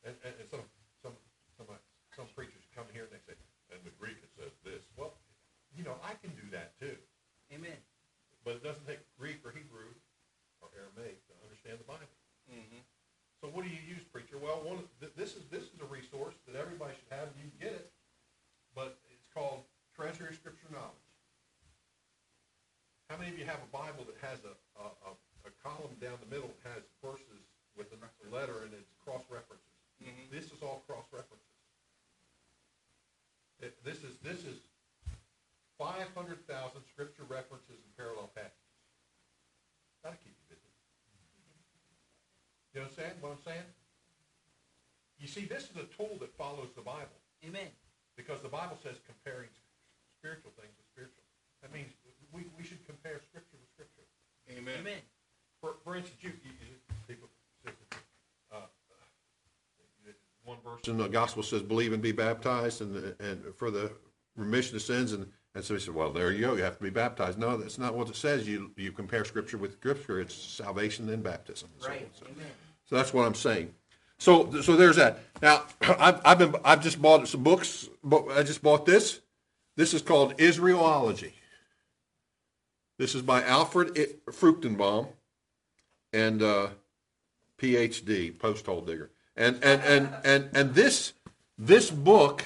and, 0.03 0.16
and, 0.26 0.35
and 0.37 0.47
some, 0.51 0.66
some, 1.01 1.14
some, 1.55 1.68
uh, 1.70 1.78
some 2.12 2.26
preachers 2.35 2.64
come 2.74 2.89
here 2.91 3.07
and 3.07 3.12
they 3.14 3.22
say, 3.24 3.39
and 3.70 3.80
the 3.87 3.95
Greek 3.97 4.18
it 4.18 4.33
says 4.35 4.53
this. 4.66 4.83
Well, 4.99 5.14
you 5.72 5.87
know, 5.87 5.97
I 6.03 6.18
can 6.18 6.35
do 6.37 6.45
that 6.53 6.76
too, 6.76 6.99
Amen. 7.55 7.78
but 8.45 8.59
it 8.59 8.62
doesn't 8.66 8.85
take 8.85 9.01
Greek 9.16 9.41
or 9.47 9.55
Hebrew 9.55 9.95
or 10.61 10.68
Aramaic 10.76 11.22
to 11.30 11.35
understand 11.47 11.80
the 11.80 11.89
Bible. 11.89 12.11
So 13.43 13.51
what 13.51 13.66
do 13.66 13.70
you 13.74 13.83
use, 13.83 14.07
preacher? 14.14 14.39
Well, 14.39 14.62
one 14.62 14.78
of, 14.78 14.87
th- 15.03 15.18
this 15.18 15.35
is 15.35 15.43
this 15.51 15.66
is 15.66 15.83
a 15.83 15.89
resource 15.91 16.39
that 16.47 16.55
everybody 16.55 16.95
should 16.95 17.11
have. 17.11 17.26
You 17.35 17.51
can 17.51 17.59
get 17.59 17.74
it, 17.74 17.91
but 18.70 19.03
it's 19.11 19.26
called 19.35 19.66
Treasury 19.99 20.30
of 20.30 20.39
Scripture 20.39 20.70
Knowledge. 20.70 21.11
How 23.11 23.12
many 23.23 23.31
of 23.31 23.39
you 23.39 23.47
have 23.47 23.62
a 23.62 23.70
Bible 23.70 24.03
that 24.03 24.18
has 24.18 24.43
a, 24.43 24.51
a, 24.83 24.87
a, 25.07 25.11
a 25.47 25.53
column 25.62 25.95
down 26.03 26.18
the 26.18 26.27
middle 26.27 26.51
that 26.51 26.75
has 26.75 26.83
verses 26.99 27.47
with 27.79 27.87
a 27.95 27.99
letter 28.35 28.66
and 28.66 28.75
it's 28.75 28.91
cross 28.99 29.23
references? 29.31 29.79
Mm-hmm. 30.03 30.35
This 30.35 30.51
is 30.51 30.59
all 30.59 30.83
cross 30.91 31.07
references. 31.14 31.55
It, 33.62 33.79
this 33.87 34.03
is 34.03 34.18
this 34.27 34.43
is 34.43 34.59
five 35.79 36.11
hundred 36.18 36.43
thousand 36.51 36.83
scripture 36.91 37.23
references 37.31 37.79
and 37.79 37.91
parallel 37.95 38.27
passages. 38.35 38.75
That'll 40.03 40.18
keep 40.18 40.35
you 40.35 40.59
busy. 40.59 40.70
You 42.75 42.83
understand 42.83 43.23
what 43.23 43.39
I'm 43.39 43.45
saying? 43.47 43.68
You 45.23 45.31
see, 45.31 45.47
this 45.47 45.70
is 45.70 45.79
a 45.79 45.87
tool 45.95 46.18
that 46.18 46.35
follows 46.35 46.75
the 46.75 46.83
Bible 46.83 47.23
Amen. 47.47 47.70
because 48.18 48.43
the 48.43 48.51
Bible 48.51 48.75
says 48.83 48.99
comparing 49.07 49.47
spiritual 50.18 50.51
things 50.59 50.75
with 50.75 50.91
spiritual. 50.91 51.23
That 51.62 51.70
means 51.70 51.95
we, 52.35 52.49
we 52.57 52.64
should 52.64 52.83
compare 52.89 53.20
Scripture 53.29 53.61
with 53.61 53.68
Scripture. 53.70 54.09
Amen. 54.63 54.75
Amen. 54.81 54.99
For, 55.61 55.75
for 55.85 55.97
instance, 55.97 56.19
you, 56.23 56.31
you, 56.45 56.51
people, 57.09 57.29
uh, 58.53 58.57
one 60.45 60.59
verse 60.65 60.89
in 60.89 60.97
the 60.97 61.09
gospel 61.09 61.43
says, 61.43 61.63
"Believe 61.63 61.93
and 61.93 62.03
be 62.03 62.13
baptized," 62.13 62.81
and 62.81 63.15
and 63.21 63.55
for 63.57 63.71
the 63.71 63.93
remission 64.37 64.77
of 64.77 64.83
sins, 64.83 65.13
and 65.13 65.27
and 65.55 65.65
so 65.65 65.75
he 65.75 65.81
said, 65.81 65.95
"Well, 65.95 66.13
there 66.13 66.33
you 66.33 66.41
go. 66.41 66.55
You 66.55 66.63
have 66.63 66.77
to 66.79 66.83
be 66.83 66.91
baptized." 66.91 67.39
No, 67.39 67.57
that's 67.57 67.79
not 67.79 67.95
what 67.95 68.09
it 68.09 68.17
says. 68.17 68.49
You 68.49 68.71
you 68.77 68.93
compare 68.93 69.25
Scripture 69.25 69.59
with 69.59 69.73
Scripture. 69.75 70.21
It's 70.21 70.35
salvation 70.35 71.07
then 71.07 71.23
baptism. 71.23 71.69
and 71.75 71.83
so 71.83 71.89
Right. 71.89 72.09
So- 72.19 72.27
Amen. 72.27 72.47
so 72.85 72.97
that's 72.97 73.13
what 73.15 73.27
I'm 73.27 73.35
saying. 73.35 73.75
So, 74.19 74.61
so 74.63 74.77
there's 74.77 74.97
that. 74.97 75.19
Now, 75.41 75.65
I've, 75.81 76.21
I've 76.25 76.39
been, 76.39 76.55
I've 76.65 76.81
just 76.81 77.03
bought 77.03 77.27
some 77.27 77.43
books. 77.43 77.89
But 78.05 78.29
I 78.29 78.43
just 78.45 78.63
bought 78.63 78.87
this. 78.87 79.21
This 79.77 79.95
is 79.95 80.03
called 80.03 80.37
Israelology. 80.39 81.33
This 83.03 83.16
is 83.16 83.22
by 83.22 83.42
Alfred 83.42 83.96
Fruchtenbaum, 84.26 85.09
and 86.12 86.40
uh, 86.40 86.68
PhD, 87.59 88.38
post 88.38 88.66
hole 88.66 88.80
digger. 88.80 89.11
And 89.34 89.57
and 89.64 89.82
and 89.82 90.14
and 90.24 90.50
and 90.55 90.74
this 90.76 91.12
this 91.59 91.90
book 91.90 92.44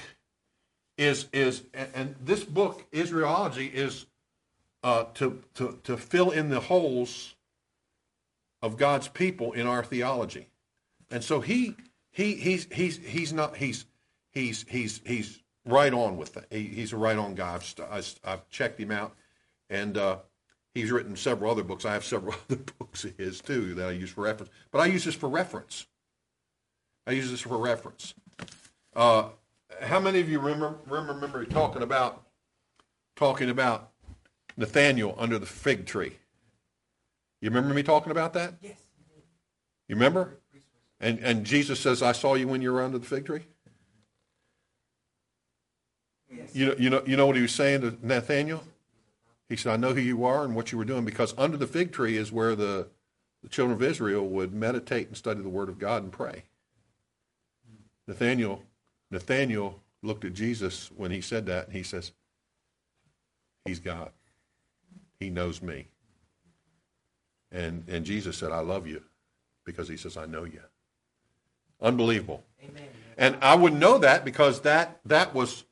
is 0.97 1.27
is 1.31 1.61
and, 1.75 2.15
this 2.19 2.43
book 2.43 2.89
Israelology 2.91 3.71
is 3.71 4.07
uh, 4.81 5.03
to 5.13 5.43
to 5.53 5.77
to 5.83 5.95
fill 5.95 6.31
in 6.31 6.49
the 6.49 6.61
holes 6.61 7.35
of 8.63 8.77
God's 8.77 9.09
people 9.09 9.51
in 9.51 9.67
our 9.67 9.83
theology. 9.83 10.47
And 11.11 11.23
so 11.23 11.39
he 11.39 11.75
he 12.09 12.33
he's 12.33 12.67
he's 12.71 12.97
he's 12.97 13.31
not 13.31 13.57
he's 13.57 13.85
he's 14.31 14.65
he's 14.67 15.01
he's 15.05 15.39
right 15.67 15.93
on 15.93 16.17
with 16.17 16.33
that. 16.33 16.47
He, 16.49 16.63
he's 16.63 16.93
a 16.93 16.97
right 16.97 17.15
on 17.15 17.35
guy. 17.35 17.53
I've, 17.53 17.75
I've, 17.91 18.19
I've 18.23 18.49
checked 18.49 18.79
him 18.79 18.89
out, 18.89 19.15
and 19.69 19.95
uh, 19.99 20.17
he's 20.77 20.91
written 20.91 21.15
several 21.15 21.51
other 21.51 21.63
books. 21.63 21.85
I 21.85 21.93
have 21.93 22.05
several 22.05 22.35
other 22.49 22.61
books 22.79 23.03
of 23.03 23.17
his 23.17 23.41
too 23.41 23.73
that 23.75 23.87
I 23.87 23.91
use 23.91 24.11
for 24.11 24.21
reference. 24.21 24.51
But 24.71 24.79
I 24.79 24.85
use 24.85 25.03
this 25.03 25.15
for 25.15 25.29
reference. 25.29 25.87
I 27.05 27.11
use 27.11 27.31
this 27.31 27.41
for 27.41 27.57
reference. 27.57 28.13
Uh, 28.95 29.29
how 29.81 29.99
many 29.99 30.19
of 30.19 30.29
you 30.29 30.39
remember 30.39 30.77
remember 30.87 31.45
talking 31.45 31.81
about 31.81 32.23
talking 33.15 33.49
about 33.49 33.91
Nathaniel 34.55 35.15
under 35.17 35.39
the 35.39 35.45
fig 35.45 35.85
tree? 35.85 36.13
You 37.41 37.49
remember 37.49 37.73
me 37.73 37.83
talking 37.83 38.11
about 38.11 38.33
that? 38.33 38.55
Yes. 38.61 38.79
You 39.87 39.95
remember? 39.95 40.37
And 40.99 41.19
and 41.19 41.45
Jesus 41.45 41.79
says, 41.79 42.01
"I 42.01 42.11
saw 42.11 42.33
you 42.33 42.47
when 42.47 42.61
you 42.61 42.73
were 42.73 42.81
under 42.81 42.97
the 42.97 43.05
fig 43.05 43.25
tree." 43.25 43.45
Yes. 46.29 46.55
You 46.55 46.65
know, 46.65 46.75
you 46.77 46.89
know, 46.89 47.03
you 47.05 47.15
know 47.15 47.25
what 47.25 47.35
he 47.35 47.41
was 47.41 47.53
saying 47.53 47.81
to 47.81 47.97
Nathaniel. 48.01 48.63
He 49.49 49.55
said, 49.55 49.73
"I 49.73 49.77
know 49.77 49.93
who 49.93 50.01
you 50.01 50.25
are 50.25 50.43
and 50.43 50.55
what 50.55 50.71
you 50.71 50.77
were 50.77 50.85
doing 50.85 51.05
because 51.05 51.33
under 51.37 51.57
the 51.57 51.67
fig 51.67 51.91
tree 51.91 52.17
is 52.17 52.31
where 52.31 52.55
the 52.55 52.89
the 53.43 53.49
children 53.49 53.75
of 53.75 53.83
Israel 53.83 54.27
would 54.27 54.53
meditate 54.53 55.07
and 55.07 55.15
study 55.15 55.41
the 55.41 55.49
Word 55.49 55.69
of 55.69 55.79
God 55.79 56.03
and 56.03 56.11
pray." 56.11 56.43
Nathaniel, 58.07 58.63
Nathaniel 59.11 59.81
looked 60.01 60.25
at 60.25 60.33
Jesus 60.33 60.89
when 60.91 61.11
he 61.11 61.21
said 61.21 61.45
that, 61.45 61.67
and 61.67 61.75
he 61.75 61.83
says, 61.83 62.11
"He's 63.65 63.79
God. 63.79 64.11
He 65.19 65.29
knows 65.29 65.61
me." 65.61 65.87
And 67.51 67.87
and 67.87 68.05
Jesus 68.05 68.37
said, 68.37 68.51
"I 68.51 68.59
love 68.59 68.87
you," 68.87 69.03
because 69.63 69.87
he 69.87 69.97
says, 69.97 70.17
"I 70.17 70.25
know 70.25 70.43
you." 70.43 70.61
Unbelievable. 71.79 72.43
Amen. 72.63 72.89
And 73.17 73.37
I 73.41 73.55
would 73.55 73.73
know 73.73 73.97
that 73.99 74.25
because 74.25 74.61
that 74.61 74.99
that 75.05 75.33
was 75.33 75.63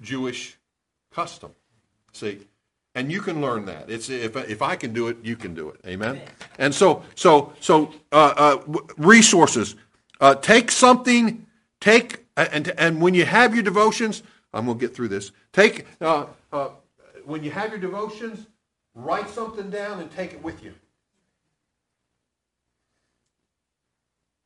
Jewish 0.00 0.58
custom. 1.10 1.54
See, 2.16 2.38
and 2.94 3.12
you 3.12 3.20
can 3.20 3.42
learn 3.42 3.66
that. 3.66 3.90
It's 3.90 4.08
if 4.08 4.36
if 4.36 4.62
I 4.62 4.74
can 4.74 4.94
do 4.94 5.08
it, 5.08 5.18
you 5.22 5.36
can 5.36 5.54
do 5.54 5.68
it. 5.68 5.80
Amen. 5.86 6.16
Amen. 6.16 6.22
And 6.58 6.74
so 6.74 7.02
so 7.14 7.52
so 7.60 7.92
uh, 8.10 8.32
uh, 8.36 8.78
resources. 8.96 9.76
Uh, 10.18 10.34
take 10.34 10.70
something. 10.70 11.46
Take 11.78 12.24
and 12.34 12.68
and 12.78 13.02
when 13.02 13.12
you 13.12 13.26
have 13.26 13.54
your 13.54 13.62
devotions, 13.62 14.22
I'm 14.54 14.64
going 14.64 14.78
to 14.78 14.86
get 14.86 14.96
through 14.96 15.08
this. 15.08 15.30
Take 15.52 15.84
uh, 16.00 16.24
uh, 16.50 16.68
when 17.26 17.44
you 17.44 17.50
have 17.50 17.68
your 17.68 17.80
devotions, 17.80 18.46
write 18.94 19.28
something 19.28 19.68
down 19.68 20.00
and 20.00 20.10
take 20.10 20.32
it 20.32 20.42
with 20.42 20.64
you. 20.64 20.72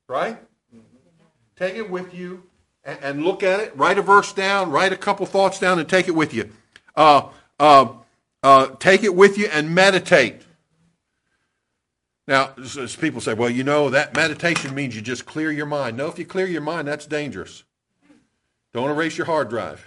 Right? 0.09 0.39
Take 1.55 1.77
it 1.77 1.89
with 1.89 2.13
you 2.13 2.43
and, 2.83 2.99
and 3.01 3.25
look 3.25 3.45
at 3.45 3.61
it. 3.61 3.77
Write 3.77 3.97
a 3.97 4.03
verse 4.03 4.33
down. 4.33 4.73
Write 4.73 4.93
a 4.93 4.97
couple 4.97 5.25
thoughts 5.25 5.61
down 5.61 5.79
and 5.79 5.89
take 5.89 6.09
it 6.09 6.17
with 6.17 6.35
you. 6.35 6.51
Uh, 6.97 7.29
uh, 7.61 7.93
uh, 8.43 8.67
take 8.81 9.05
it 9.05 9.15
with 9.15 9.39
you 9.39 9.47
and 9.53 9.75
meditate. 9.75 10.43
Now, 12.27 12.55
people 13.01 13.21
say, 13.21 13.35
well, 13.35 13.51
you 13.51 13.65
know, 13.65 13.91
that 13.91 14.15
meditation 14.15 14.75
means 14.75 14.95
you 14.95 15.03
just 15.03 15.27
clear 15.27 15.51
your 15.51 15.67
mind. 15.67 15.97
No, 15.97 16.07
if 16.09 16.19
you 16.19 16.25
clear 16.25 16.47
your 16.47 16.61
mind, 16.61 16.89
that's 16.89 17.07
dangerous. 17.07 17.65
Don't 18.73 18.91
erase 18.91 19.19
your 19.19 19.27
hard 19.27 19.51
drive. 19.51 19.87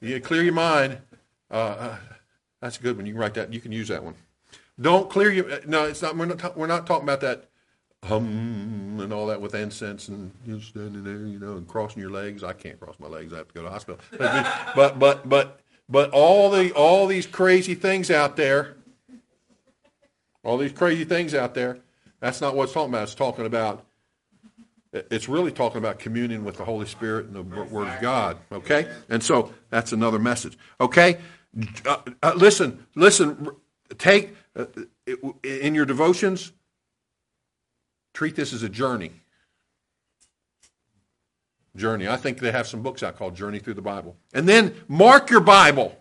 You 0.00 0.18
clear 0.20 0.42
your 0.42 0.54
mind. 0.54 0.98
Uh, 1.50 1.54
uh, 1.54 1.96
that's 2.60 2.78
a 2.78 2.82
good 2.82 2.96
one. 2.96 3.06
You 3.06 3.12
can 3.12 3.20
write 3.20 3.34
that. 3.34 3.52
You 3.52 3.60
can 3.60 3.70
use 3.70 3.88
that 3.88 4.02
one. 4.02 4.14
Don't 4.80 5.10
clear 5.10 5.30
your. 5.30 5.60
No, 5.66 5.84
it's 5.84 6.00
not. 6.00 6.16
We're 6.16 6.24
not. 6.26 6.38
ta- 6.38 6.52
We're 6.56 6.66
not 6.66 6.86
talking 6.86 7.04
about 7.04 7.20
that 7.20 7.48
hum 8.04 8.98
and 9.00 9.12
all 9.12 9.26
that 9.26 9.40
with 9.40 9.54
incense 9.54 10.08
and 10.08 10.32
you 10.44 10.60
standing 10.60 11.04
there, 11.04 11.26
you 11.26 11.38
know, 11.38 11.52
and 11.52 11.68
crossing 11.68 12.00
your 12.00 12.10
legs. 12.10 12.42
I 12.42 12.52
can't 12.52 12.80
cross 12.80 12.96
my 12.98 13.06
legs. 13.06 13.32
I 13.32 13.38
have 13.38 13.48
to 13.48 13.54
go 13.54 13.60
to 13.60 13.66
the 13.66 13.70
hospital. 13.70 14.00
But 14.18 14.74
but 14.74 14.98
but 14.98 15.28
but, 15.28 15.60
but 15.92 16.10
all 16.10 16.50
the 16.50 16.72
all 16.72 17.06
these 17.06 17.26
crazy 17.26 17.74
things 17.74 18.10
out 18.10 18.36
there, 18.36 18.74
all 20.42 20.58
these 20.58 20.72
crazy 20.72 21.04
things 21.04 21.34
out 21.34 21.54
there. 21.54 21.78
That's 22.20 22.40
not 22.40 22.56
what 22.56 22.64
it's 22.64 22.72
talking 22.72 22.92
about. 22.92 23.02
It's 23.04 23.14
talking 23.14 23.46
about. 23.46 23.84
It's 24.92 25.28
really 25.28 25.52
talking 25.52 25.78
about 25.78 25.98
communion 25.98 26.44
with 26.44 26.56
the 26.56 26.64
Holy 26.64 26.86
Spirit 26.86 27.26
and 27.26 27.34
the 27.34 27.42
Word 27.42 27.88
of 27.88 28.00
God. 28.00 28.38
Okay, 28.50 28.88
and 29.08 29.22
so 29.22 29.52
that's 29.70 29.92
another 29.92 30.18
message. 30.18 30.58
Okay, 30.80 31.18
uh, 31.86 31.98
uh, 32.22 32.32
listen, 32.34 32.86
listen. 32.94 33.50
Take 33.98 34.34
uh, 34.56 34.64
in 35.44 35.74
your 35.74 35.84
devotions 35.84 36.52
treat 38.12 38.36
this 38.36 38.52
as 38.52 38.62
a 38.62 38.68
journey. 38.68 39.12
Journey. 41.76 42.08
I 42.08 42.16
think 42.16 42.38
they 42.38 42.52
have 42.52 42.66
some 42.66 42.82
books 42.82 43.02
out 43.02 43.16
called 43.16 43.34
Journey 43.34 43.58
Through 43.58 43.74
the 43.74 43.82
Bible. 43.82 44.16
And 44.32 44.48
then 44.48 44.74
mark 44.88 45.30
your 45.30 45.40
Bible. 45.40 45.96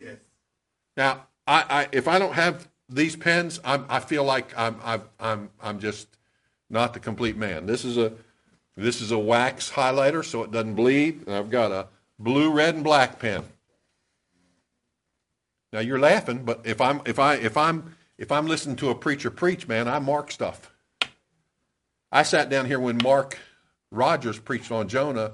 Yes. 0.00 0.16
Now, 0.96 1.26
I, 1.46 1.64
I 1.68 1.88
if 1.92 2.08
I 2.08 2.18
don't 2.18 2.34
have 2.34 2.68
these 2.88 3.16
pens, 3.16 3.60
I'm, 3.64 3.86
I 3.88 4.00
feel 4.00 4.24
like 4.24 4.56
I'm, 4.56 4.76
I'm, 4.82 5.02
I'm, 5.18 5.50
I'm 5.62 5.78
just 5.80 6.08
not 6.70 6.94
the 6.94 7.00
complete 7.00 7.36
man. 7.36 7.66
This 7.66 7.84
is 7.84 7.96
a 7.96 8.12
this 8.76 9.00
is 9.00 9.10
a 9.10 9.18
wax 9.18 9.72
highlighter, 9.72 10.24
so 10.24 10.44
it 10.44 10.52
doesn't 10.52 10.74
bleed. 10.74 11.26
And 11.26 11.34
I've 11.34 11.50
got 11.50 11.72
a 11.72 11.88
blue, 12.18 12.52
red, 12.52 12.76
and 12.76 12.84
black 12.84 13.18
pen. 13.18 13.42
Now 15.72 15.80
you're 15.80 15.98
laughing, 15.98 16.44
but 16.44 16.60
if 16.64 16.80
I'm 16.80 17.00
if 17.04 17.18
I 17.18 17.34
if 17.34 17.56
I'm 17.56 17.96
if 18.16 18.30
I'm 18.30 18.46
listening 18.46 18.76
to 18.76 18.90
a 18.90 18.94
preacher 18.94 19.30
preach, 19.30 19.66
man, 19.66 19.88
I 19.88 19.98
mark 19.98 20.30
stuff. 20.30 20.72
I 22.10 22.22
sat 22.22 22.48
down 22.48 22.66
here 22.66 22.80
when 22.80 22.98
Mark 23.02 23.38
Rogers 23.90 24.38
preached 24.38 24.70
on 24.70 24.88
Jonah, 24.88 25.32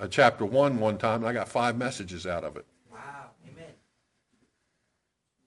uh, 0.00 0.06
chapter 0.08 0.44
one, 0.44 0.78
one 0.78 0.98
time, 0.98 1.22
and 1.22 1.26
I 1.26 1.32
got 1.32 1.48
five 1.48 1.76
messages 1.76 2.26
out 2.26 2.44
of 2.44 2.56
it. 2.56 2.64
Wow. 2.90 2.98
Amen. 3.46 3.72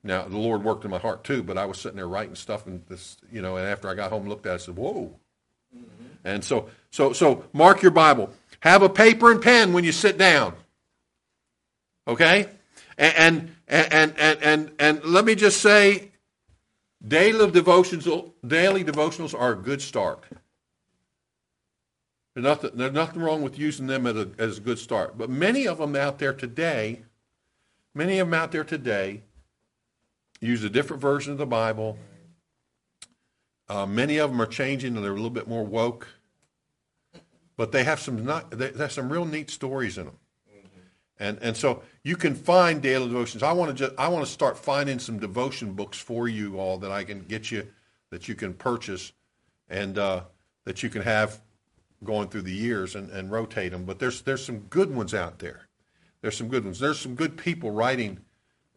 Now 0.03 0.23
the 0.27 0.37
Lord 0.37 0.63
worked 0.63 0.85
in 0.85 0.91
my 0.91 0.99
heart 0.99 1.23
too, 1.23 1.41
but 1.43 1.57
I 1.57 1.65
was 1.65 1.79
sitting 1.79 1.97
there 1.97 2.07
writing 2.07 2.35
stuff 2.35 2.67
and 2.67 2.83
this, 2.87 3.17
you 3.31 3.41
know, 3.41 3.57
and 3.57 3.67
after 3.67 3.89
I 3.89 3.95
got 3.95 4.11
home 4.11 4.21
and 4.21 4.29
looked 4.29 4.45
at 4.45 4.51
it, 4.51 4.55
I 4.55 4.57
said, 4.57 4.75
"Whoa." 4.75 5.15
And 6.23 6.43
so, 6.43 6.69
so, 6.91 7.13
so, 7.13 7.45
mark 7.53 7.81
your 7.81 7.91
Bible. 7.91 8.31
Have 8.59 8.83
a 8.83 8.89
paper 8.89 9.31
and 9.31 9.41
pen 9.41 9.73
when 9.73 9.83
you 9.83 9.91
sit 9.91 10.17
down. 10.17 10.53
Okay, 12.07 12.47
and 12.97 13.15
and 13.15 13.55
and 13.67 14.13
and 14.17 14.43
and, 14.43 14.71
and 14.79 15.03
let 15.03 15.25
me 15.25 15.33
just 15.33 15.61
say, 15.61 16.11
daily 17.05 17.49
devotions, 17.49 18.07
daily 18.45 18.83
devotionals 18.83 19.39
are 19.39 19.53
a 19.53 19.55
good 19.55 19.81
start. 19.81 20.23
There's 22.33 22.43
nothing, 22.45 22.71
there's 22.75 22.93
nothing 22.93 23.21
wrong 23.21 23.41
with 23.41 23.59
using 23.59 23.87
them 23.87 24.07
as 24.07 24.15
a, 24.15 24.29
as 24.37 24.57
a 24.57 24.61
good 24.61 24.79
start. 24.79 25.17
But 25.17 25.29
many 25.29 25.67
of 25.67 25.79
them 25.79 25.95
out 25.95 26.19
there 26.19 26.33
today, 26.33 27.03
many 27.93 28.19
of 28.19 28.27
them 28.27 28.33
out 28.33 28.51
there 28.51 28.63
today, 28.63 29.23
use 30.39 30.63
a 30.63 30.69
different 30.69 31.01
version 31.01 31.33
of 31.33 31.37
the 31.37 31.45
Bible. 31.45 31.97
Uh, 33.67 33.85
many 33.85 34.17
of 34.17 34.31
them 34.31 34.41
are 34.41 34.47
changing 34.47 34.95
and 34.95 35.03
they're 35.03 35.11
a 35.11 35.15
little 35.15 35.29
bit 35.29 35.47
more 35.47 35.63
woke, 35.63 36.07
but 37.57 37.71
they 37.71 37.83
have 37.83 37.99
some 37.99 38.25
not 38.25 38.49
they, 38.51 38.69
they 38.69 38.79
have 38.79 38.91
some 38.91 39.11
real 39.11 39.25
neat 39.25 39.49
stories 39.49 39.97
in 39.97 40.05
them. 40.05 40.17
And 41.19 41.37
and 41.41 41.55
so 41.55 41.83
you 42.03 42.15
can 42.15 42.33
find 42.33 42.81
daily 42.81 43.05
devotions. 43.07 43.43
I 43.43 43.51
want 43.51 43.69
to 43.69 43.85
just 43.85 43.99
I 43.99 44.07
want 44.07 44.25
to 44.25 44.31
start 44.31 44.57
finding 44.57 44.99
some 44.99 45.19
devotion 45.19 45.73
books 45.73 45.97
for 45.97 46.27
you 46.27 46.59
all 46.59 46.79
that 46.79 46.91
I 46.91 47.03
can 47.03 47.21
get 47.21 47.51
you 47.51 47.67
that 48.09 48.27
you 48.27 48.35
can 48.35 48.53
purchase 48.53 49.13
and 49.69 49.97
uh, 49.97 50.23
that 50.65 50.81
you 50.81 50.89
can 50.89 51.03
have 51.03 51.39
going 52.03 52.29
through 52.29 52.43
the 52.43 52.53
years 52.53 52.95
and, 52.95 53.09
and 53.11 53.31
rotate 53.31 53.71
them. 53.71 53.85
But 53.85 53.99
there's 53.99 54.21
there's 54.21 54.45
some 54.45 54.59
good 54.69 54.93
ones 54.93 55.13
out 55.13 55.39
there. 55.39 55.67
There's 56.21 56.37
some 56.37 56.49
good 56.49 56.65
ones. 56.65 56.79
There's 56.79 56.99
some 56.99 57.15
good 57.15 57.37
people 57.37 57.71
writing 57.71 58.19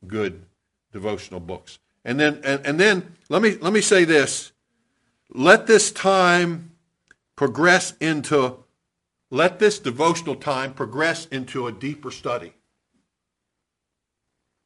good 0.07 0.45
devotional 0.93 1.41
books. 1.41 1.79
And 2.05 2.21
then 2.21 2.41
and, 2.45 2.65
and 2.67 2.79
then 2.81 3.17
let 3.29 3.43
me 3.43 3.57
let 3.61 3.73
me 3.73 3.81
say 3.81 4.05
this. 4.05 4.53
Let 5.31 5.67
this 5.67 5.91
time 5.91 6.73
progress 7.37 7.95
into 8.01 8.65
let 9.31 9.59
this 9.59 9.79
devotional 9.79 10.37
time 10.37 10.75
progress 10.75 11.27
into 11.27 11.67
a 11.67 11.73
deeper 11.73 12.11
study. 12.11 12.53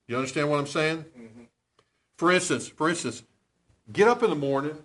You 0.07 0.17
understand 0.17 0.51
what 0.51 0.59
I'm 0.59 0.67
saying? 0.67 1.05
Mm-hmm. 1.17 1.43
For 2.17 2.33
instance, 2.33 2.69
for 2.69 2.89
instance, 2.89 3.23
get 3.93 4.09
up 4.09 4.23
in 4.23 4.31
the 4.31 4.37
morning, 4.37 4.77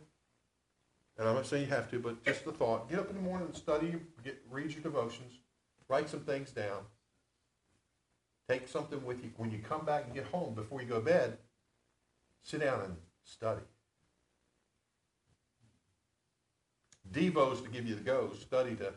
and 1.18 1.28
I'm 1.28 1.36
not 1.36 1.46
saying 1.46 1.66
you 1.66 1.70
have 1.70 1.90
to, 1.92 2.00
but 2.00 2.24
just 2.24 2.46
the 2.46 2.52
thought: 2.52 2.90
get 2.90 3.00
up 3.00 3.10
in 3.10 3.16
the 3.16 3.22
morning 3.22 3.48
and 3.48 3.56
study, 3.56 3.96
get, 4.24 4.42
read 4.50 4.72
your 4.72 4.82
devotions, 4.82 5.34
write 5.88 6.10
some 6.10 6.22
things 6.22 6.52
down, 6.52 6.80
take 8.50 8.68
something 8.68 9.04
with 9.06 9.24
you. 9.24 9.32
When 9.38 9.52
you 9.52 9.60
come 9.60 9.86
back 9.86 10.06
and 10.06 10.14
get 10.14 10.26
home 10.26 10.54
before 10.54 10.82
you 10.82 10.88
go 10.88 11.00
to 11.00 11.06
bed, 11.06 11.38
sit 12.42 12.62
down 12.62 12.82
and 12.82 12.96
study. 13.24 13.62
Devos 17.12 17.62
to 17.64 17.70
give 17.70 17.88
you 17.88 17.96
the 17.96 18.02
go, 18.02 18.32
study 18.40 18.76
to 18.76 18.94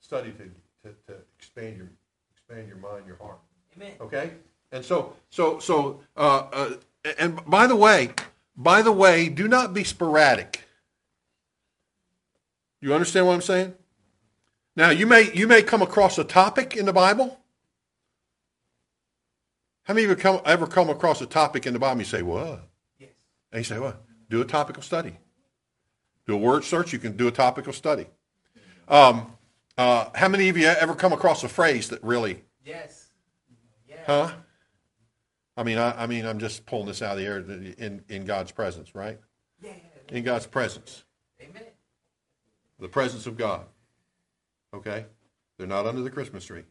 study 0.00 0.32
to, 0.32 0.44
to, 0.88 0.94
to 1.06 1.14
expand 1.38 1.76
your 1.76 1.88
expand 2.32 2.68
your 2.68 2.76
mind, 2.76 3.06
your 3.06 3.16
heart. 3.16 3.38
Amen. 3.76 3.92
Okay, 4.00 4.32
and 4.72 4.84
so 4.84 5.14
so 5.30 5.58
so 5.58 6.00
uh, 6.16 6.46
uh, 6.52 6.70
and 7.18 7.44
by 7.46 7.66
the 7.66 7.76
way, 7.76 8.10
by 8.56 8.82
the 8.82 8.92
way, 8.92 9.28
do 9.28 9.48
not 9.48 9.72
be 9.74 9.84
sporadic. 9.84 10.64
You 12.80 12.94
understand 12.94 13.26
what 13.26 13.34
I'm 13.34 13.42
saying? 13.42 13.74
Now 14.76 14.90
you 14.90 15.06
may 15.06 15.32
you 15.34 15.46
may 15.46 15.62
come 15.62 15.82
across 15.82 16.18
a 16.18 16.24
topic 16.24 16.76
in 16.76 16.86
the 16.86 16.92
Bible. 16.92 17.38
How 19.82 19.94
many 19.94 20.04
of 20.04 20.10
you 20.10 20.16
come, 20.16 20.40
ever 20.44 20.66
come 20.66 20.88
across 20.88 21.20
a 21.20 21.26
topic 21.26 21.66
in 21.66 21.72
the 21.72 21.78
Bible? 21.78 21.92
And 21.92 22.00
you 22.00 22.06
say, 22.06 22.22
"What?" 22.22 22.68
Yes. 22.98 23.10
And 23.52 23.60
you 23.60 23.64
say, 23.64 23.78
"What?" 23.78 24.02
Do 24.28 24.40
a 24.40 24.44
topical 24.44 24.82
study. 24.82 25.18
Do 26.26 26.34
a 26.34 26.38
word 26.38 26.64
search. 26.64 26.92
You 26.92 26.98
can 26.98 27.16
do 27.16 27.28
a 27.28 27.32
topical 27.32 27.72
study. 27.72 28.06
Um, 28.88 29.36
uh, 29.76 30.10
how 30.14 30.28
many 30.28 30.48
of 30.48 30.56
you 30.56 30.66
ever 30.66 30.94
come 30.94 31.12
across 31.12 31.42
a 31.42 31.48
phrase 31.48 31.88
that 31.88 32.02
really 32.02 32.44
Yes. 32.64 33.08
Yeah. 33.88 33.96
Huh? 34.06 34.32
I 35.60 35.62
mean, 35.62 35.76
I, 35.76 36.04
I 36.04 36.06
mean, 36.06 36.24
I'm 36.24 36.38
just 36.38 36.64
pulling 36.64 36.86
this 36.86 37.02
out 37.02 37.12
of 37.12 37.18
the 37.18 37.26
air 37.26 37.36
in, 37.36 38.02
in 38.08 38.24
God's 38.24 38.50
presence, 38.50 38.94
right? 38.94 39.20
Yeah. 39.62 39.72
In 40.08 40.24
God's 40.24 40.46
presence, 40.46 41.04
Amen. 41.38 41.64
the 42.78 42.88
presence 42.88 43.26
of 43.26 43.36
God. 43.36 43.66
Okay, 44.72 45.04
they're 45.58 45.66
not 45.66 45.86
under 45.86 46.00
the 46.00 46.08
Christmas 46.08 46.46
tree. 46.46 46.62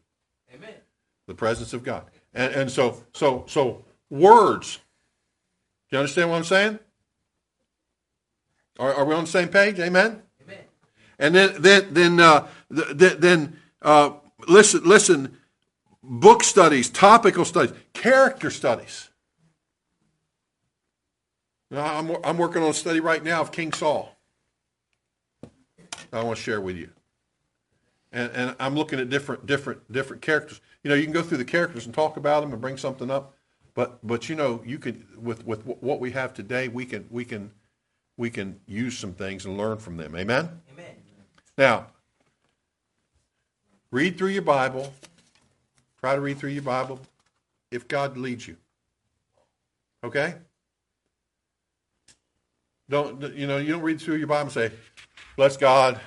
Amen. 0.52 0.74
The 1.28 1.34
presence 1.34 1.72
of 1.72 1.84
God, 1.84 2.06
and 2.34 2.52
and 2.52 2.70
so 2.70 3.04
so 3.14 3.44
so 3.46 3.84
words. 4.10 4.80
Do 5.88 5.96
you 5.96 6.00
understand 6.00 6.28
what 6.30 6.38
I'm 6.38 6.44
saying? 6.44 6.80
Are, 8.80 8.92
are 8.92 9.04
we 9.04 9.14
on 9.14 9.22
the 9.22 9.30
same 9.30 9.50
page? 9.50 9.78
Amen. 9.78 10.20
Amen. 10.42 10.58
And 11.16 11.34
then 11.36 11.62
then 11.62 11.94
then 11.94 12.18
uh, 12.18 12.48
then 12.68 13.56
uh, 13.82 14.14
listen 14.48 14.82
listen. 14.82 15.36
Book 16.12 16.42
studies, 16.42 16.90
topical 16.90 17.44
studies, 17.44 17.72
character 17.92 18.50
studies. 18.50 19.10
Now, 21.70 21.84
I'm 21.84 22.16
I'm 22.24 22.36
working 22.36 22.64
on 22.64 22.70
a 22.70 22.74
study 22.74 22.98
right 22.98 23.22
now 23.22 23.40
of 23.40 23.52
King 23.52 23.72
Saul. 23.72 24.16
I 26.12 26.24
want 26.24 26.36
to 26.36 26.42
share 26.42 26.60
with 26.60 26.76
you. 26.76 26.90
And 28.10 28.32
and 28.32 28.56
I'm 28.58 28.74
looking 28.74 28.98
at 28.98 29.08
different 29.08 29.46
different 29.46 29.92
different 29.92 30.20
characters. 30.20 30.60
You 30.82 30.88
know, 30.88 30.96
you 30.96 31.04
can 31.04 31.12
go 31.12 31.22
through 31.22 31.38
the 31.38 31.44
characters 31.44 31.86
and 31.86 31.94
talk 31.94 32.16
about 32.16 32.40
them 32.40 32.50
and 32.50 32.60
bring 32.60 32.76
something 32.76 33.08
up, 33.08 33.36
but 33.74 34.04
but 34.04 34.28
you 34.28 34.34
know, 34.34 34.64
you 34.66 34.80
can 34.80 35.06
with 35.16 35.46
with 35.46 35.64
what 35.64 36.00
we 36.00 36.10
have 36.10 36.34
today, 36.34 36.66
we 36.66 36.86
can 36.86 37.06
we 37.08 37.24
can 37.24 37.52
we 38.16 38.30
can 38.30 38.58
use 38.66 38.98
some 38.98 39.12
things 39.12 39.46
and 39.46 39.56
learn 39.56 39.78
from 39.78 39.96
them. 39.96 40.16
Amen. 40.16 40.60
Amen. 40.72 40.96
Now, 41.56 41.86
read 43.92 44.18
through 44.18 44.30
your 44.30 44.42
Bible. 44.42 44.92
Try 46.00 46.14
to 46.14 46.20
read 46.20 46.38
through 46.38 46.50
your 46.50 46.62
Bible 46.62 47.00
if 47.70 47.86
God 47.86 48.16
leads 48.16 48.48
you. 48.48 48.56
Okay? 50.02 50.34
Don't 52.88 53.34
you 53.34 53.46
know, 53.46 53.58
you 53.58 53.72
don't 53.72 53.82
read 53.82 54.00
through 54.00 54.16
your 54.16 54.26
Bible 54.26 54.42
and 54.42 54.52
say, 54.52 54.72
Bless 55.36 55.56
God. 55.56 56.00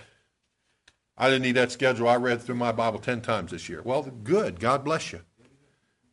I 1.17 1.29
didn't 1.29 1.43
need 1.43 1.53
that 1.53 1.71
schedule. 1.71 2.09
I 2.09 2.15
read 2.15 2.41
through 2.41 2.55
my 2.55 2.71
Bible 2.71 2.99
ten 2.99 3.21
times 3.21 3.51
this 3.51 3.69
year. 3.69 3.81
Well, 3.83 4.01
good. 4.23 4.59
God 4.59 4.83
bless 4.83 5.13
you. 5.13 5.21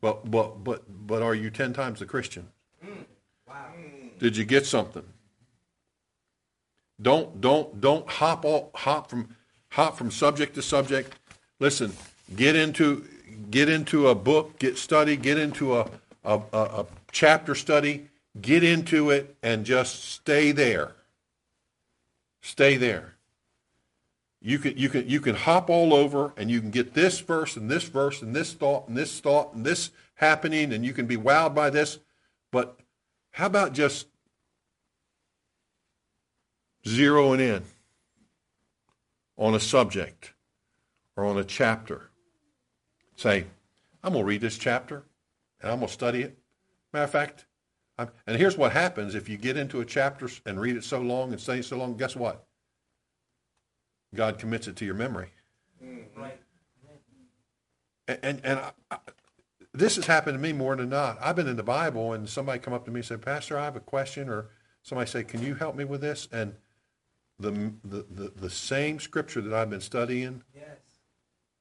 But 0.00 0.30
but 0.30 0.62
but 0.62 0.84
but 1.06 1.22
are 1.22 1.34
you 1.34 1.50
ten 1.50 1.72
times 1.72 2.00
a 2.00 2.06
Christian? 2.06 2.48
Wow. 3.48 3.66
Did 4.18 4.36
you 4.36 4.44
get 4.44 4.66
something? 4.66 5.04
Don't 7.00 7.40
don't 7.40 7.80
don't 7.80 8.08
hop 8.08 8.44
all, 8.44 8.70
hop 8.74 9.10
from 9.10 9.34
hop 9.70 9.96
from 9.96 10.10
subject 10.10 10.54
to 10.54 10.62
subject. 10.62 11.14
Listen, 11.58 11.92
get 12.36 12.56
into 12.56 13.04
get 13.50 13.68
into 13.68 14.08
a 14.08 14.14
book, 14.14 14.58
get 14.58 14.76
study, 14.76 15.16
get 15.16 15.38
into 15.38 15.76
a 15.76 15.90
a, 16.24 16.40
a, 16.52 16.86
chapter 17.12 17.54
study, 17.54 18.08
get 18.40 18.62
into 18.62 19.10
it, 19.10 19.36
and 19.42 19.64
just 19.64 20.04
stay 20.04 20.52
there. 20.52 20.92
Stay 22.42 22.76
there. 22.76 23.14
You 24.42 24.58
can 24.58 24.76
you 24.76 24.88
can 24.88 25.08
you 25.08 25.20
can 25.20 25.34
hop 25.34 25.70
all 25.70 25.94
over, 25.94 26.32
and 26.36 26.50
you 26.50 26.60
can 26.60 26.70
get 26.70 26.94
this 26.94 27.20
verse 27.20 27.56
and 27.56 27.70
this 27.70 27.84
verse 27.84 28.22
and 28.22 28.34
this 28.34 28.52
thought 28.52 28.88
and 28.88 28.96
this 28.96 29.20
thought 29.20 29.54
and 29.54 29.64
this 29.64 29.90
happening, 30.14 30.72
and 30.72 30.84
you 30.84 30.92
can 30.92 31.06
be 31.06 31.16
wowed 31.16 31.54
by 31.54 31.70
this. 31.70 31.98
But 32.50 32.78
how 33.32 33.46
about 33.46 33.72
just 33.72 34.06
zeroing 36.86 37.40
in 37.40 37.64
on 39.36 39.54
a 39.54 39.60
subject 39.60 40.32
or 41.16 41.24
on 41.24 41.38
a 41.38 41.44
chapter. 41.44 42.09
Say, 43.20 43.44
I'm 44.02 44.14
going 44.14 44.24
to 44.24 44.26
read 44.26 44.40
this 44.40 44.56
chapter 44.56 45.02
and 45.60 45.70
I'm 45.70 45.80
going 45.80 45.88
to 45.88 45.92
study 45.92 46.22
it. 46.22 46.38
Matter 46.94 47.04
of 47.04 47.10
fact, 47.10 47.44
I'm, 47.98 48.08
and 48.26 48.38
here's 48.38 48.56
what 48.56 48.72
happens 48.72 49.14
if 49.14 49.28
you 49.28 49.36
get 49.36 49.58
into 49.58 49.82
a 49.82 49.84
chapter 49.84 50.26
and 50.46 50.58
read 50.58 50.74
it 50.74 50.84
so 50.84 51.02
long 51.02 51.30
and 51.30 51.38
study 51.38 51.60
it 51.60 51.66
so 51.66 51.76
long, 51.76 51.98
guess 51.98 52.16
what? 52.16 52.46
God 54.14 54.38
commits 54.38 54.68
it 54.68 54.76
to 54.76 54.86
your 54.86 54.94
memory. 54.94 55.28
Mm-hmm. 55.84 56.18
Right. 56.18 56.40
And, 58.08 58.18
and, 58.22 58.40
and 58.42 58.58
I, 58.58 58.72
I, 58.90 58.96
this 59.74 59.96
has 59.96 60.06
happened 60.06 60.38
to 60.38 60.42
me 60.42 60.54
more 60.54 60.74
than 60.74 60.88
not. 60.88 61.18
I've 61.20 61.36
been 61.36 61.46
in 61.46 61.56
the 61.56 61.62
Bible 61.62 62.14
and 62.14 62.26
somebody 62.26 62.58
come 62.58 62.72
up 62.72 62.86
to 62.86 62.90
me 62.90 63.00
and 63.00 63.06
say, 63.06 63.18
Pastor, 63.18 63.58
I 63.58 63.64
have 63.64 63.76
a 63.76 63.80
question, 63.80 64.30
or 64.30 64.46
somebody 64.82 65.10
say, 65.10 65.24
Can 65.24 65.42
you 65.42 65.56
help 65.56 65.76
me 65.76 65.84
with 65.84 66.00
this? 66.00 66.26
And 66.32 66.54
the, 67.38 67.50
the, 67.84 68.06
the, 68.10 68.32
the 68.34 68.50
same 68.50 68.98
scripture 68.98 69.42
that 69.42 69.52
I've 69.52 69.68
been 69.68 69.82
studying 69.82 70.42
Yes. 70.54 70.89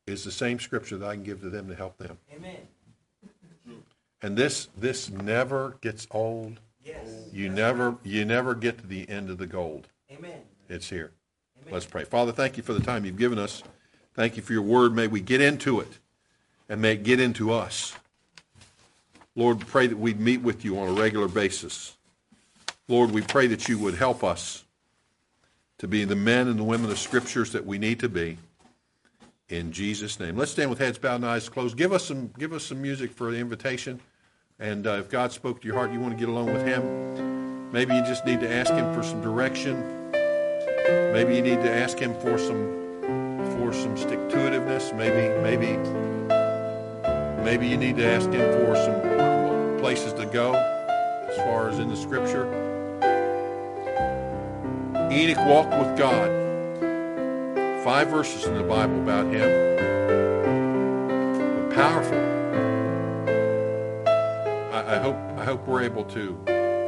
Is 0.09 0.23
the 0.23 0.31
same 0.31 0.59
scripture 0.59 0.97
that 0.97 1.07
I 1.07 1.15
can 1.15 1.23
give 1.23 1.41
to 1.41 1.49
them 1.49 1.67
to 1.67 1.75
help 1.75 1.97
them. 1.97 2.17
Amen. 2.33 2.57
And 4.21 4.35
this 4.35 4.67
this 4.77 5.09
never 5.09 5.77
gets 5.81 6.07
old. 6.11 6.59
Yes. 6.83 7.07
You 7.31 7.49
never 7.49 7.95
you 8.03 8.25
never 8.25 8.53
get 8.53 8.79
to 8.79 8.87
the 8.87 9.07
end 9.09 9.29
of 9.29 9.37
the 9.37 9.47
gold. 9.47 9.87
Amen. 10.11 10.41
It's 10.67 10.89
here. 10.89 11.11
Amen. 11.61 11.73
Let's 11.73 11.85
pray. 11.85 12.03
Father, 12.03 12.31
thank 12.31 12.57
you 12.57 12.63
for 12.63 12.73
the 12.73 12.81
time 12.81 13.05
you've 13.05 13.17
given 13.17 13.39
us. 13.39 13.63
Thank 14.15 14.35
you 14.35 14.43
for 14.43 14.53
your 14.53 14.63
word. 14.63 14.93
May 14.93 15.07
we 15.07 15.21
get 15.21 15.39
into 15.39 15.79
it 15.79 15.99
and 16.67 16.81
may 16.81 16.93
it 16.93 17.03
get 17.03 17.19
into 17.19 17.53
us. 17.53 17.95
Lord, 19.35 19.59
pray 19.61 19.87
that 19.87 19.97
we'd 19.97 20.19
meet 20.19 20.41
with 20.41 20.65
you 20.65 20.77
on 20.79 20.89
a 20.89 20.93
regular 20.93 21.29
basis. 21.29 21.95
Lord, 22.89 23.11
we 23.11 23.21
pray 23.21 23.47
that 23.47 23.69
you 23.69 23.77
would 23.79 23.93
help 23.93 24.23
us 24.23 24.65
to 25.77 25.87
be 25.87 26.03
the 26.03 26.15
men 26.15 26.47
and 26.47 26.59
the 26.59 26.63
women 26.63 26.91
of 26.91 26.99
scriptures 26.99 27.53
that 27.53 27.65
we 27.65 27.77
need 27.77 27.99
to 28.01 28.09
be. 28.09 28.37
In 29.49 29.71
Jesus' 29.71 30.19
name. 30.19 30.37
Let's 30.37 30.51
stand 30.51 30.69
with 30.69 30.77
heads 30.77 30.99
bowed 30.99 31.15
and 31.15 31.25
eyes 31.25 31.49
closed. 31.49 31.75
Give 31.75 31.91
us 31.91 32.05
some, 32.05 32.31
give 32.37 32.53
us 32.53 32.63
some 32.63 32.81
music 32.81 33.11
for 33.11 33.31
the 33.31 33.37
invitation. 33.37 33.99
And 34.59 34.85
uh, 34.85 34.91
if 34.91 35.09
God 35.09 35.31
spoke 35.31 35.61
to 35.61 35.67
your 35.67 35.75
heart, 35.75 35.91
you 35.91 35.99
want 35.99 36.13
to 36.13 36.19
get 36.19 36.29
along 36.29 36.53
with 36.53 36.65
Him. 36.67 37.71
Maybe 37.71 37.95
you 37.95 38.01
just 38.01 38.25
need 38.25 38.41
to 38.41 38.51
ask 38.51 38.71
Him 38.71 38.93
for 38.93 39.01
some 39.01 39.21
direction. 39.21 40.11
Maybe 40.11 41.35
you 41.35 41.41
need 41.41 41.63
to 41.63 41.71
ask 41.71 41.97
Him 41.97 42.13
for 42.15 42.37
some 42.37 42.77
for 43.57 43.73
some 43.73 43.97
stick 43.97 44.29
to 44.29 44.35
itiveness. 44.35 44.95
Maybe 44.95 45.33
maybe 45.41 45.77
maybe 47.43 47.67
you 47.67 47.77
need 47.77 47.97
to 47.97 48.05
ask 48.05 48.29
Him 48.29 48.51
for 48.65 48.75
some 48.75 49.79
places 49.79 50.13
to 50.13 50.25
go 50.27 50.53
as 50.53 51.37
far 51.37 51.69
as 51.69 51.79
in 51.79 51.89
the 51.89 51.97
Scripture. 51.97 52.45
Enoch 55.11 55.45
walked 55.47 55.71
with 55.71 55.97
God. 55.97 56.48
Five 57.83 58.09
verses 58.09 58.45
in 58.45 58.55
the 58.55 58.63
Bible 58.63 58.99
about 59.01 59.27
him. 59.27 59.49
But 61.55 61.75
powerful. 61.75 62.19
I, 64.73 64.95
I 64.95 64.99
hope 64.99 65.15
I 65.37 65.45
hope 65.45 65.65
we're 65.65 65.83
able 65.83 66.03
to, 66.03 66.33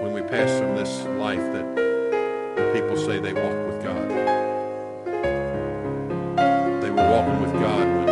when 0.01 0.11
we 0.11 0.21
pass 0.21 0.59
from 0.59 0.75
this 0.75 1.05
life, 1.17 1.39
that 1.53 2.73
people 2.73 2.97
say 2.97 3.19
they 3.19 3.31
walk 3.31 3.67
with 3.67 3.81
God. 3.81 4.09
They 6.81 6.89
were 6.89 7.09
walking 7.09 7.41
with 7.41 7.53
God 7.53 8.11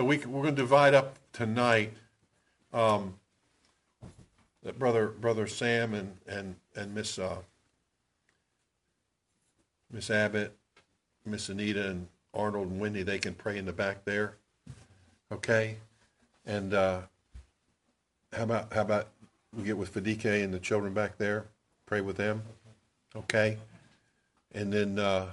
so 0.00 0.04
we, 0.04 0.16
we're 0.16 0.44
going 0.44 0.56
to 0.56 0.62
divide 0.62 0.94
up 0.94 1.18
tonight. 1.34 1.92
Um, 2.72 3.16
that 4.62 4.78
brother, 4.78 5.08
brother 5.08 5.46
Sam 5.46 5.92
and, 5.92 6.16
and, 6.26 6.56
and 6.74 6.94
Miss, 6.94 7.18
uh, 7.18 7.36
Miss 9.92 10.08
Abbott, 10.08 10.56
Miss 11.26 11.50
Anita 11.50 11.90
and 11.90 12.08
Arnold 12.32 12.70
and 12.70 12.80
Wendy, 12.80 13.02
they 13.02 13.18
can 13.18 13.34
pray 13.34 13.58
in 13.58 13.66
the 13.66 13.74
back 13.74 14.06
there. 14.06 14.36
Okay? 15.30 15.76
And, 16.46 16.72
uh, 16.72 17.02
how 18.32 18.44
about, 18.44 18.72
how 18.72 18.80
about 18.80 19.08
we 19.54 19.64
get 19.64 19.76
with 19.76 19.92
Fadike 19.92 20.42
and 20.42 20.54
the 20.54 20.60
children 20.60 20.94
back 20.94 21.18
there, 21.18 21.44
pray 21.84 22.00
with 22.00 22.16
them, 22.16 22.42
okay? 23.14 23.58
And 24.52 24.72
then, 24.72 24.98
uh, 24.98 25.26